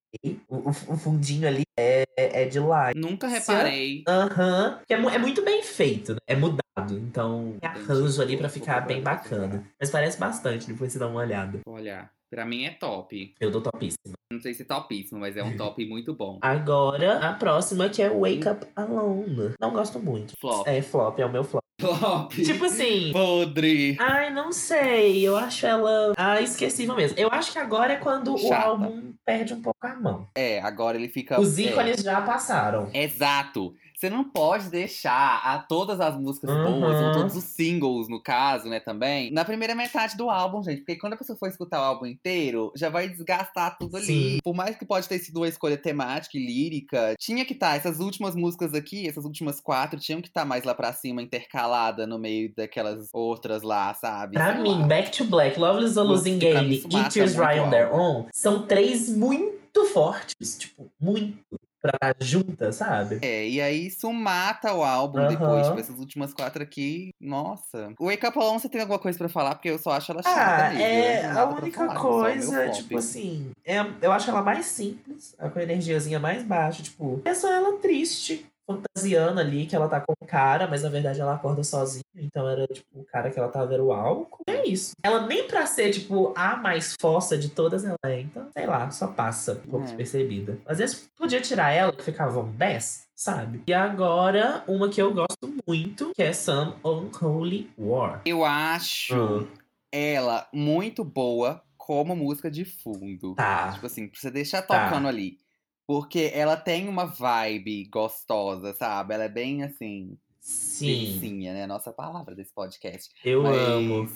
O, 0.47 0.69
o, 0.69 0.97
fundinho 0.97 1.47
ali 1.47 1.63
é, 1.77 2.03
é 2.17 2.45
de 2.45 2.59
lá. 2.59 2.91
Nunca 2.95 3.27
reparei. 3.27 4.03
Aham. 4.07 4.79
Que 4.87 4.93
é, 4.93 4.97
é 4.97 5.17
muito 5.17 5.43
bem 5.43 5.63
feito, 5.63 6.13
né? 6.13 6.19
É 6.27 6.35
mudado. 6.35 6.63
Então, 6.91 7.55
arranjo 7.61 8.21
ali 8.21 8.37
pra 8.37 8.47
Vou- 8.47 8.53
ficar 8.53 8.81
bem 8.81 9.01
bacana. 9.01 9.63
Mas 9.79 9.89
parece 9.89 10.19
bastante, 10.19 10.67
depois 10.67 10.91
você 10.91 10.99
dá 10.99 11.07
uma 11.07 11.19
olhada. 11.21 11.59
Vou 11.65 11.75
olhar. 11.75 12.11
Pra 12.33 12.47
mim 12.47 12.65
é 12.65 12.71
top. 12.71 13.35
Eu 13.39 13.51
dou 13.51 13.61
topíssima. 13.61 14.15
Não 14.31 14.41
sei 14.41 14.55
se 14.55 14.65
topíssimo, 14.65 15.19
mas 15.19 15.37
é 15.37 15.43
um 15.43 15.55
top 15.55 15.85
muito 15.85 16.15
bom. 16.15 16.39
Agora, 16.41 17.19
a 17.19 17.33
próxima 17.33 17.89
que 17.89 18.01
é 18.01 18.09
Wake 18.09 18.49
Up 18.49 18.65
Alone. 18.75 19.53
Não 19.59 19.71
gosto 19.71 19.99
muito. 19.99 20.33
Flop. 20.41 20.67
É 20.67 20.81
flop, 20.81 21.19
é 21.19 21.25
o 21.27 21.31
meu 21.31 21.43
flop. 21.43 21.63
Flop. 21.79 22.31
Tipo 22.33 22.65
assim. 22.65 23.11
Podre. 23.11 23.97
Ai, 23.99 24.33
não 24.33 24.51
sei. 24.51 25.21
Eu 25.21 25.37
acho 25.37 25.67
ela. 25.67 26.13
Ah, 26.17 26.41
esquecível 26.41 26.95
mesmo. 26.95 27.19
Eu 27.19 27.29
acho 27.31 27.51
que 27.51 27.59
agora 27.59 27.93
é 27.93 27.97
quando 27.97 28.33
o 28.33 28.37
Chata. 28.39 28.67
álbum 28.67 29.13
perde 29.23 29.53
um 29.53 29.61
pouco 29.61 29.85
a 29.85 29.95
mão. 29.95 30.27
É, 30.33 30.59
agora 30.61 30.97
ele 30.97 31.09
fica. 31.09 31.39
Os 31.39 31.59
é. 31.59 31.63
ícones 31.63 32.01
já 32.01 32.19
passaram. 32.21 32.89
Exato. 32.95 33.75
Você 34.03 34.09
não 34.09 34.25
pode 34.25 34.69
deixar 34.69 35.37
a 35.45 35.59
todas 35.59 36.01
as 36.01 36.17
músicas 36.19 36.49
Uhum. 36.49 36.81
boas, 36.81 37.01
ou 37.01 37.11
todos 37.13 37.37
os 37.37 37.43
singles, 37.45 38.09
no 38.09 38.21
caso, 38.21 38.67
né, 38.67 38.81
também, 38.81 39.31
na 39.31 39.45
primeira 39.45 39.73
metade 39.73 40.17
do 40.17 40.29
álbum, 40.29 40.61
gente. 40.61 40.79
Porque 40.79 40.97
quando 40.97 41.13
a 41.13 41.15
pessoa 41.15 41.37
for 41.37 41.47
escutar 41.47 41.79
o 41.79 41.83
álbum 41.85 42.05
inteiro, 42.05 42.69
já 42.75 42.89
vai 42.89 43.07
desgastar 43.07 43.77
tudo 43.77 43.95
ali. 43.95 44.05
Sim. 44.05 44.39
Por 44.43 44.53
mais 44.53 44.75
que 44.75 44.83
pode 44.83 45.07
ter 45.07 45.19
sido 45.19 45.37
uma 45.37 45.47
escolha 45.47 45.77
temática 45.77 46.37
e 46.37 46.45
lírica, 46.45 47.15
tinha 47.17 47.45
que 47.45 47.53
estar. 47.53 47.77
essas 47.77 48.01
últimas 48.01 48.35
músicas 48.35 48.73
aqui, 48.73 49.07
essas 49.07 49.23
últimas 49.23 49.61
quatro, 49.61 49.97
tinham 49.97 50.21
que 50.21 50.27
estar 50.27 50.43
mais 50.43 50.65
lá 50.65 50.75
pra 50.75 50.91
cima, 50.91 51.21
intercalada 51.21 52.05
no 52.05 52.19
meio 52.19 52.53
daquelas 52.53 53.07
outras 53.13 53.61
lá, 53.63 53.93
sabe? 53.93 54.33
Pra 54.33 54.53
Sei 54.53 54.63
mim, 54.63 54.81
lá. 54.81 54.85
Back 54.87 55.17
to 55.17 55.23
Black, 55.23 55.57
Love 55.57 55.85
is 55.85 55.97
a 55.97 56.03
Losing 56.03 56.39
Game 56.39 56.75
e 56.75 57.09
Tears 57.09 57.35
muito 57.35 57.47
Ryan 57.47 57.67
o 57.67 57.69
Their. 57.69 57.93
Own 57.95 58.25
são 58.33 58.63
três 58.67 59.07
muito 59.07 59.85
fortes. 59.93 60.57
Tipo, 60.57 60.91
muito. 60.99 61.37
Pra 61.83 62.15
junta, 62.21 62.71
sabe? 62.71 63.19
É, 63.21 63.45
e 63.45 63.59
aí 63.59 63.87
isso 63.87 64.09
mata 64.13 64.73
o 64.73 64.81
álbum 64.81 65.27
depois. 65.27 65.67
Tipo, 65.67 65.79
essas 65.81 65.99
últimas 65.99 66.33
quatro 66.33 66.63
aqui, 66.63 67.13
nossa. 67.19 67.93
O 67.99 68.05
Wake 68.05 68.25
Up 68.25 68.39
Alone, 68.39 68.61
você 68.61 68.69
tem 68.69 68.79
alguma 68.79 68.99
coisa 68.99 69.17
pra 69.17 69.27
falar? 69.27 69.55
Porque 69.55 69.69
eu 69.69 69.77
só 69.77 69.91
acho 69.91 70.13
ela 70.13 70.23
chata 70.23 70.67
Ah, 70.69 70.73
é 70.81 71.25
a 71.25 71.45
única 71.45 71.85
falar, 71.85 71.99
coisa, 71.99 72.69
tipo 72.69 72.97
assim, 72.97 73.51
é, 73.65 73.79
eu 74.01 74.13
acho 74.13 74.29
ela 74.29 74.41
mais 74.41 74.65
simples, 74.65 75.35
a 75.37 75.49
com 75.49 75.59
a 75.59 75.63
energiazinha 75.63 76.19
mais 76.19 76.41
baixa, 76.41 76.81
tipo, 76.81 77.21
é 77.25 77.33
só 77.33 77.51
ela 77.51 77.77
triste, 77.79 78.45
fantasiando 78.65 79.39
ali 79.39 79.65
que 79.65 79.75
ela 79.75 79.87
tá 79.87 79.99
com 79.99 80.13
o 80.19 80.27
cara, 80.27 80.67
mas 80.67 80.83
na 80.83 80.89
verdade 80.89 81.19
ela 81.19 81.35
acorda 81.35 81.63
sozinha, 81.63 82.03
então 82.15 82.47
era 82.47 82.65
tipo 82.67 82.87
o 82.99 83.03
cara 83.03 83.29
que 83.29 83.37
ela 83.37 83.49
tava 83.49 83.73
era 83.73 83.83
o 83.83 83.91
álcool. 83.91 84.43
É 84.47 84.65
isso. 84.67 84.93
Ela 85.03 85.25
nem 85.27 85.47
pra 85.47 85.65
ser, 85.65 85.91
tipo, 85.91 86.33
a 86.35 86.55
mais 86.55 86.95
fossa 86.99 87.37
de 87.37 87.49
todas 87.49 87.83
ela 87.83 87.97
é, 88.05 88.21
então, 88.21 88.47
sei 88.53 88.65
lá, 88.65 88.89
só 88.91 89.07
passa 89.07 89.53
um 89.53 89.69
pouco 89.69 89.79
É. 89.85 89.87
despercebida. 89.87 90.57
Às 90.65 90.77
vezes 90.77 91.09
podia 91.17 91.41
tirar 91.41 91.71
ela, 91.71 91.91
que 91.91 92.03
ficava 92.03 92.39
um 92.39 92.51
10, 92.51 93.05
sabe? 93.15 93.61
E 93.67 93.73
agora, 93.73 94.63
uma 94.67 94.89
que 94.89 95.01
eu 95.01 95.13
gosto 95.13 95.53
muito, 95.67 96.11
que 96.15 96.23
é 96.23 96.31
Some 96.33 96.73
Unholy 96.83 97.69
War. 97.77 98.21
Eu 98.25 98.43
acho 98.45 99.15
Hum. 99.15 99.47
ela 99.91 100.47
muito 100.53 101.03
boa 101.03 101.61
como 101.77 102.15
música 102.15 102.49
de 102.49 102.63
fundo. 102.63 103.35
Tá. 103.35 103.73
Tipo 103.73 103.85
assim, 103.87 104.07
pra 104.07 104.19
você 104.19 104.31
deixar 104.31 104.61
Tá. 104.61 104.85
tocando 104.87 105.07
ali. 105.07 105.37
Porque 105.85 106.31
ela 106.33 106.55
tem 106.55 106.87
uma 106.87 107.05
vibe 107.05 107.89
gostosa, 107.89 108.73
sabe? 108.73 109.13
Ela 109.13 109.25
é 109.25 109.29
bem 109.29 109.63
assim, 109.63 110.17
Sim, 110.39 111.43
né? 111.51 111.65
Nossa 111.65 111.93
palavra 111.93 112.35
desse 112.35 112.53
podcast. 112.53 113.09
eu 113.23 113.43
mas, 113.43 113.57
amo. 113.57 114.09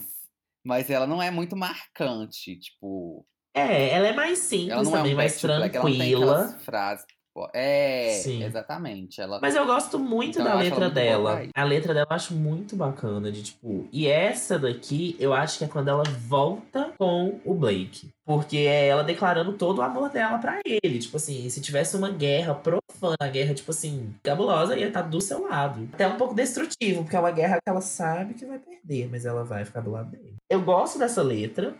Mas 0.64 0.90
ela 0.90 1.08
não 1.08 1.22
é 1.22 1.32
muito 1.32 1.56
marcante, 1.56 2.58
tipo. 2.58 3.26
É, 3.54 3.90
ela 3.92 4.08
é 4.08 4.14
mais 4.14 4.40
Ela 4.40 4.48
simples 4.48 4.84
não 4.84 4.96
é 4.96 4.98
também, 4.98 5.14
um 5.14 5.18
mais 5.18 5.32
back 5.32 5.42
to 5.42 5.48
black, 5.48 5.76
ela 5.78 5.90
não 5.90 5.98
tem 5.98 6.12
tranquila. 6.12 6.60
frases. 6.60 7.06
Pô, 7.38 7.48
É, 7.54 8.20
Sim. 8.24 8.44
exatamente. 8.44 9.22
Ela 9.22 9.40
Mas 9.40 9.56
eu 9.56 9.64
gosto 9.66 10.00
muito 10.00 10.40
Então, 10.40 10.44
da 10.44 10.56
letra 10.56 10.80
muito 10.80 10.94
dela. 10.96 11.44
A 11.54 11.64
letra 11.64 11.94
dela 11.94 12.08
eu 12.10 12.16
acho 12.16 12.34
muito 12.34 12.76
bacana, 12.76 13.32
de 13.32 13.44
tipo. 13.44 13.88
E 13.92 14.08
essa 14.08 14.58
daqui, 14.58 15.16
eu 15.20 15.34
acho 15.34 15.60
que 15.60 15.64
é 15.64 15.68
quando 15.68 15.90
ela 15.90 16.04
volta 16.04 16.94
com 16.98 17.40
o 17.46 17.54
Blake. 17.54 18.10
Porque 18.26 18.58
é 18.58 18.88
ela 18.88 19.04
declarando 19.04 19.54
todo 19.54 19.78
o 19.80 19.82
amor 19.84 20.10
dela 20.10 20.40
pra 20.40 20.60
ele. 20.66 20.98
Tipo 20.98 21.18
assim, 21.18 21.48
se 21.50 21.62
tivesse 21.62 21.96
uma 21.96 22.10
guerra 22.10 22.56
profana, 22.56 23.16
uma 23.22 23.30
guerra, 23.30 23.54
tipo 23.54 23.70
assim, 23.70 24.14
cabulosa, 24.24 24.76
ia 24.76 24.88
estar 24.88 25.04
do 25.04 25.22
seu 25.22 25.48
lado. 25.48 25.88
Até 25.94 26.08
um 26.08 26.18
pouco 26.18 26.34
destrutivo, 26.34 27.04
porque 27.04 27.16
é 27.16 27.20
uma 27.20 27.32
guerra 27.32 27.60
que 27.64 27.70
ela 27.70 27.82
sabe 27.82 28.34
que 28.34 28.46
vai 28.46 28.58
perder, 28.60 29.08
mas 29.12 29.26
ela 29.26 29.44
vai 29.44 29.64
ficar 29.64 29.82
do 29.82 29.92
lado 29.92 30.10
dele. 30.10 30.34
Eu 30.50 30.62
gosto 30.62 30.98
dessa 30.98 31.22
letra. 31.22 31.76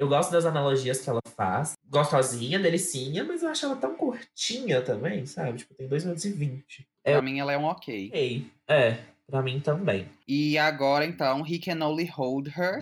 Eu 0.00 0.08
gosto 0.08 0.30
das 0.32 0.46
analogias 0.46 0.98
que 1.02 1.10
ela 1.10 1.20
faz. 1.36 1.74
Gostosinha, 1.86 2.58
delicinha, 2.58 3.22
mas 3.22 3.42
eu 3.42 3.50
acho 3.50 3.66
ela 3.66 3.76
tão 3.76 3.94
curtinha 3.94 4.80
também, 4.80 5.26
sabe? 5.26 5.58
Tipo, 5.58 5.74
tem 5.74 5.86
2 5.86 6.04
minutos 6.04 6.24
e 6.24 6.32
20. 6.32 6.88
pra 7.02 7.12
É- 7.12 7.20
mim, 7.20 7.38
ela 7.38 7.52
é 7.52 7.58
um 7.58 7.64
ok. 7.64 8.08
Ok. 8.08 8.46
É, 8.66 8.96
pra 9.26 9.42
mim 9.42 9.60
também. 9.60 10.08
E 10.26 10.56
agora, 10.56 11.04
então, 11.04 11.44
He 11.46 11.58
Can 11.58 11.84
Only 11.86 12.06
Hold 12.06 12.46
Her. 12.48 12.78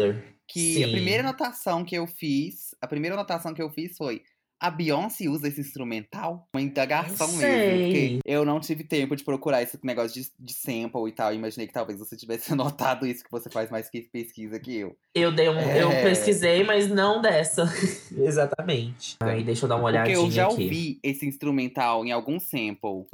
Que 0.46 0.83
a 0.85 0.87
Sim. 0.87 0.92
primeira 0.92 1.22
anotação 1.24 1.85
que 1.85 1.96
eu 1.96 2.07
fiz, 2.07 2.72
a 2.81 2.87
primeira 2.87 3.16
anotação 3.16 3.52
que 3.52 3.61
eu 3.61 3.68
fiz 3.68 3.96
foi. 3.96 4.22
A 4.61 4.71
Beyoncé 4.71 5.29
usa 5.29 5.47
esse 5.49 5.61
instrumental? 5.61 6.49
Uma 6.53 6.61
indagação 6.61 7.29
Não 7.29 7.37
mesmo. 7.37 7.85
Porque 7.85 8.18
eu 8.25 8.44
não 8.44 8.59
tive 8.59 8.83
tempo 8.83 9.14
de 9.14 9.23
procurar 9.23 9.62
esse 9.62 9.79
negócio 9.85 10.21
de, 10.21 10.29
de 10.38 10.53
sample 10.53 11.09
e 11.09 11.12
tal. 11.12 11.33
Imaginei 11.33 11.66
que 11.68 11.73
talvez 11.73 11.99
você 11.99 12.16
tivesse 12.16 12.53
anotado 12.55 13.07
isso, 13.07 13.23
que 13.25 13.31
você 13.31 13.49
faz 13.49 13.71
mais 13.71 13.88
pesquisa 13.90 14.59
que 14.59 14.77
eu. 14.79 14.97
Eu 15.14 15.31
dei 15.33 15.49
um. 15.49 15.59
Eu 15.61 15.90
É. 15.92 16.03
pesquisei, 16.03 16.64
mas 16.64 16.88
não 16.90 17.21
dessa. 17.23 17.73
Exatamente. 18.16 19.16
Aí 19.21 19.42
deixa 19.44 19.64
eu 19.64 19.68
dar 19.68 19.77
uma 19.77 19.85
Porque 19.90 19.97
olhadinha 19.99 20.16
eu 20.27 20.31
já 20.31 20.47
aqui. 20.47 20.62
ouvi 20.64 21.01
esse 21.03 21.27
instrumental 21.27 22.05
em 22.05 22.12
algum 22.12 22.38
sample. 22.40 23.07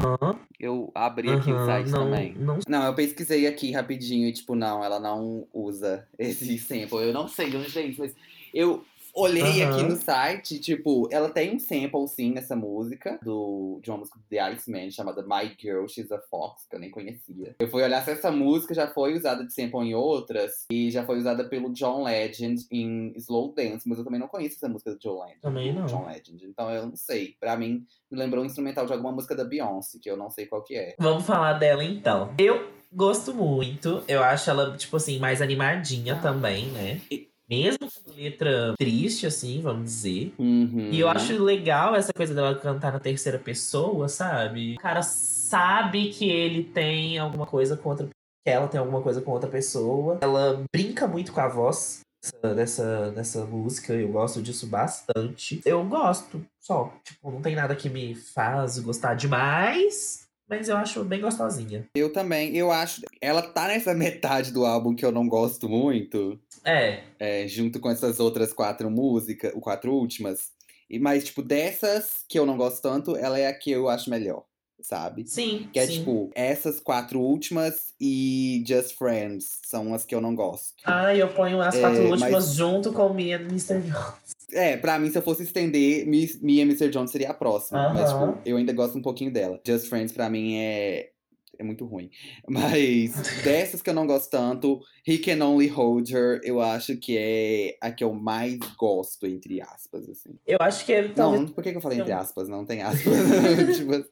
Eu 0.58 0.90
abri 0.94 1.30
aqui 1.30 1.52
o 1.52 1.66
site 1.66 1.90
não, 1.90 2.04
também. 2.04 2.34
não 2.38 2.58
Não, 2.68 2.84
eu 2.86 2.94
pesquisei 2.94 3.46
aqui 3.46 3.72
rapidinho 3.72 4.28
e, 4.28 4.32
tipo, 4.32 4.54
não, 4.54 4.82
ela 4.84 4.98
não 4.98 5.46
usa 5.52 6.06
esse 6.18 6.58
sample. 6.58 7.02
Eu 7.06 7.12
não 7.12 7.28
sei 7.28 7.50
de 7.50 7.56
onde 7.56 7.78
é 7.78 7.82
isso, 7.86 8.00
mas 8.00 8.14
eu 8.52 8.84
olhei 9.14 9.62
Aham. 9.62 9.72
aqui 9.72 9.82
no 9.84 9.96
site, 9.96 10.58
tipo, 10.58 11.08
ela 11.10 11.28
tem 11.28 11.54
um 11.54 11.58
sample, 11.58 12.08
sim, 12.08 12.32
nessa 12.32 12.56
música, 12.56 13.18
do, 13.22 13.78
de 13.82 13.90
uma 13.90 13.98
música 13.98 14.18
do 14.18 14.24
The 14.28 14.40
Iceman, 14.40 14.90
chamada 14.90 15.22
My 15.22 15.54
Girl, 15.58 15.86
She's 15.86 16.10
a 16.10 16.18
Fox, 16.18 16.66
que 16.68 16.76
eu 16.76 16.80
nem 16.80 16.90
conhecia. 16.90 17.54
Eu 17.58 17.68
fui 17.68 17.82
olhar 17.82 18.02
se 18.04 18.10
essa 18.10 18.30
música 18.30 18.74
já 18.74 18.88
foi 18.88 19.14
usada 19.14 19.44
de 19.44 19.52
sample 19.52 19.80
em 19.80 19.94
outras, 19.94 20.64
e 20.70 20.90
já 20.90 21.04
foi 21.04 21.18
usada 21.18 21.44
pelo 21.48 21.72
John 21.72 22.04
Legend 22.04 22.60
em 22.70 23.12
Slow 23.16 23.54
Dance, 23.54 23.88
mas 23.88 23.98
eu 23.98 24.04
também 24.04 24.20
não 24.20 24.28
conheço 24.28 24.56
essa 24.56 24.68
música 24.68 24.92
do 24.92 24.98
John 24.98 25.20
Legend. 25.20 25.40
Também 25.40 25.72
não. 25.72 25.86
John 25.86 26.06
Legend, 26.06 26.44
então 26.46 26.70
eu 26.70 26.86
não 26.86 26.96
sei. 26.96 27.36
Pra 27.38 27.56
mim, 27.56 27.84
me 28.10 28.18
lembrou 28.18 28.42
um 28.42 28.46
instrumental 28.46 28.86
de 28.86 28.92
alguma 28.92 29.12
música 29.12 29.34
da 29.34 29.44
Beyoncé, 29.44 29.98
que 30.00 30.10
eu 30.10 30.16
não 30.16 30.30
sei 30.30 30.46
qual 30.46 30.62
que 30.62 30.74
é. 30.76 30.94
Vamos 30.98 31.24
falar 31.24 31.54
dela 31.54 31.84
então. 31.84 32.34
Eu 32.38 32.68
gosto 32.92 33.34
muito. 33.34 34.02
Eu 34.06 34.22
acho 34.22 34.48
ela, 34.50 34.76
tipo 34.76 34.96
assim, 34.96 35.18
mais 35.18 35.42
animadinha 35.42 36.16
também, 36.20 36.66
né? 36.66 37.00
E- 37.10 37.28
Mesmo 37.48 37.78
com 37.80 38.10
letra 38.16 38.74
triste, 38.78 39.26
assim, 39.26 39.60
vamos 39.60 39.84
dizer. 39.84 40.34
Uhum. 40.38 40.90
E 40.90 40.98
eu 40.98 41.08
acho 41.08 41.42
legal 41.42 41.94
essa 41.94 42.12
coisa 42.12 42.34
dela 42.34 42.54
cantar 42.54 42.92
na 42.92 43.00
terceira 43.00 43.38
pessoa, 43.38 44.08
sabe? 44.08 44.74
O 44.74 44.80
cara 44.80 45.02
sabe 45.02 46.08
que 46.10 46.28
ele 46.28 46.64
tem 46.64 47.18
alguma 47.18 47.46
coisa 47.46 47.76
com 47.76 47.90
outra 47.90 48.06
que 48.06 48.50
ela 48.50 48.68
tem 48.68 48.78
alguma 48.78 49.00
coisa 49.00 49.22
com 49.22 49.30
outra 49.30 49.48
pessoa. 49.48 50.18
Ela 50.20 50.62
brinca 50.70 51.06
muito 51.06 51.32
com 51.32 51.40
a 51.40 51.48
voz 51.48 52.00
dessa, 52.24 52.54
dessa, 52.54 53.10
dessa 53.10 53.44
música, 53.44 53.92
eu 53.92 54.08
gosto 54.08 54.42
disso 54.42 54.66
bastante. 54.66 55.60
Eu 55.64 55.84
gosto, 55.84 56.44
só. 56.60 56.92
Tipo, 57.04 57.30
não 57.30 57.42
tem 57.42 57.54
nada 57.54 57.76
que 57.76 57.88
me 57.88 58.14
faz 58.14 58.78
gostar 58.78 59.14
demais, 59.14 60.24
mas 60.48 60.68
eu 60.68 60.76
acho 60.76 61.04
bem 61.04 61.20
gostosinha. 61.20 61.86
Eu 61.94 62.12
também, 62.12 62.56
eu 62.56 62.70
acho. 62.70 63.02
Ela 63.20 63.42
tá 63.42 63.68
nessa 63.68 63.92
metade 63.94 64.52
do 64.52 64.64
álbum 64.64 64.94
que 64.94 65.04
eu 65.04 65.12
não 65.12 65.28
gosto 65.28 65.68
muito, 65.68 66.38
É, 66.64 67.00
é, 67.18 67.46
junto 67.48 67.78
com 67.80 67.90
essas 67.90 68.18
outras 68.20 68.52
quatro 68.52 68.90
músicas, 68.90 69.52
o 69.54 69.60
quatro 69.60 69.92
últimas. 69.92 70.52
E 70.88 70.98
mas 70.98 71.24
tipo 71.24 71.42
dessas 71.42 72.24
que 72.28 72.38
eu 72.38 72.46
não 72.46 72.56
gosto 72.56 72.80
tanto, 72.82 73.16
ela 73.16 73.38
é 73.38 73.46
a 73.46 73.54
que 73.54 73.70
eu 73.70 73.88
acho 73.88 74.08
melhor, 74.10 74.44
sabe? 74.80 75.24
sim. 75.26 75.68
Que 75.72 75.78
é 75.78 75.86
sim. 75.86 75.98
tipo 75.98 76.30
essas 76.34 76.78
quatro 76.80 77.20
últimas 77.20 77.92
e 78.00 78.62
Just 78.66 78.96
Friends 78.96 79.60
são 79.64 79.94
as 79.94 80.04
que 80.04 80.14
eu 80.14 80.20
não 80.20 80.34
gosto. 80.34 80.74
Ah, 80.84 81.14
eu 81.14 81.28
ponho 81.28 81.60
as 81.60 81.74
É, 81.74 81.80
quatro 81.80 82.08
mas- 82.08 82.20
últimas 82.22 82.54
junto 82.54 82.92
com 82.92 83.12
Me 83.14 83.32
and 83.32 83.42
Mr. 83.42 83.80
Jones. 83.80 84.34
É, 84.52 84.76
pra 84.76 84.98
mim, 84.98 85.10
se 85.10 85.18
eu 85.18 85.22
fosse 85.22 85.42
estender, 85.42 86.06
Mi- 86.06 86.38
Mia 86.40 86.62
Mr. 86.62 86.88
Jones 86.90 87.10
seria 87.10 87.30
a 87.30 87.34
próxima. 87.34 87.92
Mas, 87.92 88.10
tipo, 88.12 88.38
eu 88.44 88.56
ainda 88.56 88.72
gosto 88.72 88.96
um 88.96 89.02
pouquinho 89.02 89.32
dela. 89.32 89.58
Just 89.66 89.88
Friends, 89.88 90.12
pra 90.12 90.28
mim, 90.30 90.56
é. 90.58 91.10
É 91.58 91.62
muito 91.64 91.84
ruim. 91.84 92.10
Mas 92.48 93.12
dessas 93.42 93.80
que 93.82 93.90
eu 93.90 93.94
não 93.94 94.06
gosto 94.06 94.30
tanto, 94.30 94.80
He 95.06 95.18
Can 95.18 95.44
Only 95.44 95.68
Hold 95.68 96.10
Her, 96.10 96.40
eu 96.42 96.60
acho 96.60 96.96
que 96.96 97.16
é 97.18 97.76
a 97.80 97.90
que 97.90 98.02
eu 98.04 98.12
mais 98.12 98.58
gosto, 98.78 99.26
entre 99.26 99.60
aspas, 99.60 100.08
assim. 100.08 100.30
Eu 100.46 100.58
acho 100.60 100.84
que 100.84 100.92
ele 100.92 101.10
talvez. 101.10 101.42
Não, 101.42 101.48
por 101.50 101.62
que, 101.62 101.70
que 101.70 101.76
eu 101.76 101.80
falei 101.82 101.98
entre 102.00 102.12
Não. 102.12 102.20
aspas? 102.20 102.48
Não 102.48 102.64
tem 102.64 102.82
aspas. 102.82 103.12
tipo, 103.76 104.04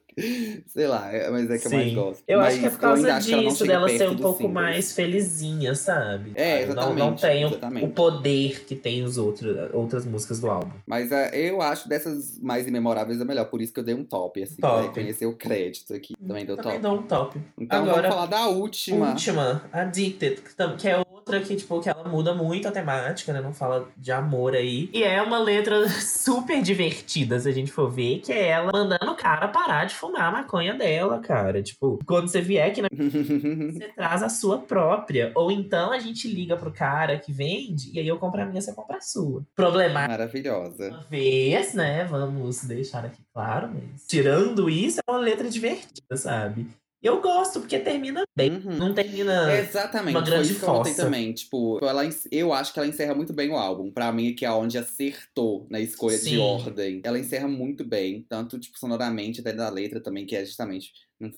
sei 0.67 0.87
lá, 0.87 1.11
é- 1.11 1.29
mas 1.29 1.49
é 1.49 1.57
que 1.57 1.67
eu 1.67 1.71
mais 1.71 1.89
Sim. 1.89 1.95
gosto. 1.95 2.23
Eu 2.27 2.39
mas 2.39 2.47
acho 2.53 2.59
que 2.59 2.65
é 2.65 2.69
por 2.69 2.79
causa 2.79 3.07
não 3.07 3.19
disso, 3.19 3.65
dela 3.65 3.89
ser 3.89 4.09
um 4.09 4.15
pouco 4.17 4.47
mais 4.47 4.93
felizinha, 4.93 5.73
sabe? 5.75 6.31
É, 6.35 6.65
Não- 6.67 6.73
Não, 6.95 7.15
exatamente, 7.15 7.21
tem 7.21 7.45
o- 7.45 7.47
exatamente. 7.47 7.85
o 7.85 7.89
poder 7.89 8.65
que 8.65 8.75
tem 8.75 9.03
os 9.03 9.17
outros, 9.17 9.55
outras 9.73 10.05
músicas 10.05 10.39
do 10.39 10.49
álbum. 10.49 10.71
Mas 10.85 11.11
é, 11.11 11.35
eu 11.49 11.61
acho 11.61 11.87
dessas 11.89 12.39
mais 12.39 12.67
imemoráveis 12.67 13.19
a 13.19 13.25
melhor, 13.25 13.45
por 13.45 13.61
isso 13.61 13.73
que 13.73 13.79
eu 13.79 13.83
dei 13.83 13.95
um 13.95 14.03
top, 14.03 14.41
assim, 14.43 14.55
pra 14.57 14.69
Top. 14.69 14.87
reconhecer 14.87 15.25
o 15.25 15.35
crédito 15.35 15.93
aqui. 15.93 16.13
Também 16.25 16.45
deu 16.45 16.55
Também 16.57 16.79
top. 16.79 16.81
dou 16.83 16.93
um 16.99 17.03
top. 17.03 17.32
Então 17.57 17.83
Agora, 17.83 18.09
vamos 18.09 18.15
falar 18.15 18.25
da 18.27 18.47
última. 18.47 19.09
Última, 19.09 19.63
Addicted, 19.71 20.41
que 20.77 20.87
é 20.87 20.97
outra 21.23 21.39
que, 21.39 21.55
tipo, 21.55 21.79
que 21.79 21.89
ela 21.89 22.03
muda 22.07 22.33
muito 22.33 22.67
a 22.67 22.71
temática, 22.71 23.31
né? 23.31 23.41
Não 23.41 23.53
fala 23.53 23.87
de 23.95 24.11
amor 24.11 24.53
aí. 24.53 24.89
E 24.93 25.03
é 25.03 25.21
uma 25.21 25.39
letra 25.39 25.87
super 26.01 26.61
divertida, 26.61 27.39
se 27.39 27.47
a 27.47 27.51
gente 27.51 27.71
for 27.71 27.89
ver, 27.89 28.19
que 28.19 28.33
é 28.33 28.49
ela 28.49 28.71
mandando 28.71 29.11
o 29.11 29.15
cara 29.15 29.47
parar 29.47 29.85
de 29.85 29.95
fumar 29.95 30.23
a 30.23 30.31
maconha 30.31 30.73
dela, 30.73 31.19
cara. 31.19 31.63
Tipo, 31.63 31.99
quando 32.05 32.27
você 32.27 32.41
vier 32.41 32.69
aqui 32.69 32.81
na 32.81 32.89
você 32.91 33.87
traz 33.95 34.21
a 34.21 34.29
sua 34.29 34.59
própria. 34.59 35.31
Ou 35.35 35.49
então 35.49 35.91
a 35.91 35.99
gente 35.99 36.27
liga 36.27 36.57
pro 36.57 36.71
cara 36.71 37.17
que 37.17 37.31
vende 37.31 37.91
e 37.93 37.99
aí 37.99 38.07
eu 38.07 38.17
compro 38.17 38.41
a 38.41 38.45
minha, 38.45 38.61
você 38.61 38.73
compra 38.73 38.97
a 38.97 39.01
sua. 39.01 39.43
Problemático. 39.55 40.11
Maravilhosa. 40.11 40.89
Uma 40.89 41.03
vez, 41.09 41.73
né? 41.73 42.03
Vamos 42.03 42.63
deixar 42.63 43.05
aqui 43.05 43.21
claro, 43.33 43.69
mas 43.73 44.05
tirando 44.05 44.69
isso, 44.69 44.99
é 44.99 45.11
uma 45.11 45.19
letra 45.19 45.49
divertida, 45.49 46.17
sabe? 46.17 46.67
Eu 47.03 47.21
gosto, 47.21 47.59
porque 47.59 47.77
termina 47.79 48.23
bem. 48.33 48.53
Uhum. 48.53 48.77
Não 48.77 48.93
termina. 48.93 49.53
Exatamente, 49.59 50.15
uma 50.15 50.25
foi 50.25 50.31
grande 50.31 50.53
fossa. 50.53 51.03
também. 51.03 51.33
Tipo, 51.33 51.77
ela, 51.85 52.03
eu 52.31 52.53
acho 52.53 52.71
que 52.71 52.79
ela 52.79 52.87
encerra 52.87 53.13
muito 53.13 53.33
bem 53.33 53.49
o 53.49 53.57
álbum. 53.57 53.91
Pra 53.91 54.09
mim, 54.13 54.33
que 54.33 54.45
é 54.45 54.51
onde 54.51 54.77
acertou 54.77 55.67
na 55.69 55.81
escolha 55.81 56.17
de 56.17 56.23
Sim. 56.23 56.37
ordem. 56.37 57.01
Ela 57.03 57.19
encerra 57.19 57.47
muito 57.47 57.83
bem, 57.83 58.25
tanto, 58.29 58.57
tipo, 58.57 58.79
sonoramente, 58.79 59.41
até 59.41 59.51
da 59.51 59.69
letra 59.69 59.99
também, 59.99 60.25
que 60.25 60.35
é 60.35 60.45
justamente. 60.45 60.93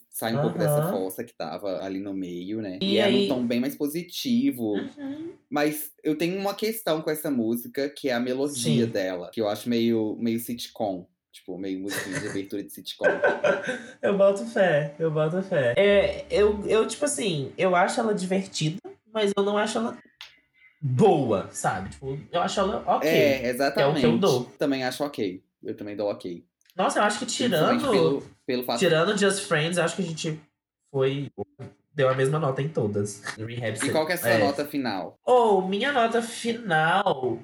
Sai 0.10 0.36
um 0.36 0.42
pouco 0.42 0.58
dessa 0.58 0.90
fossa 0.92 1.24
que 1.24 1.34
tava 1.36 1.84
ali 1.84 2.00
no 2.00 2.14
meio, 2.14 2.62
né? 2.62 2.80
E 2.82 2.94
E, 2.94 2.98
é 2.98 3.10
num 3.10 3.28
tom 3.28 3.46
bem 3.46 3.60
mais 3.60 3.76
positivo. 3.76 4.74
Uhum. 4.74 5.34
Mas 5.50 5.92
eu 6.04 6.16
tenho 6.16 6.40
uma 6.40 6.54
questão 6.56 7.02
com 7.02 7.10
essa 7.10 7.30
música, 7.30 7.90
que 7.90 8.10
é 8.10 8.14
a 8.14 8.20
melodia 8.20 8.86
Sim. 8.86 8.92
dela. 8.92 9.30
Que 9.32 9.42
eu 9.42 9.48
acho 9.48 9.70
meio, 9.70 10.16
meio 10.20 10.40
sitcom. 10.40 11.08
Tipo, 11.36 11.58
meio 11.58 11.82
musiquinha 11.82 12.18
de 12.18 12.30
abertura 12.30 12.64
de 12.64 12.72
sitcom. 12.72 13.06
Eu 14.02 14.18
boto 14.18 14.46
fé, 14.46 14.96
eu 14.98 15.12
boto 15.12 15.42
fé. 15.44 15.74
É, 15.76 16.26
eu, 16.30 16.66
eu, 16.66 16.88
tipo 16.88 17.04
assim, 17.04 17.52
eu 17.58 17.76
acho 17.76 18.00
ela 18.00 18.16
divertida, 18.16 18.78
mas 19.14 19.34
eu 19.36 19.44
não 19.44 19.58
acho 19.58 19.78
ela 19.78 19.98
boa, 20.82 21.50
sabe? 21.52 21.90
Tipo, 21.90 22.18
eu 22.32 22.42
acho 22.42 22.58
ela 22.58 22.82
ok. 22.88 23.10
É, 23.10 23.50
exatamente. 23.50 24.06
eu 24.06 24.18
dou. 24.18 24.46
Também 24.58 24.86
acho 24.86 25.04
ok. 25.04 25.44
Eu 25.62 25.76
também 25.76 25.98
dou 25.98 26.10
ok. 26.10 26.46
Nossa, 26.74 27.00
eu 27.00 27.04
acho 27.04 27.20
que 27.20 27.26
tirando. 27.26 27.92
Pelo, 27.92 28.24
pelo 28.46 28.64
fato 28.64 28.80
Tirando 28.80 29.18
Just 29.18 29.42
Friends, 29.42 29.78
eu 29.78 29.84
acho 29.84 29.98
que 29.98 30.04
a 30.04 30.06
gente 30.06 30.40
foi. 30.90 31.30
Deu 31.94 32.08
a 32.08 32.14
mesma 32.14 32.40
nota 32.40 32.62
em 32.62 32.70
todas. 32.70 33.22
Rehab 33.38 33.78
E 33.86 33.92
qual 33.92 34.06
que 34.06 34.14
é 34.14 34.16
a 34.16 34.18
sua 34.18 34.38
nota 34.38 34.66
final? 34.66 35.20
Ou, 35.26 35.68
minha 35.68 35.92
nota 35.92 36.22
final, 36.22 37.40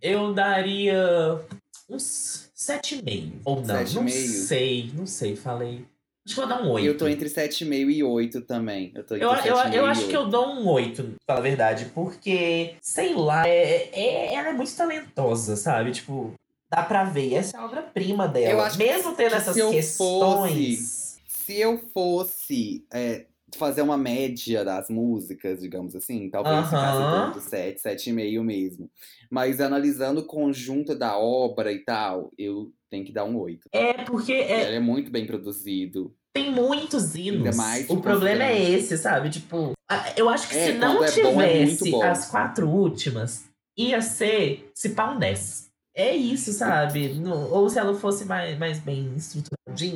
eu 0.00 0.32
daria 0.32 1.40
uns 1.88 2.50
7,5. 2.56 3.32
Ou 3.44 3.56
não, 3.62 3.66
não 3.74 3.74
7,5? 3.84 4.08
sei, 4.46 4.90
não 4.94 5.06
sei, 5.06 5.36
falei. 5.36 5.84
Acho 6.26 6.34
que 6.34 6.40
eu 6.42 6.46
vou 6.46 6.56
dar 6.58 6.62
um 6.62 6.70
8. 6.72 6.86
Eu 6.86 6.98
tô 6.98 7.08
entre 7.08 7.28
7,5 7.28 7.90
e 7.90 8.02
8 8.04 8.42
também. 8.42 8.92
Eu 8.94 9.02
tô 9.04 9.14
entre 9.14 9.26
Eu, 9.26 9.30
eu, 9.30 9.56
7,5 9.56 9.74
eu 9.74 9.86
e 9.86 9.90
acho 9.90 10.06
que 10.08 10.16
eu 10.16 10.20
8. 10.20 10.30
dou 10.30 10.46
um 10.46 10.68
8, 10.68 11.02
pra 11.02 11.12
falar 11.26 11.38
a 11.38 11.42
verdade, 11.42 11.86
porque, 11.94 12.74
sei 12.82 13.14
lá, 13.14 13.48
é, 13.48 13.88
é- 13.92 14.34
ela 14.34 14.48
é 14.48 14.52
muito 14.52 14.74
talentosa, 14.76 15.56
sabe? 15.56 15.92
Tipo, 15.92 16.34
dá 16.70 16.82
pra 16.82 17.04
ver, 17.04 17.32
essa 17.34 17.56
é 17.56 17.60
a 17.60 17.64
obra-prima 17.64 18.28
dela. 18.28 18.50
Eu 18.52 18.60
acho 18.60 18.76
que- 18.76 18.84
Mesmo 18.84 19.14
tendo 19.14 19.30
que 19.30 19.36
essas 19.36 19.54
se 19.54 19.70
questões. 19.70 21.18
Se 21.26 21.58
eu 21.58 21.78
fosse 21.94 22.84
é, 22.92 23.24
fazer 23.56 23.82
uma 23.82 23.96
média 23.96 24.64
das 24.64 24.88
músicas, 24.90 25.60
digamos 25.60 25.94
assim, 25.96 26.28
talvez 26.30 26.66
ficasse 26.66 26.98
Aham. 27.02 27.26
tanto 27.32 27.40
7, 27.40 27.80
7,5 27.80 28.42
mesmo. 28.42 28.90
Mas 29.30 29.60
analisando 29.60 30.20
o 30.20 30.26
conjunto 30.26 30.94
da 30.94 31.16
obra 31.18 31.72
e 31.72 31.78
tal, 31.84 32.30
eu 32.38 32.70
tenho 32.90 33.04
que 33.04 33.12
dar 33.12 33.24
um 33.24 33.38
8. 33.38 33.68
É, 33.72 34.04
porque 34.04 34.32
é, 34.32 34.66
Ele 34.66 34.76
é 34.76 34.80
muito 34.80 35.10
bem 35.10 35.26
produzido. 35.26 36.14
tem 36.32 36.50
muitos 36.52 37.14
hinos. 37.14 37.56
Mais, 37.56 37.88
o 37.88 38.00
problema 38.00 38.44
é 38.44 38.70
esse, 38.70 38.96
sabe? 38.98 39.30
Tipo, 39.30 39.72
eu 40.16 40.28
acho 40.28 40.48
que 40.48 40.56
É, 40.56 40.66
se 40.66 40.72
não 40.78 41.02
é 41.02 41.10
bom, 41.22 41.40
é 41.40 41.64
tivesse 41.66 41.90
bom. 41.90 42.02
as 42.02 42.30
quatro 42.30 42.68
últimas, 42.68 43.44
ia 43.76 44.00
ser 44.02 44.70
se 44.74 44.90
pá 44.90 45.10
um 45.12 45.18
10. 45.18 45.68
É 45.94 46.14
isso, 46.14 46.52
sabe? 46.52 47.20
Ou 47.50 47.68
se 47.68 47.78
ela 47.78 47.92
fosse 47.94 48.24
mais, 48.24 48.56
mais 48.56 48.78
bem 48.78 49.16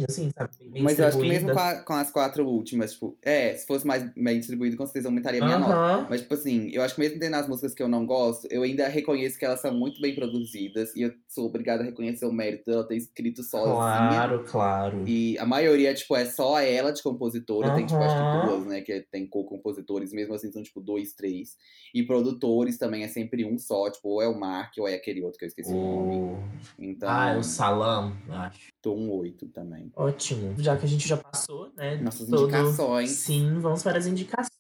assim, 0.09 0.30
sabe? 0.37 0.51
Bem 0.72 0.83
Mas 0.83 0.99
eu 0.99 1.07
acho 1.07 1.18
que 1.18 1.26
mesmo 1.26 1.53
com, 1.53 1.59
a- 1.59 1.83
com 1.83 1.93
as 1.93 2.11
quatro 2.11 2.47
últimas, 2.47 2.93
tipo, 2.95 3.16
é, 3.22 3.55
se 3.55 3.66
fosse 3.66 3.87
mais 3.87 4.03
bem 4.14 4.39
distribuído, 4.39 4.76
com 4.76 4.87
certeza 4.87 5.09
aumentaria 5.09 5.41
a 5.41 5.45
minha 5.45 5.59
nota. 5.59 6.07
Mas, 6.09 6.22
tipo 6.22 6.33
assim, 6.35 6.70
eu 6.72 6.83
acho 6.83 6.95
que 6.95 7.01
mesmo 7.01 7.18
tendo 7.18 7.35
as 7.37 7.47
músicas 7.49 7.74
que 7.74 7.83
eu 7.83 7.89
não 7.89 8.07
gosto, 8.07 8.47
eu 8.51 8.62
ainda 8.62 8.89
reconheço 8.89 9.39
que 9.39 9.45
elas 9.45 9.61
são 9.61 9.74
muito 9.74 10.01
bem 10.01 10.14
produzidas. 10.14 10.95
E 10.97 11.03
eu 11.03 11.12
sou 11.28 11.47
obrigada 11.47 11.83
a 11.83 11.87
reconhecer 11.87 12.24
o 12.26 12.33
mérito 12.33 12.64
dela 12.64 12.85
ter 12.87 12.97
escrito 12.97 13.43
sozinha. 13.43 14.09
Claro, 14.09 14.45
claro. 14.45 15.05
E 15.07 15.37
a 15.39 15.45
maioria, 15.45 15.93
tipo, 15.93 16.16
é 16.16 16.24
só 16.24 16.59
ela 16.61 16.91
de 16.93 17.03
compositora. 17.03 17.70
Tem, 17.74 17.85
tipo, 17.87 18.03
acho 18.03 18.16
que 18.16 18.47
duas, 18.47 18.66
né? 18.66 18.80
Que 18.80 19.01
tem 19.11 19.26
co-compositores, 19.26 20.12
mesmo 20.12 20.35
assim 20.35 20.51
são, 20.51 20.62
tipo, 20.62 20.80
dois, 20.80 21.12
três. 21.12 21.57
E 21.95 22.03
produtores 22.03 22.78
também 22.78 23.03
é 23.05 23.09
sempre 23.09 23.45
um 23.45 23.59
só, 23.59 23.91
tipo, 23.91 24.09
ou 24.09 24.22
é 24.22 24.28
o 24.28 24.39
Mark 24.39 24.72
ou 24.78 24.89
é 24.89 24.95
aquele 24.95 25.22
outro 25.22 25.39
que 25.39 25.45
eu 25.45 25.49
esqueci 25.49 25.70
o 25.74 25.76
nome. 25.76 26.16
O... 26.16 26.39
Então, 26.78 27.09
Ah, 27.11 27.30
é 27.30 27.37
o 27.37 27.43
Salam, 27.43 28.16
acho. 28.30 28.72
Tô 28.83 28.93
um 28.95 29.11
oito 29.12 29.47
também. 29.47 29.91
Ótimo. 29.97 30.55
Já 30.59 30.76
que 30.76 30.85
a 30.85 30.89
gente 30.89 31.07
já 31.09 31.16
passou, 31.16 31.70
né? 31.76 31.97
Nossas 31.97 32.28
todo- 32.28 32.43
indicações. 32.45 33.11
Sim, 33.11 33.61
vamos 33.61 33.83
para 33.83 33.97
as 33.97 34.07
indicações. 34.07 34.51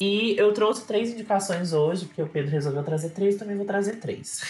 E 0.00 0.34
eu 0.38 0.52
trouxe 0.54 0.86
três 0.86 1.10
indicações 1.12 1.74
hoje, 1.74 2.06
porque 2.06 2.22
o 2.22 2.28
Pedro 2.28 2.50
resolveu 2.50 2.82
trazer 2.82 3.10
três, 3.10 3.36
também 3.36 3.54
vou 3.56 3.66
trazer 3.66 3.96
três. 3.96 4.40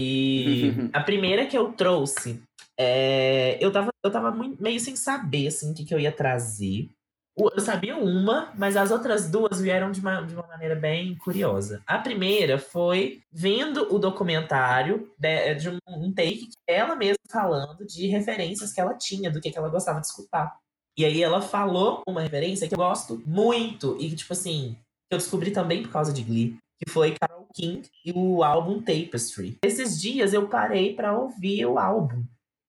E 0.00 0.72
a 0.94 1.00
primeira 1.02 1.46
que 1.46 1.56
eu 1.56 1.72
trouxe 1.72 2.42
é. 2.78 3.58
Eu 3.60 3.70
tava, 3.70 3.90
eu 4.02 4.10
tava 4.10 4.32
meio 4.58 4.80
sem 4.80 4.96
saber, 4.96 5.48
assim, 5.48 5.72
o 5.72 5.74
que, 5.74 5.84
que 5.84 5.94
eu 5.94 6.00
ia 6.00 6.10
trazer. 6.10 6.88
Eu 7.36 7.60
sabia 7.60 7.96
uma, 7.96 8.52
mas 8.56 8.76
as 8.76 8.90
outras 8.90 9.30
duas 9.30 9.58
vieram 9.60 9.90
de 9.90 10.00
uma, 10.00 10.20
de 10.20 10.34
uma 10.34 10.46
maneira 10.46 10.76
bem 10.76 11.14
curiosa. 11.16 11.82
A 11.86 11.98
primeira 11.98 12.58
foi 12.58 13.22
vendo 13.32 13.92
o 13.94 13.98
documentário 13.98 15.10
de, 15.18 15.54
de 15.54 15.70
um, 15.70 15.78
um 15.88 16.12
take 16.12 16.50
ela 16.66 16.94
mesma 16.94 17.16
falando 17.30 17.86
de 17.86 18.06
referências 18.06 18.72
que 18.72 18.80
ela 18.80 18.94
tinha, 18.94 19.30
do 19.30 19.40
que, 19.40 19.50
que 19.50 19.56
ela 19.56 19.70
gostava 19.70 20.00
de 20.00 20.06
escutar. 20.06 20.54
E 20.96 21.06
aí 21.06 21.22
ela 21.22 21.40
falou 21.40 22.02
uma 22.06 22.20
referência 22.20 22.68
que 22.68 22.74
eu 22.74 22.78
gosto 22.78 23.22
muito 23.26 23.96
e 23.98 24.10
que, 24.10 24.16
tipo 24.16 24.32
assim, 24.34 24.76
eu 25.10 25.16
descobri 25.16 25.50
também 25.50 25.82
por 25.82 25.90
causa 25.90 26.12
de 26.12 26.22
Glee, 26.22 26.58
que 26.78 26.90
foi 26.90 27.16
Carol 27.18 27.46
King 27.54 27.88
e 28.04 28.12
o 28.12 28.44
álbum 28.44 28.82
Tapestry. 28.82 29.56
Esses 29.64 29.98
dias 29.98 30.34
eu 30.34 30.48
parei 30.48 30.94
pra 30.94 31.18
ouvir 31.18 31.64
o 31.64 31.78
álbum. 31.78 32.24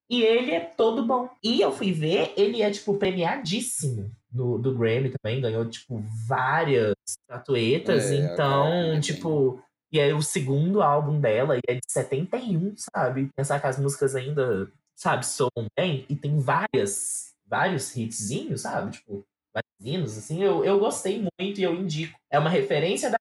E 0.09 0.21
ele 0.21 0.51
é 0.51 0.61
todo 0.61 1.05
bom. 1.05 1.29
E 1.43 1.59
eu 1.59 1.71
fui 1.71 1.91
ver, 1.91 2.33
ele 2.37 2.61
é, 2.61 2.71
tipo, 2.71 2.93
premiadíssimo 2.97 4.11
no, 4.33 4.57
do 4.57 4.75
Grammy 4.75 5.11
também. 5.11 5.41
Ganhou, 5.41 5.65
tipo, 5.69 6.03
várias 6.27 6.93
estatuetas. 7.07 8.11
É, 8.11 8.15
então, 8.15 8.93
é 8.93 8.99
tipo. 8.99 9.61
E 9.91 9.99
é 9.99 10.13
o 10.13 10.23
segundo 10.23 10.81
álbum 10.81 11.19
dela, 11.19 11.55
e 11.55 11.61
é 11.67 11.75
de 11.75 11.81
71, 11.87 12.73
sabe? 12.77 13.29
Pensar 13.35 13.59
que 13.59 13.67
as 13.67 13.77
músicas 13.77 14.15
ainda, 14.15 14.67
sabe, 14.95 15.23
soam 15.23 15.67
bem. 15.77 16.03
E 16.09 16.15
tem 16.15 16.39
várias, 16.39 17.35
vários 17.45 17.95
hitzinhos, 17.95 18.61
sabe? 18.61 18.93
Tipo, 18.93 19.23
vários 19.53 19.79
hinos, 19.79 20.17
assim. 20.17 20.41
Eu, 20.41 20.65
eu 20.65 20.79
gostei 20.79 21.23
muito 21.39 21.59
e 21.59 21.63
eu 21.63 21.75
indico. 21.75 22.17
É 22.31 22.39
uma 22.39 22.49
referência 22.49 23.11
da 23.11 23.17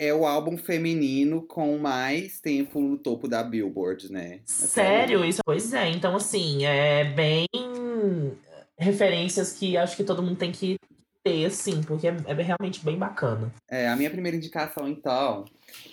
É 0.00 0.14
o 0.14 0.24
álbum 0.24 0.56
feminino 0.56 1.42
com 1.42 1.76
mais 1.76 2.40
tempo 2.40 2.80
no 2.80 2.96
topo 2.96 3.28
da 3.28 3.42
Billboard, 3.42 4.10
né? 4.10 4.40
Sério, 4.46 5.22
isso? 5.26 5.40
Pois 5.44 5.74
é, 5.74 5.90
então 5.90 6.16
assim, 6.16 6.64
é 6.64 7.04
bem 7.04 7.46
referências 8.78 9.52
que 9.52 9.76
acho 9.76 9.96
que 9.96 10.04
todo 10.04 10.22
mundo 10.22 10.36
tem 10.36 10.52
que 10.52 10.78
ter, 11.28 11.44
assim, 11.46 11.82
porque 11.82 12.06
é, 12.08 12.16
é 12.26 12.32
realmente 12.42 12.84
bem 12.84 12.96
bacana. 12.96 13.52
É, 13.70 13.88
a 13.88 13.96
minha 13.96 14.10
primeira 14.10 14.36
indicação, 14.36 14.88
então, 14.88 15.44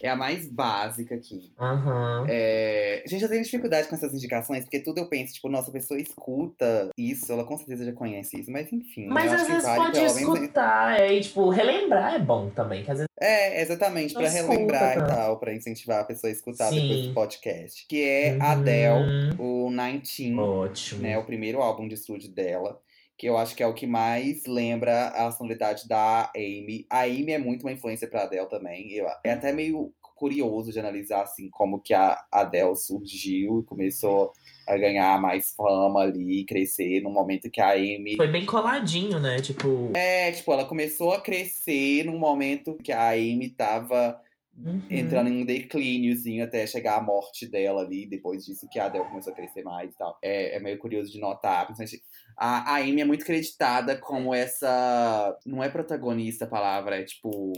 é 0.02 0.10
a 0.10 0.16
mais 0.16 0.48
básica 0.48 1.16
aqui. 1.16 1.52
Aham. 1.60 2.26
É... 2.30 3.04
Gente, 3.06 3.24
eu 3.24 3.30
tenho 3.30 3.44
dificuldade 3.44 3.88
com 3.88 3.96
essas 3.96 4.14
indicações, 4.14 4.64
porque 4.64 4.80
tudo 4.80 5.00
eu 5.00 5.08
penso, 5.08 5.34
tipo, 5.34 5.50
nossa, 5.50 5.70
a 5.70 5.74
pessoa 5.74 6.00
escuta 6.00 6.90
isso, 6.98 7.32
ela 7.32 7.44
com 7.44 7.58
certeza 7.58 7.86
já 7.86 7.92
conhece 7.94 8.40
isso, 8.40 8.52
mas 8.52 8.72
enfim. 8.72 9.08
Mas 9.08 9.32
eu 9.32 9.38
às 9.40 9.48
vezes 9.48 9.64
vale 9.64 9.78
pode 9.78 9.92
pelo 10.00 10.16
menos- 10.16 10.34
escutar, 10.42 11.00
é, 11.00 11.14
e, 11.14 11.22
tipo, 11.22 11.50
relembrar 11.50 12.16
é 12.16 12.20
bom 12.20 12.50
também, 12.50 12.84
que 12.84 12.92
às 12.92 12.98
vezes 12.98 13.10
É, 13.20 13.62
exatamente, 13.62 14.14
pra 14.14 14.24
Escuta, 14.24 14.48
relembrar 14.54 14.98
e 14.98 15.02
tal, 15.08 15.40
pra 15.40 15.54
incentivar 15.54 16.00
a 16.02 16.04
pessoa 16.06 16.30
a 16.30 16.34
escutar 16.34 16.70
depois 16.72 17.00
Sim. 17.02 17.08
do 17.10 17.14
podcast. 17.14 17.86
Que 17.88 18.04
é 18.04 18.34
Uhum. 18.34 18.42
Adele, 18.42 19.36
o 19.40 19.70
19, 19.70 20.40
Ótimo. 20.40 21.02
né? 21.02 21.18
O 21.18 21.24
primeiro 21.24 21.62
álbum 21.62 21.88
de 21.88 21.96
estúdio 21.96 22.30
dela. 22.30 22.80
Que 23.18 23.28
eu 23.28 23.38
acho 23.38 23.56
que 23.56 23.64
é 23.64 23.68
o 23.68 23.74
que 23.74 23.88
mais 23.88 24.46
lembra 24.46 25.10
a 25.10 25.32
sonoridade 25.32 25.88
da 25.88 26.32
Amy. 26.36 26.86
A 26.90 27.04
Amy 27.04 27.32
é 27.32 27.38
muito 27.38 27.64
uma 27.64 27.72
influência 27.72 28.08
pra 28.08 28.24
Adele 28.24 28.48
também. 28.48 28.92
Eu, 28.92 29.08
é 29.24 29.32
até 29.32 29.54
meio 29.54 29.94
curioso 30.16 30.72
de 30.72 30.80
analisar, 30.80 31.22
assim, 31.22 31.50
como 31.50 31.80
que 31.80 31.94
a 31.94 32.18
Adele 32.32 32.76
surgiu 32.76 33.60
e 33.60 33.66
começou 33.66 34.32
a 34.68 34.78
ganhar 34.78 35.22
mais 35.22 35.52
fama 35.52 36.02
ali, 36.02 36.46
crescer, 36.46 37.02
no 37.02 37.12
momento 37.12 37.52
que 37.52 37.62
a 37.62 37.74
Amy 37.74 38.16
Foi 38.16 38.28
bem 38.28 38.46
coladinho, 38.46 39.20
né? 39.20 39.38
Tipo. 39.40 39.92
é, 39.96 40.32
tipo, 40.32 40.52
ela 40.52 40.66
começou 40.66 41.12
a 41.12 41.22
crescer 41.22 42.06
num 42.06 42.18
momento 42.18 42.78
que 42.78 42.92
a 42.92 43.10
Amy 43.10 43.50
tava 43.50 44.20
uhum. 44.58 44.82
entrando 44.90 45.30
em 45.30 45.42
um 45.42 45.46
declíniozinho 45.46 46.44
até 46.44 46.66
chegar 46.66 46.98
a 46.98 47.04
morte 47.04 47.46
dela 47.46 47.82
ali. 47.82 48.08
Depois 48.08 48.46
disso 48.46 48.68
que 48.72 48.80
a 48.80 48.86
Adele 48.86 49.06
começou 49.06 49.34
a 49.34 49.36
crescer 49.36 49.64
mais 49.64 49.94
e 49.94 49.98
tal. 49.98 50.18
É, 50.22 50.56
é 50.56 50.60
meio 50.60 50.78
curioso 50.80 51.12
de 51.12 51.20
notar. 51.20 51.66
principalmente 51.66 52.04
A, 52.38 52.74
a 52.74 52.78
Amy 52.78 53.02
é 53.02 53.06
muito 53.06 53.26
creditada 53.26 53.96
como 53.98 54.34
essa. 54.34 55.38
Não 55.46 55.64
é 55.64 55.70
protagonista 55.70 56.46
a 56.46 56.48
palavra, 56.48 57.00
é 57.00 57.04
tipo. 57.04 57.54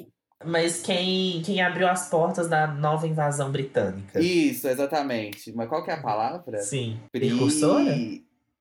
Mas 0.45 0.83
quem, 0.83 1.41
quem 1.41 1.61
abriu 1.61 1.87
as 1.87 2.09
portas 2.09 2.47
da 2.47 2.67
nova 2.67 3.07
invasão 3.07 3.51
britânica? 3.51 4.19
Isso, 4.19 4.67
exatamente. 4.67 5.51
Mas 5.53 5.67
qual 5.67 5.83
que 5.83 5.89
é 5.89 5.95
a 5.95 6.01
palavra? 6.01 6.59
Sim. 6.61 6.99
Pre- 7.11 7.21
Precursora? 7.27 7.95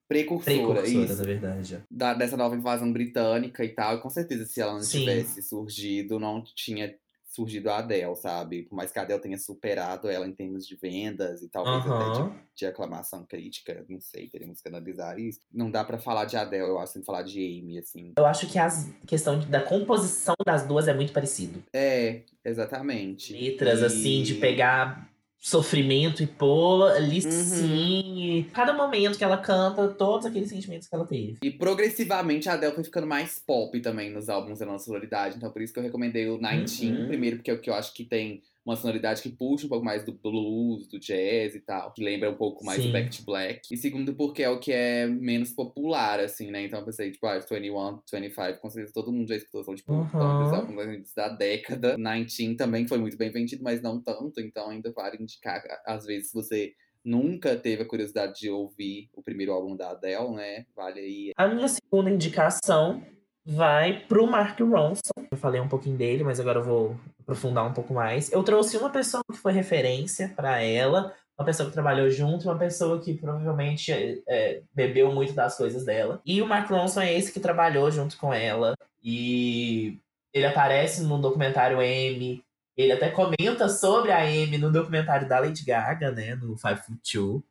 Precursora, 0.08 0.54
Precursora, 0.56 0.88
isso. 1.04 1.16
na 1.18 1.24
verdade. 1.24 1.82
da- 1.90 2.14
dessa 2.14 2.36
nova 2.36 2.54
invasão 2.54 2.90
britânica 2.92 3.64
e 3.64 3.70
tal. 3.70 3.96
E 3.96 4.00
com 4.00 4.08
certeza, 4.08 4.44
se 4.46 4.60
ela 4.60 4.72
não 4.74 4.80
Sim. 4.80 5.00
tivesse 5.00 5.42
surgido, 5.42 6.18
não 6.20 6.42
tinha 6.54 6.94
surgido 7.37 7.68
a 7.70 7.78
Adele, 7.78 8.16
sabe? 8.16 8.62
Por 8.62 8.74
mais 8.74 8.91
que 8.91 8.99
a 8.99 9.03
Adele 9.03 9.20
tenha 9.20 9.37
superado 9.39 10.09
ela 10.09 10.26
em 10.26 10.32
termos 10.32 10.66
de 10.66 10.74
vendas 10.74 11.43
e 11.43 11.49
talvez 11.51 11.87
até 11.87 12.07
Aham. 12.07 12.30
de, 12.30 12.34
de 12.57 12.66
aclamação 12.66 13.26
crítica, 13.26 13.84
não 13.89 14.01
sei, 14.01 14.26
teremos 14.28 14.62
que 14.62 14.68
analisar 14.68 15.18
isso. 15.20 15.41
Não 15.53 15.70
dá 15.70 15.84
pra 15.84 15.99
falar 15.99 16.24
de 16.24 16.37
Adele, 16.37 16.64
eu 16.68 16.78
acho, 16.78 16.95
sem 16.95 17.05
falar 17.05 17.22
de 17.22 17.39
Amy, 17.39 17.78
assim. 17.78 18.14
Eu 18.16 18.24
acho 18.24 18.47
que 18.47 18.59
a 18.59 18.68
questão 19.07 19.39
da 19.51 19.61
composição 19.61 20.34
das 20.47 20.66
duas 20.66 20.89
é 20.89 20.95
muito 20.95 21.12
parecido. 21.12 21.62
É, 21.74 22.22
exatamente. 22.43 23.34
Letras, 23.34 23.80
E- 23.80 23.84
assim, 23.84 24.22
de 24.22 24.34
pegar 24.37 25.09
sofrimento 25.39 26.22
e 26.22 26.26
pôr 26.26 26.91
ali 26.93 27.24
Uhum. 27.24 27.30
sim. 27.30 28.47
Cada 28.53 28.72
momento 28.72 29.16
que 29.16 29.24
ela 29.24 29.37
canta, 29.39 29.89
todos 29.89 30.26
aqueles 30.26 30.49
sentimentos 30.49 30.89
que 30.89 30.95
ela 30.95 31.07
teve. 31.07 31.37
E 31.43 31.51
progressivamente 31.51 32.49
a 32.49 32.55
Adele 32.55 32.74
foi 32.74 32.84
ficando 32.84 33.07
mais 33.07 33.39
pop 33.39 33.78
também 33.80 34.11
nos 34.11 34.28
álbuns 34.28 34.59
da 34.59 34.66
nossa 34.66 34.84
sonoridade. 34.87 35.37
Então 35.37 35.51
por 35.51 35.62
isso 35.62 35.72
que 35.72 35.78
eu 35.78 35.84
recomendei 35.84 36.28
o 36.28 36.39
19, 36.39 36.87
Uhum. 37.03 37.07
primeiro 37.09 37.37
porque 37.37 37.51
é 37.51 37.55
o 37.55 37.61
que 37.61 37.70
eu 37.70 37.74
acho 37.74 37.93
que 37.95 38.05
tem 38.05 38.43
uma 38.66 38.74
sonoridade 38.76 39.22
que 39.22 39.28
puxa 39.28 39.66
um 39.66 39.68
pouco 39.68 39.84
mais 39.84 40.04
do 40.04 40.12
blues, 40.12 40.88
do 40.88 40.98
jazz 40.98 41.54
e 41.54 41.60
tal. 41.60 41.92
Que 41.92 42.02
lembra 42.02 42.30
um 42.30 42.34
pouco 42.34 42.64
mais 42.64 42.80
Sim. 42.82 42.88
do 42.88 42.92
Back 42.92 43.16
to 43.16 43.24
Black. 43.24 43.72
E 43.72 43.76
segundo 43.76 44.12
porque 44.14 44.42
é 44.42 44.50
o 44.50 44.58
que 44.58 44.72
é 44.72 45.06
menos 45.06 45.52
popular, 45.52 46.18
assim, 46.18 46.50
né? 46.50 46.64
Então 46.64 46.80
eu 46.80 46.84
pensei, 46.84 47.12
tipo, 47.12 47.24
ah, 47.26 47.38
21, 47.38 48.00
25, 48.12 48.60
com 48.60 48.68
certeza 48.68 48.92
todo 48.92 49.12
mundo 49.12 49.28
já 49.28 49.36
escutou. 49.36 49.62
São, 49.62 49.74
tipo, 49.74 49.92
Uhum. 49.92 50.08
álbuns 50.20 50.78
antes 50.78 51.14
da 51.14 51.28
década. 51.28 51.96
19 51.96 52.56
também 52.56 52.88
foi 52.88 52.98
muito 52.98 53.16
bem 53.16 53.30
vendido, 53.30 53.62
mas 53.62 53.80
não 53.80 54.00
tanto. 54.02 54.40
Então 54.40 54.68
ainda 54.70 54.90
vale 54.90 55.16
indicar, 55.22 55.62
às 55.86 56.04
vezes, 56.04 56.32
você 56.32 56.74
nunca 57.04 57.56
teve 57.56 57.82
a 57.84 57.86
curiosidade 57.86 58.40
de 58.40 58.50
ouvir 58.50 59.08
o 59.14 59.22
primeiro 59.22 59.52
álbum 59.52 59.76
da 59.76 59.90
Adele, 59.90 60.30
né? 60.34 60.66
Vale 60.74 60.98
aí. 61.00 61.32
A 61.36 61.46
minha 61.46 61.68
segunda 61.68 62.10
indicação 62.10 63.00
vai 63.47 64.01
pro 64.01 64.26
Mark 64.26 64.59
Ronson. 64.59 65.12
Eu 65.30 65.36
falei 65.36 65.61
um 65.61 65.68
pouquinho 65.68 65.97
dele, 65.97 66.24
mas 66.24 66.40
agora 66.40 66.59
eu 66.59 66.64
vou 66.64 66.97
aprofundar 67.20 67.64
um 67.64 67.72
pouco 67.72 67.94
mais. 67.94 68.30
Eu 68.32 68.42
trouxe 68.42 68.76
uma 68.76 68.90
pessoa 68.90 69.22
que 69.30 69.38
foi 69.38 69.53
referência 69.53 70.32
pra 70.34 70.61
ela, 70.61 71.14
uma 71.38 71.44
pessoa 71.44 71.68
que 71.68 71.74
trabalhou 71.74 72.11
junto, 72.11 72.49
uma 72.49 72.59
pessoa 72.59 73.01
que 73.01 73.14
provavelmente 73.14 73.92
é, 74.26 74.62
bebeu 74.74 75.12
muito 75.12 75.32
das 75.32 75.57
coisas 75.57 75.84
dela. 75.84 76.20
E 76.26 76.42
o 76.42 76.47
Mark 76.47 76.68
Ronson 76.68 77.03
é 77.03 77.14
esse 77.14 77.32
que 77.32 77.38
trabalhou 77.38 77.90
junto 77.90 78.16
com 78.16 78.34
ela. 78.34 78.74
E 79.03 79.99
ele 80.32 80.47
aparece 80.47 81.03
no 81.05 81.18
documentário 81.18 81.80
M. 81.80 82.42
Ele 82.76 82.92
até 82.92 83.11
comenta 83.11 83.68
sobre 83.68 84.11
a 84.12 84.22
Amy 84.22 84.59
no 84.59 84.72
documentário 84.72 85.28
da 85.28 85.38
Lady 85.38 85.64
Gaga, 85.64 86.11
né? 86.11 86.34
No 86.34 86.57
Five 86.57 86.82
Foot 86.82 87.01
Two. 87.11 87.44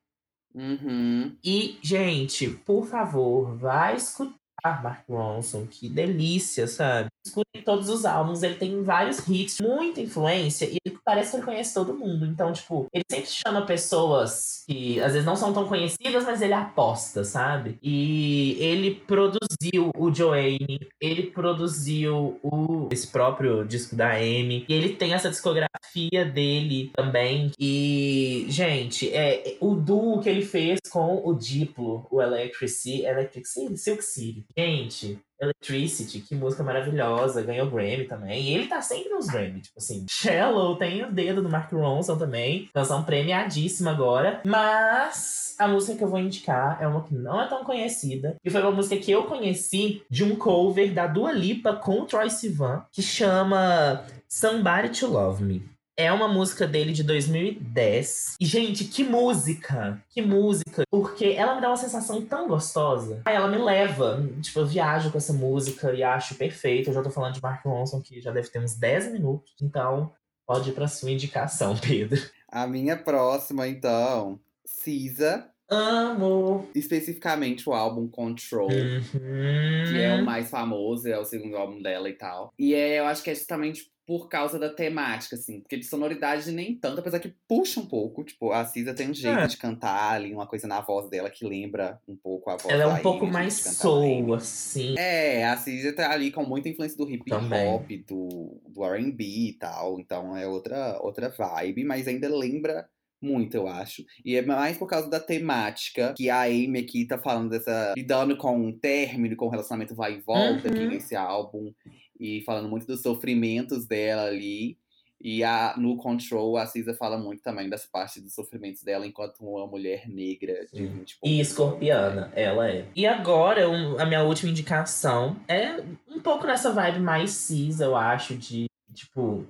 Uhum. 0.54 1.36
E, 1.44 1.80
gente, 1.82 2.50
por 2.50 2.86
favor, 2.86 3.56
vai 3.58 3.96
escutar 3.96 4.45
Mark 4.84 5.04
Ronson. 5.10 5.66
Que 5.66 5.90
delícia, 5.90 6.68
sabe? 6.68 7.08
Escutem 7.26 7.62
todos 7.64 7.90
os 7.90 8.06
álbuns. 8.06 8.44
Ele 8.44 8.56
tem 8.56 8.84
vários 8.84 9.20
hits, 9.28 9.60
muita 9.60 10.02
influência. 10.02 10.66
E 10.66 10.78
ele 10.86 10.98
parece 11.04 11.32
que 11.32 11.38
ele 11.38 11.46
conhece 11.46 11.74
todo 11.74 11.98
mundo. 11.98 12.26
Então, 12.26 12.52
tipo, 12.54 12.88
ele 12.94 13.04
sempre 13.10 13.30
chama 13.30 13.66
pessoas 13.66 14.64
que 14.68 15.00
às 15.02 15.14
vezes 15.14 15.26
não 15.26 15.36
são 15.36 15.54
tão 15.54 15.68
conhecidas, 15.68 16.24
mas 16.24 16.42
ele 16.42 16.54
aposta, 16.54 17.24
sabe? 17.24 17.78
E 17.82 18.58
ele 18.60 18.96
produziu 18.96 19.92
o 19.98 20.14
Joanne. 20.14 20.88
Ele 21.02 21.24
produziu 21.24 22.40
o, 22.44 22.88
esse 22.92 23.08
próprio 23.08 23.66
disco 23.66 23.96
da 23.96 24.14
Amy. 24.14 24.66
E 24.68 24.74
ele 24.74 24.90
tem 24.90 25.14
essa 25.14 25.30
discografia 25.30 26.26
dele 26.26 26.92
também. 26.96 27.52
E, 27.60 28.46
gente, 28.50 29.14
é 29.14 29.58
o 29.60 29.76
duo 29.76 30.22
que 30.22 30.30
ele 30.30 30.46
fez 30.46 30.80
com 30.90 31.22
o 31.26 31.34
Diplo, 31.34 32.08
o 32.12 32.22
Electric 32.22 32.66
Electric 33.04 33.48
City? 33.48 33.78
Silk 33.78 34.04
City. 34.04 34.46
Gente, 34.58 35.20
Electricity, 35.40 36.22
que 36.22 36.34
música 36.34 36.64
maravilhosa, 36.64 37.42
ganhou 37.42 37.70
Grammy 37.70 38.06
também. 38.06 38.44
E 38.44 38.54
ele 38.54 38.68
tá 38.68 38.82
sempre 38.82 39.10
nos 39.10 39.28
Grammy, 39.28 39.60
tipo 39.60 39.78
assim. 39.78 40.06
Shallow 40.10 40.78
tem 40.78 41.04
o 41.04 41.12
dedo 41.12 41.42
do 41.42 41.50
Mark 41.50 41.72
Ronson 41.74 42.18
também, 42.18 42.70
canção 42.74 43.04
premiadíssima 43.04 43.92
agora. 43.92 44.42
Mas 44.46 45.56
a 45.60 45.68
música 45.68 45.98
que 45.98 46.04
eu 46.04 46.08
vou 46.08 46.20
indicar 46.20 46.82
é 46.82 46.88
uma 46.88 47.04
que 47.04 47.14
não 47.14 47.42
é 47.42 47.48
tão 47.48 47.66
conhecida. 47.66 48.38
E 48.44 48.50
foi 48.50 48.62
uma 48.62 48.72
música 48.72 48.98
que 48.98 49.12
eu 49.12 49.26
conheci 49.26 50.04
de 50.10 50.24
um 50.24 50.36
cover 50.36 50.94
da 50.94 51.06
Dua 51.06 51.34
Lipa 51.34 51.74
com 51.76 52.02
o 52.02 52.06
Troy 52.06 52.30
Sivan, 52.30 52.86
que 52.92 53.02
chama 53.02 54.06
Somebody 54.30 54.98
to 55.00 55.08
Love 55.08 55.44
Me. 55.44 55.75
É 55.98 56.12
uma 56.12 56.28
música 56.28 56.68
dele 56.68 56.92
de 56.92 57.04
2010. 57.04 58.36
E, 58.42 58.46
gente, 58.46 58.84
que 58.84 59.02
música! 59.02 60.04
Que 60.10 60.22
música! 60.22 60.84
Porque 60.92 61.28
ela 61.28 61.56
me 61.56 61.62
dá 61.62 61.70
uma 61.70 61.78
sensação 61.78 62.22
tão 62.22 62.50
gostosa. 62.50 63.22
Aí 63.24 63.34
ela 63.34 63.48
me 63.48 63.58
leva. 63.58 64.22
Tipo, 64.42 64.60
eu 64.60 64.66
viajo 64.66 65.10
com 65.10 65.18
essa 65.18 65.32
música 65.32 65.94
e 65.94 66.04
acho 66.04 66.36
perfeito. 66.36 66.90
Eu 66.90 66.94
já 66.94 67.02
tô 67.02 67.10
falando 67.10 67.36
de 67.36 67.42
Mark 67.42 67.64
Ronson, 67.64 68.02
que 68.02 68.20
já 68.20 68.32
deve 68.32 68.50
ter 68.50 68.60
uns 68.60 68.76
10 68.76 69.14
minutos. 69.14 69.54
Então, 69.62 70.12
pode 70.46 70.70
ir 70.70 70.74
pra 70.74 70.90
sua 70.90 71.12
indicação, 71.12 71.76
Pedro. 71.80 72.22
A 72.50 72.68
minha 72.68 72.98
próxima, 72.98 73.66
então, 73.66 74.38
Cisa, 74.66 75.50
Amo! 75.70 76.70
especificamente 76.76 77.68
o 77.70 77.74
álbum 77.74 78.08
Control. 78.08 78.70
Uhum. 78.70 79.92
que 79.92 79.98
é 79.98 80.16
o 80.20 80.26
mais 80.26 80.50
famoso, 80.50 81.08
é 81.08 81.18
o 81.18 81.26
segundo 81.26 81.56
álbum 81.56 81.82
dela 81.82 82.10
e 82.10 82.14
tal. 82.14 82.54
E 82.60 82.74
é, 82.74 83.00
eu 83.00 83.06
acho 83.06 83.24
que 83.24 83.30
é 83.30 83.36
justamente 83.36 83.95
por 84.08 84.30
causa 84.30 84.60
da 84.60 84.70
temática, 84.70 85.36
assim, 85.36 85.62
porque 85.62 85.78
de 85.78 85.86
sonoridade 85.86 86.52
nem 86.52 86.76
tanto, 86.76 87.00
apesar 87.00 87.20
que 87.20 87.34
puxa 87.48 87.80
um 87.80 87.86
pouco. 87.88 88.24
Tipo, 88.24 88.52
a 88.52 88.64
Cisa 88.66 88.94
tem 88.94 89.10
um 89.10 89.14
jeito 89.14 89.40
É. 89.40 89.48
de 89.48 89.58
cantar 89.58 90.14
ali, 90.14 90.32
uma 90.34 90.46
coisa 90.46 90.68
na 90.68 90.80
voz 90.82 91.10
dela 91.10 91.30
que 91.30 91.44
lembra 91.46 92.00
um 92.08 92.16
pouco 92.16 92.50
a 92.52 92.56
voz 92.58 92.72
Ela 92.72 92.84
é 92.84 92.88
um 92.88 93.02
pouco 93.02 93.24
Amy, 93.26 93.34
mais 93.34 93.56
soul, 93.56 94.36
assim. 94.36 94.94
É, 94.98 95.46
a 95.46 95.58
Cisa 95.58 95.92
tá 95.94 96.12
ali 96.12 96.32
com 96.32 96.44
muita 96.44 96.70
influência 96.70 96.96
do 96.98 97.10
hip 97.10 97.24
hop, 97.34 97.90
do, 98.08 98.62
do 98.70 98.84
R&B 98.86 99.24
e 99.24 99.54
tal, 99.54 100.00
então 100.00 100.38
é 100.38 100.48
outra, 100.48 101.00
outra 101.02 101.30
vibe, 101.30 101.84
mas 101.84 102.08
ainda 102.08 102.28
lembra 102.30 102.88
muito, 103.22 103.56
eu 103.58 103.68
acho. 103.68 104.04
E 104.24 104.36
é 104.36 104.42
mais 104.46 104.78
por 104.78 104.88
causa 104.88 105.10
da 105.10 105.20
temática 105.20 106.14
que 106.16 106.30
a 106.30 106.44
Amy 106.44 106.78
aqui 106.80 107.06
tá 107.06 107.18
falando 107.18 107.50
dessa. 107.50 107.94
lidando 107.98 108.38
com 108.38 108.56
um 108.56 108.72
término, 108.78 109.36
com 109.36 109.48
um 109.48 109.50
relacionamento 109.50 109.96
vai 109.96 110.14
e 110.16 110.20
volta 110.22 110.68
aqui 110.68 110.80
Uhum. 110.80 110.90
nesse 110.90 111.16
álbum. 111.16 111.74
E 112.20 112.42
falando 112.42 112.70
muito 112.70 112.86
dos 112.88 113.02
sofrimentos 113.02 113.86
dela 113.86 114.24
ali. 114.26 114.78
E 115.22 115.44
a, 115.44 115.74
no 115.78 115.96
Control, 115.96 116.58
a 116.58 116.68
Cisa 116.68 116.94
fala 116.94 117.18
muito 117.18 117.42
também 117.42 117.70
dessa 117.70 117.88
parte 117.92 118.20
dos 118.20 118.34
sofrimentos 118.34 118.84
dela 118.84 119.08
enquanto 119.08 119.40
uma 119.40 119.66
mulher 119.66 120.08
negra 120.10 120.66
de 120.72 120.78
Sim. 120.78 120.88
20 120.88 121.18
E 121.24 121.40
escorpiana, 121.40 122.32
ela 122.36 122.70
é. 122.70 122.86
E 122.96 123.08
agora, 123.08 123.68
um- 123.70 123.98
a 123.98 124.06
minha 124.06 124.24
última 124.24 124.52
indicação 124.52 125.38
é 125.48 125.82
um 126.10 126.20
pouco 126.20 126.46
nessa 126.46 126.72
vibe 126.72 127.00
mais 127.00 127.32
cis, 127.32 127.80
eu 127.80 127.96
acho, 127.96 128.36
de, 128.36 128.66
tipo, 128.94 129.46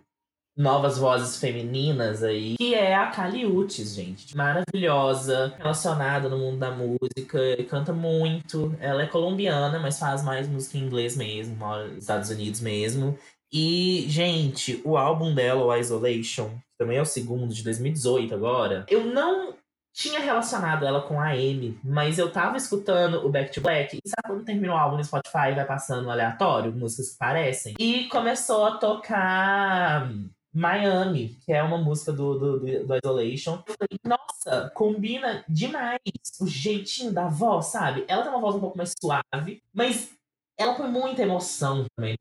novas 0.57 0.97
vozes 0.97 1.37
femininas 1.37 2.23
aí, 2.23 2.55
que 2.57 2.73
é 2.73 2.95
a 2.95 3.07
Kali 3.07 3.45
Uchis, 3.45 3.93
gente. 3.93 4.35
Maravilhosa, 4.35 5.53
relacionada 5.57 6.29
no 6.29 6.37
mundo 6.37 6.57
da 6.57 6.71
música, 6.71 7.39
canta 7.69 7.91
muito. 7.91 8.75
Ela 8.79 9.03
é 9.03 9.07
colombiana, 9.07 9.77
mas 9.79 9.99
faz 9.99 10.23
mais 10.23 10.47
música 10.47 10.77
em 10.77 10.81
inglês 10.81 11.15
mesmo, 11.17 11.55
nos 11.55 11.97
Estados 11.97 12.29
Unidos 12.29 12.61
mesmo. 12.61 13.17
E, 13.51 14.05
gente, 14.07 14.81
o 14.83 14.97
álbum 14.97 15.33
dela, 15.33 15.63
o 15.63 15.75
Isolation, 15.75 16.51
também 16.77 16.97
é 16.97 17.01
o 17.01 17.05
segundo 17.05 17.53
de 17.53 17.63
2018 17.63 18.33
agora, 18.33 18.85
eu 18.89 19.05
não 19.05 19.53
tinha 19.93 20.19
relacionado 20.19 20.85
ela 20.85 21.01
com 21.01 21.21
a 21.21 21.29
Amy, 21.29 21.79
mas 21.81 22.19
eu 22.19 22.29
tava 22.29 22.57
escutando 22.57 23.25
o 23.25 23.29
Back 23.29 23.53
to 23.53 23.61
Black, 23.61 23.95
e 23.95 24.09
sabe 24.09 24.27
quando 24.27 24.43
terminou 24.43 24.75
o 24.75 24.77
álbum 24.79 24.97
no 24.97 25.03
Spotify 25.03 25.53
vai 25.55 25.63
passando 25.63 26.11
aleatório, 26.11 26.73
músicas 26.73 27.11
que 27.11 27.17
parecem? 27.17 27.73
E 27.79 28.03
começou 28.09 28.65
a 28.65 28.71
tocar 28.77 30.11
Miami, 30.55 31.37
que 31.45 31.51
é 31.51 31.61
uma 31.61 31.77
música 31.77 32.13
do, 32.13 32.39
do, 32.39 32.59
do, 32.85 32.95
Isolation. 32.95 33.61
Eu 33.67 33.75
falei, 33.75 33.99
nossa, 34.05 34.71
combina 34.73 35.43
demais 35.49 35.99
o 36.39 36.47
jeitinho 36.47 37.11
da 37.11 37.27
voz, 37.27 37.65
sabe? 37.65 38.05
Ela 38.07 38.23
tem 38.23 38.31
uma 38.31 38.39
voz 38.39 38.55
um 38.55 38.61
pouco 38.61 38.77
mais 38.77 38.93
suave, 38.97 39.61
mas 39.73 40.13
ela 40.57 40.75
põe 40.75 40.89
muita 40.89 41.21
emoção 41.21 41.85
também 41.97 42.15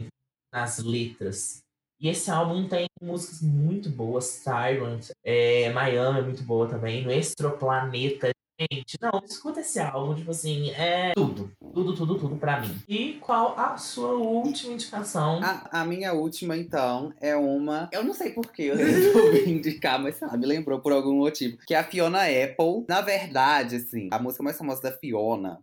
nas 0.52 0.78
letras. 0.78 1.62
E 2.00 2.08
esse 2.08 2.28
álbum 2.28 2.66
tem 2.68 2.86
músicas 3.00 3.40
muito 3.40 3.88
boas, 3.88 4.42
Tyrant, 4.42 5.10
é, 5.22 5.72
Miami 5.72 6.18
é 6.18 6.22
muito 6.22 6.42
boa 6.42 6.68
também, 6.68 7.04
no 7.04 7.12
Extroplaneta. 7.12 8.33
Gente, 8.58 8.96
não, 9.00 9.20
escuta 9.24 9.60
esse 9.60 9.80
álbum, 9.80 10.14
tipo 10.14 10.30
assim, 10.30 10.70
é 10.70 11.12
tudo, 11.12 11.50
tudo, 11.72 11.94
tudo, 11.94 12.18
tudo 12.18 12.36
pra 12.36 12.60
mim. 12.60 12.72
E 12.88 13.14
qual 13.14 13.58
a 13.58 13.76
sua 13.76 14.12
última 14.12 14.74
indicação? 14.74 15.40
A, 15.42 15.80
a 15.80 15.84
minha 15.84 16.12
última, 16.12 16.56
então, 16.56 17.12
é 17.20 17.34
uma. 17.34 17.88
Eu 17.92 18.04
não 18.04 18.14
sei 18.14 18.30
por 18.30 18.52
que 18.52 18.62
eu 18.66 18.76
resolvi 18.78 19.50
indicar, 19.50 20.00
mas 20.00 20.16
sei 20.16 20.28
lá, 20.28 20.36
me 20.36 20.46
lembrou 20.46 20.80
por 20.80 20.92
algum 20.92 21.14
motivo. 21.14 21.58
Que 21.66 21.74
é 21.74 21.78
a 21.78 21.84
Fiona 21.84 22.20
Apple. 22.22 22.84
Na 22.88 23.00
verdade, 23.00 23.76
assim, 23.76 24.08
a 24.12 24.20
música 24.20 24.44
mais 24.44 24.56
famosa 24.56 24.82
da 24.82 24.92
Fiona 24.92 25.60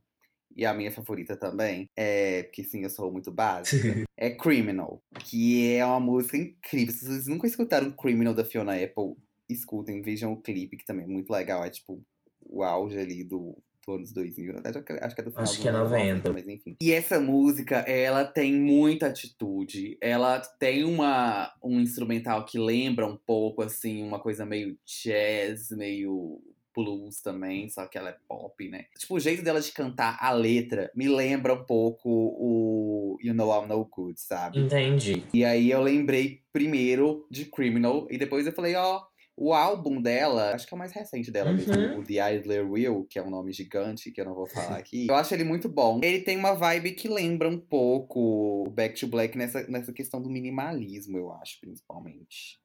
e 0.54 0.66
a 0.66 0.74
minha 0.74 0.92
favorita 0.92 1.38
também, 1.38 1.90
é, 1.96 2.44
porque 2.44 2.62
sim, 2.62 2.84
eu 2.84 2.90
sou 2.90 3.10
muito 3.10 3.32
básica, 3.32 4.04
é 4.18 4.30
Criminal, 4.32 5.02
que 5.20 5.74
é 5.76 5.86
uma 5.86 6.02
música 6.02 6.36
incrível. 6.36 6.94
Se 6.94 7.06
vocês 7.06 7.28
nunca 7.28 7.48
escutaram 7.48 7.92
Criminal 7.92 8.34
da 8.34 8.44
Fiona 8.44 8.74
Apple, 8.74 9.16
escutem, 9.50 10.02
vejam 10.02 10.34
o 10.34 10.42
clipe, 10.42 10.76
que 10.76 10.86
também 10.86 11.06
é 11.06 11.08
muito 11.08 11.32
legal. 11.32 11.64
É 11.64 11.70
tipo 11.70 12.04
o 12.52 12.64
auge 12.64 13.00
ali 13.00 13.24
do, 13.24 13.58
do 13.86 13.94
anos 13.94 14.12
2000, 14.12 14.54
na 14.54 14.62
verdade, 14.62 14.86
acho 15.02 15.16
que 15.16 15.22
é 15.22 15.24
do 15.24 15.32
final 15.32 15.44
Acho 15.44 15.62
que 15.62 15.68
é 15.68 15.72
ano 15.72 15.84
90. 15.86 16.34
mas 16.34 16.48
enfim. 16.48 16.76
E 16.82 16.92
essa 16.92 17.20
música, 17.20 17.78
ela 17.78 18.26
tem 18.26 18.54
muita 18.54 19.08
atitude. 19.08 19.98
Ela 20.02 20.40
tem 20.60 20.84
uma, 20.84 21.52
um 21.64 21.80
instrumental 21.80 22.46
que 22.46 22.60
lembra 22.60 23.08
um 23.08 23.18
pouco, 23.18 23.64
assim, 23.64 24.04
uma 24.04 24.20
coisa 24.20 24.46
meio 24.46 24.78
jazz, 24.86 25.72
meio 25.72 26.40
blues 26.74 27.22
também, 27.22 27.70
só 27.70 27.86
que 27.86 27.98
ela 27.98 28.10
é 28.10 28.16
pop, 28.28 28.70
né? 28.70 28.86
Tipo, 28.98 29.16
o 29.16 29.20
jeito 29.20 29.44
dela 29.44 29.60
de 29.60 29.72
cantar 29.72 30.18
a 30.22 30.32
letra 30.32 30.90
me 30.96 31.08
lembra 31.08 31.54
um 31.54 31.64
pouco 31.66 32.10
o 32.10 33.18
You 33.22 33.34
Know 33.34 33.52
I'm 33.52 33.68
No 33.68 33.86
Good, 33.86 34.20
sabe? 34.20 34.60
Entendi. 34.60 35.24
E 35.34 35.44
aí 35.44 35.70
eu 35.70 35.82
lembrei 35.82 36.42
primeiro 36.54 37.28
de 37.30 37.46
Criminal, 37.46 38.08
e 38.10 38.18
depois 38.18 38.46
eu 38.46 38.54
falei, 38.54 38.76
ó, 38.76 39.02
o 39.44 39.54
álbum 39.54 40.02
dela, 40.02 40.54
acho 40.54 40.68
que 40.68 40.74
é 40.74 40.76
o 40.76 40.80
mais 40.80 40.92
recente 40.92 41.32
dela 41.32 41.52
mesmo, 41.52 41.74
Uhum. 41.74 42.00
o 42.00 42.04
The 42.04 42.36
Idler 42.36 42.70
Will, 42.72 43.06
que 43.10 43.18
é 43.18 43.24
um 43.24 43.30
nome 43.30 43.52
gigante 43.52 44.12
que 44.12 44.22
eu 44.22 44.26
não 44.26 44.36
vou 44.36 44.46
falar 44.46 44.78
aqui. 44.78 45.08
Eu 45.10 45.16
acho 45.16 45.34
ele 45.34 45.44
muito 45.44 45.68
bom. 45.68 46.00
Ele 46.04 46.22
tem 46.22 46.38
uma 46.38 46.54
vibe 46.54 46.92
que 46.92 47.08
lembra 47.08 47.50
um 47.50 47.58
pouco 47.60 48.20
o 48.68 48.70
Back 48.70 49.00
to 49.00 49.08
Black 49.08 49.38
nessa, 49.38 49.66
nessa 49.68 49.92
questão 49.92 50.22
do 50.22 50.30
minimalismo, 50.30 51.18
eu 51.18 51.32
acho, 51.34 51.60
principalmente. 51.60 52.61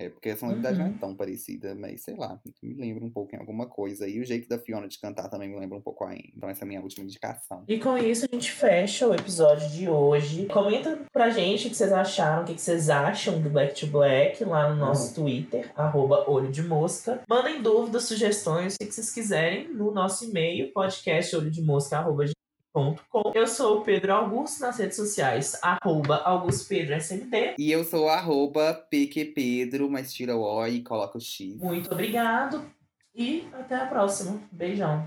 É, 0.00 0.08
porque 0.08 0.30
a 0.30 0.36
sonoridade 0.36 0.78
não 0.78 0.86
é 0.86 0.88
Uhum. 0.88 0.96
tão 0.98 1.14
parecida, 1.14 1.74
mas 1.74 2.00
sei 2.02 2.16
lá, 2.16 2.40
me 2.62 2.72
lembra 2.74 3.04
um 3.04 3.10
pouco 3.10 3.34
em 3.36 3.38
alguma 3.38 3.66
coisa. 3.66 4.08
E 4.08 4.18
o 4.18 4.24
jeito 4.24 4.48
da 4.48 4.58
Fiona 4.58 4.88
de 4.88 4.98
cantar 4.98 5.28
também 5.28 5.48
me 5.50 5.58
lembra 5.60 5.76
um 5.76 5.80
pouco 5.82 6.04
a. 6.04 6.14
Então 6.14 6.48
essa 6.48 6.62
é 6.62 6.64
a 6.64 6.68
minha 6.68 6.80
última 6.80 7.04
indicação. 7.04 7.64
E 7.68 7.78
com 7.78 7.98
isso 7.98 8.24
a 8.24 8.34
gente 8.34 8.50
fecha 8.50 9.06
o 9.06 9.14
episódio 9.14 9.68
de 9.68 9.90
hoje. 9.90 10.46
Comenta 10.46 10.98
pra 11.12 11.28
gente 11.28 11.66
o 11.66 11.70
que 11.70 11.76
vocês 11.76 11.92
acharam, 11.92 12.44
o 12.44 12.46
que 12.46 12.58
vocês 12.58 12.88
acham 12.88 13.40
do 13.42 13.50
Black 13.50 13.78
to 13.78 13.86
Black 13.88 14.42
lá 14.44 14.70
no 14.70 14.76
nosso 14.76 15.14
Twitter, 15.14 15.70
arroba 15.76 16.24
olho 16.30 16.50
de 16.50 16.62
mosca. 16.62 17.20
Mandem 17.28 17.60
dúvidas, 17.60 18.04
sugestões, 18.04 18.76
o 18.76 18.78
que 18.78 18.90
vocês 18.92 19.12
quiserem 19.12 19.68
no 19.68 19.90
nosso 19.92 20.24
e-mail, 20.24 20.72
podcast 20.72 21.36
Eu 23.34 23.46
sou 23.48 23.78
o 23.78 23.80
Pedro 23.82 24.12
Augusto 24.12 24.60
nas 24.60 24.78
redes 24.78 24.96
sociais, 24.96 25.58
arroba 25.60 26.16
AugustPedroSMD. 26.18 27.56
E 27.58 27.72
eu 27.72 27.82
sou 27.82 28.08
arroba 28.08 28.74
PQPedro, 28.90 29.90
mas 29.90 30.12
tira 30.12 30.36
o 30.36 30.42
O 30.42 30.66
e 30.66 30.82
coloca 30.82 31.18
o 31.18 31.20
X. 31.20 31.56
Muito 31.60 31.92
obrigado 31.92 32.64
e 33.14 33.48
até 33.52 33.74
a 33.74 33.86
próxima. 33.86 34.40
Beijão. 34.52 35.04